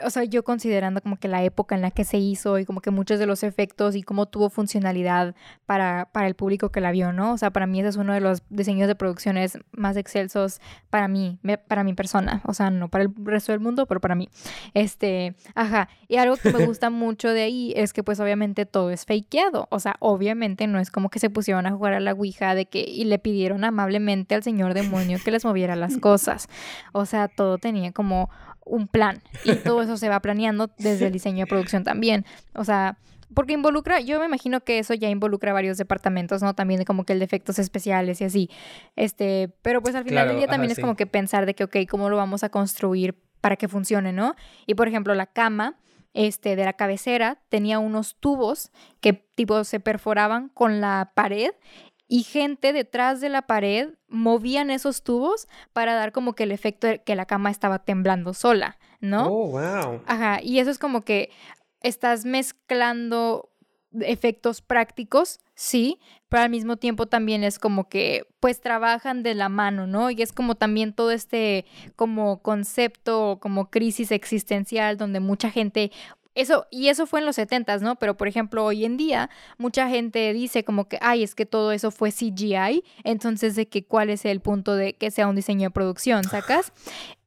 o 0.03 0.09
sea, 0.09 0.23
yo 0.23 0.43
considerando 0.43 1.01
como 1.01 1.17
que 1.17 1.27
la 1.27 1.43
época 1.43 1.75
en 1.75 1.81
la 1.81 1.91
que 1.91 2.03
se 2.03 2.17
hizo 2.17 2.59
y 2.59 2.65
como 2.65 2.81
que 2.81 2.91
muchos 2.91 3.19
de 3.19 3.25
los 3.25 3.43
efectos 3.43 3.95
y 3.95 4.03
cómo 4.03 4.25
tuvo 4.25 4.49
funcionalidad 4.49 5.35
para, 5.65 6.09
para 6.11 6.27
el 6.27 6.35
público 6.35 6.69
que 6.69 6.81
la 6.81 6.91
vio, 6.91 7.13
¿no? 7.13 7.33
O 7.33 7.37
sea, 7.37 7.51
para 7.51 7.67
mí 7.67 7.79
ese 7.79 7.89
es 7.89 7.95
uno 7.95 8.13
de 8.13 8.19
los 8.19 8.43
diseños 8.49 8.87
de 8.87 8.95
producciones 8.95 9.57
más 9.71 9.95
excelsos 9.97 10.59
para 10.89 11.07
mí, 11.07 11.39
para 11.67 11.83
mi 11.83 11.93
persona, 11.93 12.41
o 12.45 12.53
sea, 12.53 12.69
no 12.69 12.89
para 12.89 13.05
el 13.05 13.11
resto 13.23 13.51
del 13.51 13.61
mundo, 13.61 13.85
pero 13.85 14.01
para 14.01 14.15
mí. 14.15 14.29
Este, 14.73 15.35
ajá, 15.55 15.89
y 16.07 16.17
algo 16.17 16.35
que 16.35 16.51
me 16.51 16.65
gusta 16.65 16.89
mucho 16.89 17.29
de 17.29 17.43
ahí 17.43 17.73
es 17.75 17.93
que 17.93 18.03
pues 18.03 18.19
obviamente 18.19 18.65
todo 18.65 18.91
es 18.91 19.05
fakeado, 19.05 19.67
o 19.71 19.79
sea, 19.79 19.95
obviamente 19.99 20.67
no 20.67 20.79
es 20.79 20.91
como 20.91 21.09
que 21.09 21.19
se 21.19 21.29
pusieron 21.29 21.65
a 21.65 21.71
jugar 21.71 21.93
a 21.93 21.99
la 21.99 22.13
Ouija 22.13 22.53
de 22.55 22.65
que 22.65 22.81
y 22.81 23.05
le 23.05 23.19
pidieron 23.19 23.63
amablemente 23.63 24.35
al 24.35 24.43
señor 24.43 24.73
demonio 24.73 25.19
que 25.23 25.31
les 25.31 25.45
moviera 25.45 25.75
las 25.75 25.97
cosas. 25.99 26.47
O 26.91 27.05
sea, 27.05 27.27
todo 27.27 27.57
tenía 27.57 27.91
como 27.91 28.29
un 28.69 28.87
plan 28.87 29.21
y 29.43 29.55
todo 29.55 29.81
eso 29.81 29.97
se 29.97 30.09
va 30.09 30.19
planeando 30.19 30.69
desde 30.77 31.07
el 31.07 31.11
diseño 31.11 31.45
de 31.45 31.47
producción 31.47 31.83
también. 31.83 32.25
O 32.53 32.63
sea, 32.63 32.97
porque 33.33 33.53
involucra, 33.53 33.99
yo 33.99 34.19
me 34.19 34.25
imagino 34.25 34.61
que 34.61 34.79
eso 34.79 34.93
ya 34.93 35.09
involucra 35.09 35.53
varios 35.53 35.77
departamentos, 35.77 36.41
¿no? 36.41 36.53
También 36.55 36.83
como 36.83 37.03
que 37.03 37.13
el 37.13 37.19
de 37.19 37.25
efectos 37.25 37.59
especiales 37.59 38.21
y 38.21 38.23
así. 38.23 38.49
Este, 38.95 39.51
pero 39.61 39.81
pues 39.81 39.95
al 39.95 40.03
final 40.03 40.27
del 40.27 40.37
día 40.37 40.47
también 40.47 40.71
es 40.71 40.79
como 40.79 40.95
que 40.95 41.05
pensar 41.05 41.45
de 41.45 41.53
que, 41.53 41.63
ok, 41.63 41.77
¿cómo 41.89 42.09
lo 42.09 42.17
vamos 42.17 42.43
a 42.43 42.49
construir 42.49 43.15
para 43.41 43.55
que 43.55 43.67
funcione, 43.67 44.13
¿no? 44.13 44.35
Y 44.65 44.75
por 44.75 44.87
ejemplo, 44.87 45.13
la 45.13 45.27
cama 45.27 45.77
este, 46.13 46.55
de 46.55 46.65
la 46.65 46.73
cabecera 46.73 47.39
tenía 47.49 47.79
unos 47.79 48.15
tubos 48.19 48.71
que 48.99 49.13
tipo 49.13 49.63
se 49.63 49.79
perforaban 49.79 50.49
con 50.49 50.81
la 50.81 51.11
pared 51.13 51.51
y 52.09 52.23
gente 52.23 52.73
detrás 52.73 53.21
de 53.21 53.29
la 53.29 53.43
pared 53.43 53.91
movían 54.09 54.71
esos 54.71 55.03
tubos 55.03 55.47
para 55.71 55.93
dar 55.93 56.11
como 56.11 56.33
que 56.33 56.43
el 56.43 56.51
efecto 56.51 56.87
de 56.87 57.03
que 57.03 57.15
la 57.15 57.25
cama 57.25 57.51
estaba 57.51 57.79
temblando 57.79 58.33
sola, 58.33 58.79
¿no? 58.99 59.27
Oh, 59.27 59.47
wow. 59.51 60.01
Ajá, 60.07 60.41
y 60.41 60.59
eso 60.59 60.71
es 60.71 60.79
como 60.79 61.01
que 61.03 61.29
estás 61.81 62.25
mezclando 62.25 63.51
efectos 64.01 64.61
prácticos, 64.61 65.39
sí, 65.55 65.99
pero 66.29 66.43
al 66.43 66.49
mismo 66.49 66.77
tiempo 66.77 67.07
también 67.07 67.43
es 67.43 67.57
como 67.59 67.89
que 67.89 68.25
pues 68.39 68.59
trabajan 68.61 69.23
de 69.23 69.35
la 69.35 69.49
mano, 69.49 69.87
¿no? 69.87 70.11
Y 70.11 70.21
es 70.21 70.31
como 70.31 70.55
también 70.55 70.93
todo 70.93 71.11
este 71.11 71.65
como 71.95 72.41
concepto, 72.41 73.39
como 73.41 73.69
crisis 73.69 74.11
existencial 74.11 74.97
donde 74.97 75.19
mucha 75.19 75.49
gente 75.49 75.91
eso, 76.35 76.67
y 76.71 76.89
eso 76.89 77.05
fue 77.05 77.19
en 77.19 77.25
los 77.25 77.35
70, 77.35 77.77
¿no? 77.79 77.97
Pero 77.97 78.15
por 78.15 78.27
ejemplo, 78.27 78.63
hoy 78.63 78.85
en 78.85 78.97
día, 78.97 79.29
mucha 79.57 79.89
gente 79.89 80.31
dice 80.33 80.63
como 80.63 80.87
que, 80.87 80.97
ay, 81.01 81.23
es 81.23 81.35
que 81.35 81.45
todo 81.45 81.71
eso 81.71 81.91
fue 81.91 82.11
CGI, 82.11 82.83
entonces 83.03 83.55
de 83.55 83.67
que 83.67 83.85
cuál 83.85 84.09
es 84.09 84.25
el 84.25 84.39
punto 84.39 84.75
de 84.75 84.93
que 84.93 85.11
sea 85.11 85.27
un 85.27 85.35
diseño 85.35 85.69
de 85.69 85.71
producción, 85.71 86.23
¿sacas? 86.23 86.71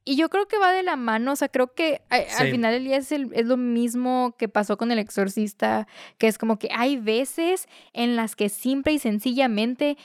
Y 0.05 0.17
yo 0.17 0.29
creo 0.29 0.49
que 0.49 0.57
va 0.57 0.73
de 0.73 0.83
la 0.83 0.97
mano, 0.97 1.31
o 1.31 1.35
sea, 1.37 1.47
creo 1.47 1.73
que 1.73 2.01
al 2.09 2.51
final 2.51 2.73
del 2.73 2.83
día 2.83 2.97
es, 2.97 3.09
es 3.09 3.45
lo 3.45 3.55
mismo 3.55 4.35
que 4.37 4.49
pasó 4.49 4.75
con 4.75 4.91
el 4.91 4.99
exorcista, 4.99 5.87
que 6.17 6.27
es 6.27 6.37
como 6.37 6.59
que 6.59 6.67
hay 6.75 6.97
veces 6.97 7.69
en 7.93 8.17
las 8.17 8.35
que 8.35 8.49
simple 8.49 8.91
y 8.91 8.99
sencillamente 8.99 9.97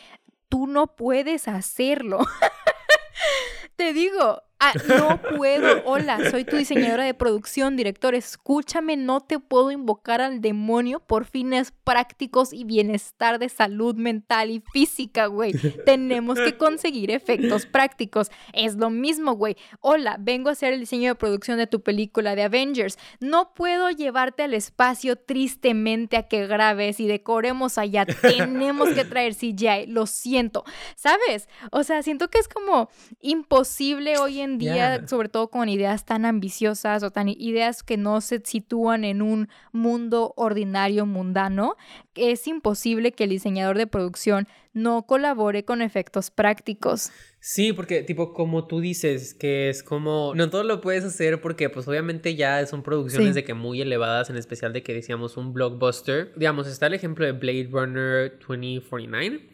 tú 0.49 0.69
no 0.69 0.95
puedes 0.95 1.49
hacerlo. 1.49 2.21
Te 3.77 3.93
digo, 3.93 4.43
Ah, 4.61 4.73
no 4.89 5.23
puedo. 5.37 5.83
Hola, 5.85 6.31
soy 6.33 6.45
tu 6.45 6.57
diseñadora 6.57 7.05
de 7.05 7.15
producción, 7.15 7.77
director. 7.77 8.17
Escúchame, 8.17 8.97
no 8.97 9.21
te 9.21 9.39
puedo 9.39 9.71
invocar 9.71 10.21
al 10.21 10.41
demonio 10.41 10.99
por 10.99 11.27
fines 11.27 11.73
prácticos 11.85 12.53
y 12.53 12.65
bienestar 12.65 13.39
de 13.39 13.51
salud 13.51 13.95
mental 13.95 14.51
y 14.51 14.61
física, 14.73 15.27
güey. 15.27 15.53
Tenemos 15.87 16.41
que 16.41 16.57
conseguir 16.57 17.13
efectos 17.13 17.67
prácticos. 17.67 18.33
Es 18.53 18.75
lo 18.75 18.91
mismo, 18.91 19.35
güey. 19.35 19.57
Hola, 19.81 20.17
vengo 20.19 20.49
a 20.49 20.53
hacer 20.53 20.73
el 20.73 20.81
diseño 20.81 21.11
de 21.11 21.15
producción 21.15 21.57
de 21.59 21.69
tu 21.69 21.83
película 21.83 22.35
de 22.35 22.43
Avengers. 22.43 22.99
No 23.21 23.55
puedo 23.55 23.91
llevarte 23.91 24.43
al 24.43 24.55
espacio 24.55 25.15
tristemente 25.15 26.17
a 26.17 26.27
que 26.27 26.49
grabes 26.49 26.99
y 26.99 27.07
decoremos 27.07 27.79
allá. 27.79 28.07
Tenemos 28.07 28.89
que 28.89 29.05
traer 29.05 29.37
CGI. 29.37 29.87
Lo 29.87 30.07
siento. 30.07 30.65
¿Sabes? 30.97 31.49
O 31.71 31.85
sea, 31.85 32.03
siento 32.03 32.29
que 32.29 32.39
es 32.39 32.49
como 32.49 32.91
imposible 33.21 34.19
hoy 34.19 34.41
en 34.41 34.48
día, 34.57 35.07
sobre 35.07 35.29
todo 35.29 35.49
con 35.49 35.69
ideas 35.69 36.07
tan 36.07 36.25
ambiciosas 36.25 37.03
o 37.03 37.11
tan 37.11 37.29
ideas 37.29 37.83
que 37.83 37.99
no 37.99 38.23
se 38.23 38.41
sitúan 38.43 39.05
en 39.05 39.21
un 39.21 39.49
mundo 39.73 40.33
ordinario, 40.37 41.05
mundano, 41.05 41.77
es 42.15 42.47
imposible 42.47 43.13
que 43.13 43.25
el 43.25 43.31
diseñador 43.31 43.77
de 43.77 43.87
producción 43.87 44.49
no 44.73 45.03
colabore 45.03 45.65
con 45.65 45.83
efectos 45.83 46.31
prácticos. 46.31 47.11
Sí, 47.41 47.73
porque 47.73 48.03
tipo 48.03 48.33
como 48.33 48.67
tú 48.67 48.81
dices, 48.81 49.35
que 49.35 49.69
es 49.69 49.83
como, 49.83 50.33
no 50.35 50.49
todo 50.49 50.65
lo 50.65 50.81
puedes 50.81 51.05
hacer 51.05 51.41
porque 51.41 51.69
pues 51.69 51.87
obviamente 51.89 52.35
ya 52.35 52.65
son 52.67 52.83
producciones 52.83 53.35
de 53.35 53.45
que 53.45 53.55
muy 53.55 53.83
elevadas, 53.83 54.31
en 54.31 54.37
especial 54.37 54.73
de 54.73 54.83
que 54.83 54.95
decíamos 54.95 55.37
un 55.37 55.53
blockbuster. 55.53 56.33
Digamos, 56.37 56.67
está 56.67 56.87
el 56.87 56.95
ejemplo 56.95 57.27
de 57.27 57.33
Blade 57.33 57.69
Runner 57.71 58.39
2049 58.39 59.49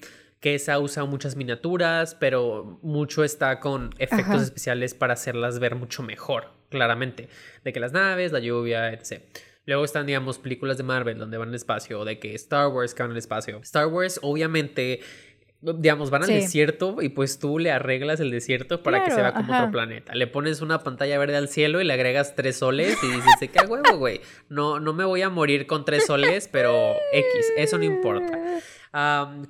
que 0.45 0.55
esa 0.55 0.79
usa 0.79 1.07
muchas 1.07 1.37
miniaturas, 1.37 2.15
pero 2.17 2.79
mucho 2.83 3.25
está 3.25 3.61
con 3.61 3.95
efectos 3.97 4.43
especiales 4.43 4.93
para 4.93 5.15
hacerlas 5.15 5.59
ver 5.59 5.75
mucho 5.75 6.03
mejor, 6.03 6.51
claramente. 6.69 7.31
De 7.65 7.73
que 7.73 7.81
las 7.81 7.93
naves, 7.93 8.31
la 8.31 8.41
lluvia, 8.41 8.93
etc. 8.93 9.23
Luego 9.65 9.87
están, 9.87 10.05
digamos, 10.05 10.37
películas 10.37 10.77
de 10.77 10.83
Marvel 10.83 11.17
donde 11.17 11.39
van 11.39 11.49
al 11.49 11.55
espacio, 11.55 12.05
de 12.05 12.19
que 12.19 12.35
Star 12.35 12.69
Wars 12.69 12.93
que 12.93 13.03
van 13.03 13.13
al 13.13 13.17
espacio. 13.17 13.61
Star 13.63 13.87
Wars, 13.87 14.21
obviamente, 14.21 15.01
digamos, 15.63 16.11
van 16.11 16.25
al 16.25 16.29
desierto 16.29 16.99
y 17.01 17.09
pues 17.09 17.39
tú 17.39 17.59
le 17.59 17.71
arreglas 17.71 18.21
el 18.21 18.31
desierto 18.31 18.83
para 18.83 19.03
que 19.03 19.13
se 19.13 19.23
vea 19.23 19.33
como 19.33 19.51
otro 19.51 19.71
planeta. 19.71 20.15
Le 20.15 20.27
pones 20.27 20.61
una 20.61 20.83
pantalla 20.83 21.19
verde 21.19 21.39
al 21.39 21.49
cielo 21.49 21.81
y 21.81 21.85
le 21.85 21.95
agregas 21.95 22.35
tres 22.37 22.59
soles 22.59 22.99
y 23.03 23.07
dices, 23.07 23.51
¿qué 23.51 23.67
huevo, 23.67 23.97
güey? 23.97 24.21
No, 24.51 24.79
no 24.79 24.93
me 24.93 25.07
voy 25.07 25.23
a 25.23 25.31
morir 25.31 25.67
con 25.67 25.87
tres 25.87 26.05
soles, 26.05 26.51
pero 26.53 26.93
X, 27.15 27.53
eso 27.57 27.79
no 27.79 27.85
importa. 27.85 28.39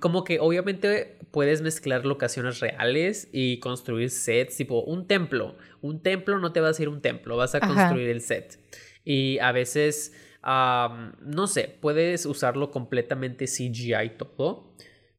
Como 0.01 0.24
que 0.24 0.40
obviamente 0.40 1.18
puedes 1.30 1.61
mezclar 1.61 2.07
locaciones 2.07 2.61
reales 2.61 3.28
y 3.32 3.59
construir 3.59 4.11
sets, 4.11 4.57
tipo 4.57 4.82
un 4.82 5.07
templo. 5.07 5.57
Un 5.82 6.03
templo 6.03 6.38
no 6.38 6.53
te 6.53 6.61
vas 6.61 6.78
a 6.78 6.82
ir 6.82 6.88
un 6.88 7.03
templo, 7.03 7.36
vas 7.36 7.55
a 7.55 7.61
construir 7.61 8.09
el 8.09 8.20
set. 8.20 8.59
Y 9.05 9.38
a 9.40 9.53
veces, 9.53 10.14
no 10.42 11.47
sé, 11.47 11.76
puedes 11.80 12.24
usarlo 12.24 12.70
completamente 12.70 13.47
CGI 13.47 14.16
todo 14.16 14.74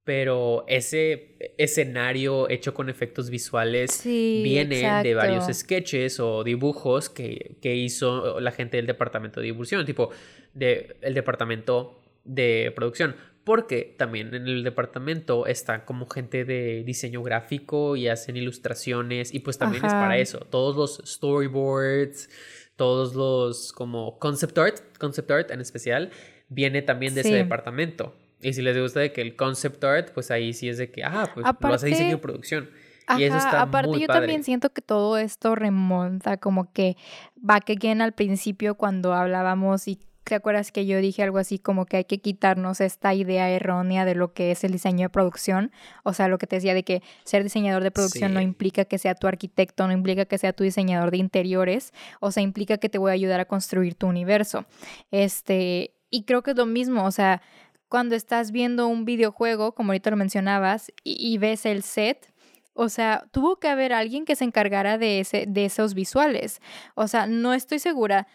pero 0.05 0.65
ese 0.67 1.35
escenario 1.57 2.47
hecho 2.47 2.75
con 2.75 2.89
efectos 2.89 3.31
visuales 3.31 4.03
viene 4.05 5.01
de 5.01 5.15
varios 5.15 5.47
sketches 5.51 6.19
o 6.19 6.43
dibujos 6.43 7.09
que, 7.09 7.57
hizo 7.63 8.39
la 8.39 8.51
gente 8.51 8.77
del 8.77 8.85
departamento 8.85 9.41
de 9.41 9.47
difusión, 9.47 9.83
tipo 9.83 10.11
de, 10.53 10.95
el 11.01 11.15
departamento 11.15 11.99
de 12.23 12.71
producción. 12.75 13.15
Porque 13.45 13.95
también 13.97 14.33
en 14.33 14.47
el 14.47 14.63
departamento 14.63 15.45
está 15.45 15.85
como 15.85 16.07
gente 16.07 16.45
de 16.45 16.83
diseño 16.83 17.21
gráfico 17.21 17.95
y 17.95 18.07
hacen 18.07 18.35
ilustraciones 18.35 19.33
y 19.33 19.39
pues 19.39 19.59
también 19.59 19.85
es 19.85 19.93
para 19.93 20.17
eso. 20.17 20.39
Todos 20.39 20.75
los 20.75 21.01
storyboards, 21.05 22.27
todos 22.75 23.13
los 23.13 23.71
como 23.71 24.17
concept 24.17 24.57
art, 24.57 24.97
concept 24.97 25.29
art 25.29 25.51
en 25.51 25.61
especial, 25.61 26.09
viene 26.49 26.81
también 26.81 27.13
de 27.13 27.21
ese 27.21 27.35
departamento. 27.35 28.15
Y 28.41 28.53
si 28.53 28.63
les 28.63 28.77
gusta 28.77 28.99
de 28.99 29.13
que 29.13 29.21
el 29.21 29.35
concept 29.35 29.83
art, 29.83 30.09
pues 30.11 30.31
ahí 30.31 30.51
sí 30.51 30.67
es 30.67 30.79
de 30.79 30.91
que, 30.91 31.03
ah, 31.03 31.29
pues 31.33 31.45
lo 31.45 31.73
hace 31.73 31.87
diseño 31.87 32.15
y 32.15 32.19
producción. 32.19 32.69
y 33.17 33.23
eso 33.25 33.37
está 33.37 33.61
aparte 33.61 33.99
yo 33.99 34.07
también 34.07 34.43
siento 34.43 34.71
que 34.71 34.81
todo 34.81 35.19
esto 35.19 35.53
remonta 35.53 36.37
como 36.37 36.73
que 36.73 36.97
back 37.35 37.69
again 37.69 38.01
al 38.01 38.13
principio 38.13 38.73
cuando 38.73 39.13
hablábamos 39.13 39.87
y 39.87 39.99
¿Te 40.25 40.33
acuerdas 40.33 40.71
que 40.71 40.87
yo 40.87 40.99
dije 40.99 41.21
algo 41.21 41.37
así 41.37 41.59
como 41.59 41.85
que 41.85 41.97
hay 41.97 42.05
que 42.05 42.17
quitarnos 42.17 42.81
esta 42.81 43.13
idea 43.13 43.47
errónea 43.51 44.05
de 44.05 44.15
lo 44.15 44.33
que 44.33 44.49
es 44.49 44.63
el 44.63 44.71
diseño 44.71 45.05
de 45.05 45.09
producción? 45.09 45.71
O 46.03 46.13
sea, 46.13 46.27
lo 46.27 46.39
que 46.39 46.47
te 46.47 46.55
decía 46.55 46.73
de 46.73 46.83
que 46.83 47.03
ser 47.23 47.43
diseñador 47.43 47.83
de 47.83 47.91
producción 47.91 48.33
no 48.33 48.41
implica 48.41 48.85
que 48.85 48.97
sea 48.97 49.13
tu 49.13 49.27
arquitecto, 49.27 49.85
no 49.85 49.93
implica 49.93 50.25
que 50.25 50.39
sea 50.39 50.51
tu 50.51 50.63
diseñador 50.63 51.11
de 51.11 51.17
interiores, 51.17 51.93
o 52.19 52.31
sea, 52.31 52.41
implica 52.41 52.79
que 52.79 52.89
te 52.89 52.97
voy 52.97 53.11
a 53.11 53.13
ayudar 53.13 53.39
a 53.39 53.45
construir 53.45 53.93
tu 53.93 54.07
universo. 54.07 54.65
Este, 55.11 55.93
y 56.09 56.23
creo 56.23 56.41
que 56.41 56.51
es 56.51 56.57
lo 56.57 56.65
mismo, 56.65 57.05
o 57.05 57.11
sea, 57.11 57.43
cuando 57.87 58.15
estás 58.15 58.51
viendo 58.51 58.87
un 58.87 59.05
videojuego, 59.05 59.73
como 59.73 59.91
ahorita 59.91 60.09
lo 60.09 60.17
mencionabas, 60.17 60.91
y, 61.03 61.37
ves 61.37 61.67
el 61.67 61.83
set, 61.83 62.33
o 62.73 62.89
sea, 62.89 63.25
tuvo 63.31 63.57
que 63.57 63.69
haber 63.69 63.93
alguien 63.93 64.25
que 64.25 64.35
se 64.35 64.43
encargara 64.43 64.97
de, 64.97 65.19
ese, 65.21 65.45
de 65.47 65.65
esos 65.65 65.93
visuales. 65.93 66.61
O 66.95 67.07
sea, 67.07 67.25
no 67.25 67.53
estoy 67.53 67.79
segura. 67.79 68.27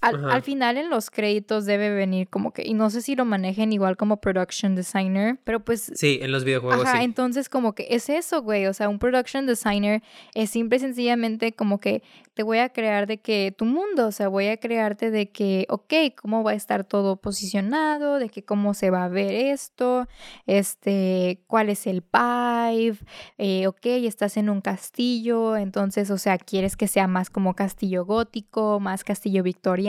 Al, 0.00 0.42
final 0.42 0.78
en 0.78 0.90
los 0.90 1.10
créditos 1.10 1.64
debe 1.64 1.90
venir 1.90 2.28
como 2.28 2.52
que, 2.52 2.64
y 2.66 2.74
no 2.74 2.90
sé 2.90 3.02
si 3.02 3.14
lo 3.14 3.24
manejen 3.24 3.72
igual 3.72 3.96
como 3.96 4.20
production 4.20 4.74
designer, 4.74 5.38
pero 5.44 5.60
pues... 5.60 5.92
Sí, 5.94 6.18
en 6.20 6.32
los 6.32 6.44
videojuegos. 6.44 6.86
Ajá, 6.86 7.02
entonces 7.02 7.48
como 7.48 7.74
que 7.74 7.86
es 7.90 8.08
eso, 8.08 8.42
güey, 8.42 8.66
o 8.66 8.74
sea, 8.74 8.88
un 8.88 8.98
production 8.98 9.46
designer 9.46 10.02
es 10.34 10.50
simple 10.50 10.78
y 10.78 10.80
sencillamente 10.80 11.52
como 11.52 11.78
que 11.78 12.02
te 12.34 12.42
voy 12.42 12.58
a 12.58 12.70
crear 12.70 13.06
de 13.06 13.20
que 13.20 13.54
tu 13.56 13.64
mundo, 13.64 14.06
o 14.06 14.12
sea, 14.12 14.28
voy 14.28 14.46
a 14.46 14.56
crearte 14.56 15.10
de 15.10 15.30
que, 15.30 15.66
ok, 15.68 15.92
cómo 16.20 16.42
va 16.42 16.52
a 16.52 16.54
estar 16.54 16.84
todo 16.84 17.16
posicionado, 17.16 18.18
de 18.18 18.30
que 18.30 18.42
cómo 18.42 18.72
se 18.74 18.90
va 18.90 19.04
a 19.04 19.08
ver 19.08 19.34
esto, 19.34 20.08
este, 20.46 21.42
cuál 21.46 21.68
es 21.68 21.86
el 21.86 22.02
pipe, 22.02 23.04
eh, 23.38 23.66
ok, 23.66 23.84
estás 23.84 24.36
en 24.36 24.48
un 24.48 24.62
castillo, 24.62 25.56
entonces, 25.56 26.10
o 26.10 26.18
sea, 26.18 26.38
quieres 26.38 26.76
que 26.76 26.88
sea 26.88 27.06
más 27.06 27.28
como 27.28 27.54
castillo 27.54 28.06
gótico, 28.06 28.80
más 28.80 29.04
castillo 29.04 29.42
victoriano, 29.42 29.81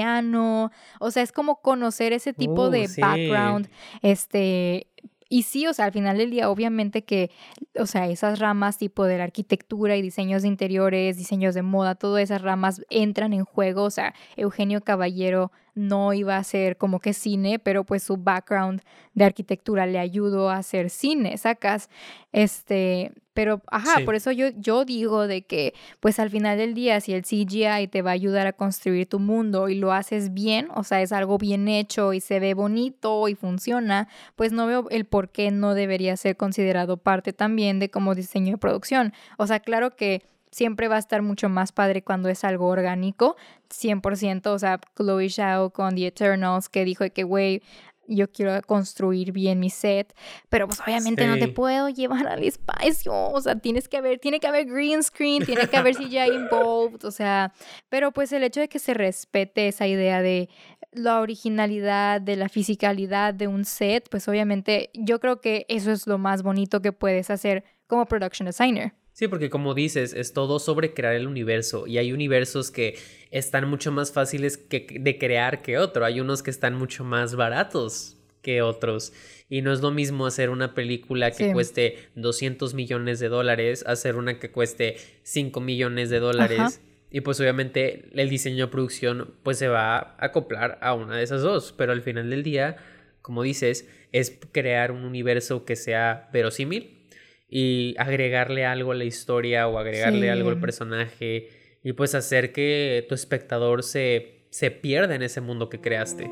o 0.99 1.11
sea, 1.11 1.23
es 1.23 1.31
como 1.31 1.61
conocer 1.61 2.13
ese 2.13 2.33
tipo 2.33 2.69
de 2.69 2.85
uh, 2.85 3.01
background, 3.01 3.69
este, 4.01 4.87
y 5.33 5.41
sí, 5.41 5.65
o 5.65 5.73
sea, 5.73 5.85
al 5.85 5.91
final 5.91 6.19
del 6.19 6.29
día, 6.29 6.47
obviamente 6.51 7.03
que, 7.05 7.31
o 7.79 7.87
sea, 7.87 8.07
esas 8.07 8.37
ramas 8.37 8.77
tipo 8.77 9.05
de 9.05 9.17
la 9.17 9.23
arquitectura 9.23 9.97
y 9.97 10.03
diseños 10.03 10.43
de 10.43 10.47
interiores, 10.47 11.17
diseños 11.17 11.55
de 11.55 11.63
moda, 11.63 11.95
todas 11.95 12.21
esas 12.21 12.43
ramas 12.43 12.85
entran 12.91 13.33
en 13.33 13.43
juego. 13.43 13.81
O 13.81 13.89
sea, 13.89 14.13
Eugenio 14.35 14.81
Caballero 14.81 15.51
no 15.75 16.13
iba 16.13 16.35
a 16.35 16.39
hacer 16.39 16.77
como 16.77 16.99
que 16.99 17.13
cine, 17.13 17.59
pero 17.59 17.83
pues 17.83 18.03
su 18.03 18.17
background 18.17 18.81
de 19.13 19.25
arquitectura 19.25 19.85
le 19.85 19.99
ayudó 19.99 20.49
a 20.49 20.57
hacer 20.57 20.89
cine, 20.89 21.37
sacas. 21.37 21.89
Este, 22.31 23.11
pero, 23.33 23.61
ajá, 23.71 24.01
por 24.05 24.13
eso 24.15 24.31
yo, 24.31 24.49
yo 24.57 24.85
digo 24.85 25.25
de 25.25 25.41
que, 25.43 25.73
pues 25.99 26.19
al 26.19 26.29
final 26.29 26.57
del 26.57 26.75
día, 26.75 27.01
si 27.01 27.13
el 27.13 27.23
CGI 27.23 27.87
te 27.89 28.03
va 28.03 28.11
a 28.11 28.13
ayudar 28.13 28.45
a 28.45 28.53
construir 28.53 29.07
tu 29.07 29.19
mundo 29.19 29.69
y 29.69 29.75
lo 29.75 29.91
haces 29.91 30.33
bien, 30.33 30.67
o 30.75 30.83
sea, 30.83 31.01
es 31.01 31.11
algo 31.11 31.37
bien 31.39 31.67
hecho 31.67 32.13
y 32.13 32.21
se 32.21 32.39
ve 32.39 32.53
bonito 32.53 33.27
y 33.27 33.35
funciona, 33.35 34.07
pues 34.35 34.51
no 34.51 34.67
veo 34.67 34.87
el 34.91 35.05
por 35.05 35.29
qué 35.29 35.49
no 35.49 35.73
debería 35.73 36.15
ser 36.17 36.37
considerado 36.37 36.97
parte 36.97 37.33
también 37.33 37.79
de 37.79 37.89
como 37.89 38.13
diseño 38.13 38.53
de 38.53 38.57
producción. 38.59 39.13
O 39.37 39.47
sea, 39.47 39.59
claro 39.59 39.95
que 39.95 40.21
siempre 40.53 40.87
va 40.87 40.95
a 40.95 40.99
estar 40.99 41.21
mucho 41.21 41.49
más 41.49 41.71
padre 41.71 42.03
cuando 42.03 42.29
es 42.29 42.43
algo 42.43 42.67
orgánico, 42.67 43.35
100%, 43.69 44.47
o 44.47 44.59
sea, 44.59 44.79
Chloe 44.95 45.29
Zhao 45.29 45.71
con 45.71 45.95
The 45.95 46.07
Eternals 46.07 46.69
que 46.69 46.85
dijo 46.85 47.05
que, 47.13 47.23
güey, 47.23 47.61
yo 48.07 48.29
quiero 48.31 48.61
construir 48.63 49.31
bien 49.31 49.59
mi 49.59 49.69
set, 49.69 50.13
pero 50.49 50.67
pues 50.67 50.79
obviamente 50.81 51.25
no 51.25 51.37
te 51.37 51.47
puedo 51.47 51.89
llevar 51.89 52.27
al 52.27 52.43
espacio, 52.43 53.13
o 53.13 53.41
sea, 53.41 53.55
tienes 53.55 53.87
que 53.87 53.97
haber, 53.97 54.19
tiene 54.19 54.39
que 54.39 54.47
haber 54.47 54.65
green 54.65 55.01
screen, 55.03 55.45
tiene 55.45 55.67
que 55.67 55.77
haber 55.77 55.95
CGI 55.95 56.33
involved, 56.33 57.05
o 57.05 57.11
sea, 57.11 57.53
pero 57.89 58.11
pues 58.11 58.31
el 58.33 58.43
hecho 58.43 58.59
de 58.59 58.67
que 58.67 58.79
se 58.79 58.93
respete 58.93 59.69
esa 59.69 59.87
idea 59.87 60.21
de 60.21 60.49
la 60.91 61.21
originalidad, 61.21 62.21
de 62.21 62.35
la 62.35 62.49
fisicalidad 62.49 63.33
de 63.33 63.47
un 63.47 63.65
set, 63.65 64.09
pues 64.09 64.27
obviamente 64.27 64.89
yo 64.93 65.19
creo 65.19 65.41
que 65.41 65.65
eso 65.69 65.91
es 65.91 66.05
lo 66.05 66.17
más 66.17 66.43
bonito 66.43 66.81
que 66.81 66.91
puedes 66.91 67.29
hacer 67.29 67.63
como 67.87 68.05
production 68.05 68.45
designer. 68.45 68.93
Sí, 69.13 69.27
porque 69.27 69.51
como 69.51 69.75
dices, 69.75 70.13
es 70.13 70.33
todo 70.33 70.57
sobre 70.57 70.95
crear 70.95 71.13
el 71.13 71.27
universo 71.27 71.85
y 71.85 71.99
hay 71.99 72.11
universos 72.11 72.71
que 72.71 72.97
están 73.29 73.69
mucho 73.69 73.91
más 73.91 74.11
fáciles 74.11 74.57
que, 74.57 74.87
de 74.99 75.17
crear 75.19 75.61
que 75.61 75.77
otro, 75.77 76.03
hay 76.03 76.19
unos 76.19 76.41
que 76.41 76.49
están 76.49 76.73
mucho 76.73 77.03
más 77.03 77.35
baratos 77.35 78.17
que 78.41 78.63
otros 78.63 79.13
y 79.49 79.61
no 79.61 79.71
es 79.71 79.81
lo 79.81 79.91
mismo 79.91 80.25
hacer 80.25 80.49
una 80.49 80.73
película 80.73 81.29
que 81.29 81.53
cueste 81.53 82.09
200 82.15 82.73
millones 82.73 83.19
de 83.19 83.29
dólares, 83.29 83.83
hacer 83.87 84.15
una 84.15 84.39
que 84.39 84.49
cueste 84.49 84.97
5 85.21 85.61
millones 85.61 86.09
de 86.09 86.19
dólares. 86.19 86.81
Y 87.11 87.21
pues 87.21 87.39
obviamente 87.39 88.09
el 88.13 88.27
diseño 88.29 88.65
de 88.65 88.71
producción 88.71 89.35
pues 89.43 89.59
se 89.59 89.67
va 89.67 89.97
a 89.97 90.25
acoplar 90.25 90.79
a 90.81 90.95
una 90.95 91.17
de 91.17 91.23
esas 91.23 91.43
dos, 91.43 91.71
pero 91.77 91.91
al 91.91 92.01
final 92.01 92.31
del 92.31 92.41
día, 92.41 92.77
como 93.21 93.43
dices, 93.43 93.87
es 94.11 94.39
crear 94.51 94.91
un 94.91 95.05
universo 95.05 95.65
que 95.65 95.75
sea 95.75 96.29
verosímil 96.33 97.02
y 97.47 97.95
agregarle 97.97 98.65
algo 98.65 98.91
a 98.91 98.95
la 98.95 99.03
historia 99.03 99.67
o 99.67 99.77
agregarle 99.77 100.29
algo 100.31 100.49
al 100.49 100.59
personaje 100.59 101.49
y 101.83 101.93
pues 101.93 102.15
hacer 102.15 102.51
que 102.51 103.05
tu 103.07 103.15
espectador 103.15 103.83
se, 103.83 104.47
se 104.49 104.71
pierda 104.71 105.15
en 105.15 105.21
ese 105.21 105.41
mundo 105.41 105.69
que 105.69 105.81
creaste. 105.81 106.29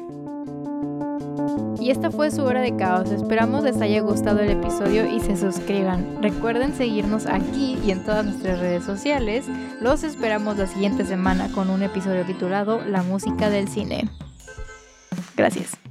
Y 1.80 1.90
esta 1.90 2.12
fue 2.12 2.30
su 2.30 2.44
hora 2.44 2.62
de 2.62 2.76
caos. 2.76 3.12
Esperamos 3.12 3.64
les 3.64 3.82
haya 3.82 4.02
gustado 4.02 4.40
el 4.40 4.52
episodio 4.52 5.12
y 5.12 5.20
se 5.20 5.36
suscriban. 5.36 6.22
Recuerden 6.22 6.74
seguirnos 6.74 7.26
aquí 7.26 7.78
y 7.84 7.90
en 7.90 8.06
todas 8.06 8.24
nuestras 8.24 8.60
redes 8.60 8.84
sociales. 8.84 9.46
Los 9.82 10.04
esperamos 10.04 10.58
la 10.58 10.68
siguiente 10.68 11.06
semana 11.06 11.52
con 11.52 11.72
un 11.72 11.82
episodio 11.82 12.24
titulado 12.24 12.82
La 12.86 13.02
música 13.02 13.50
del 13.50 13.68
cine. 13.68 14.08
Gracias. 15.36 15.91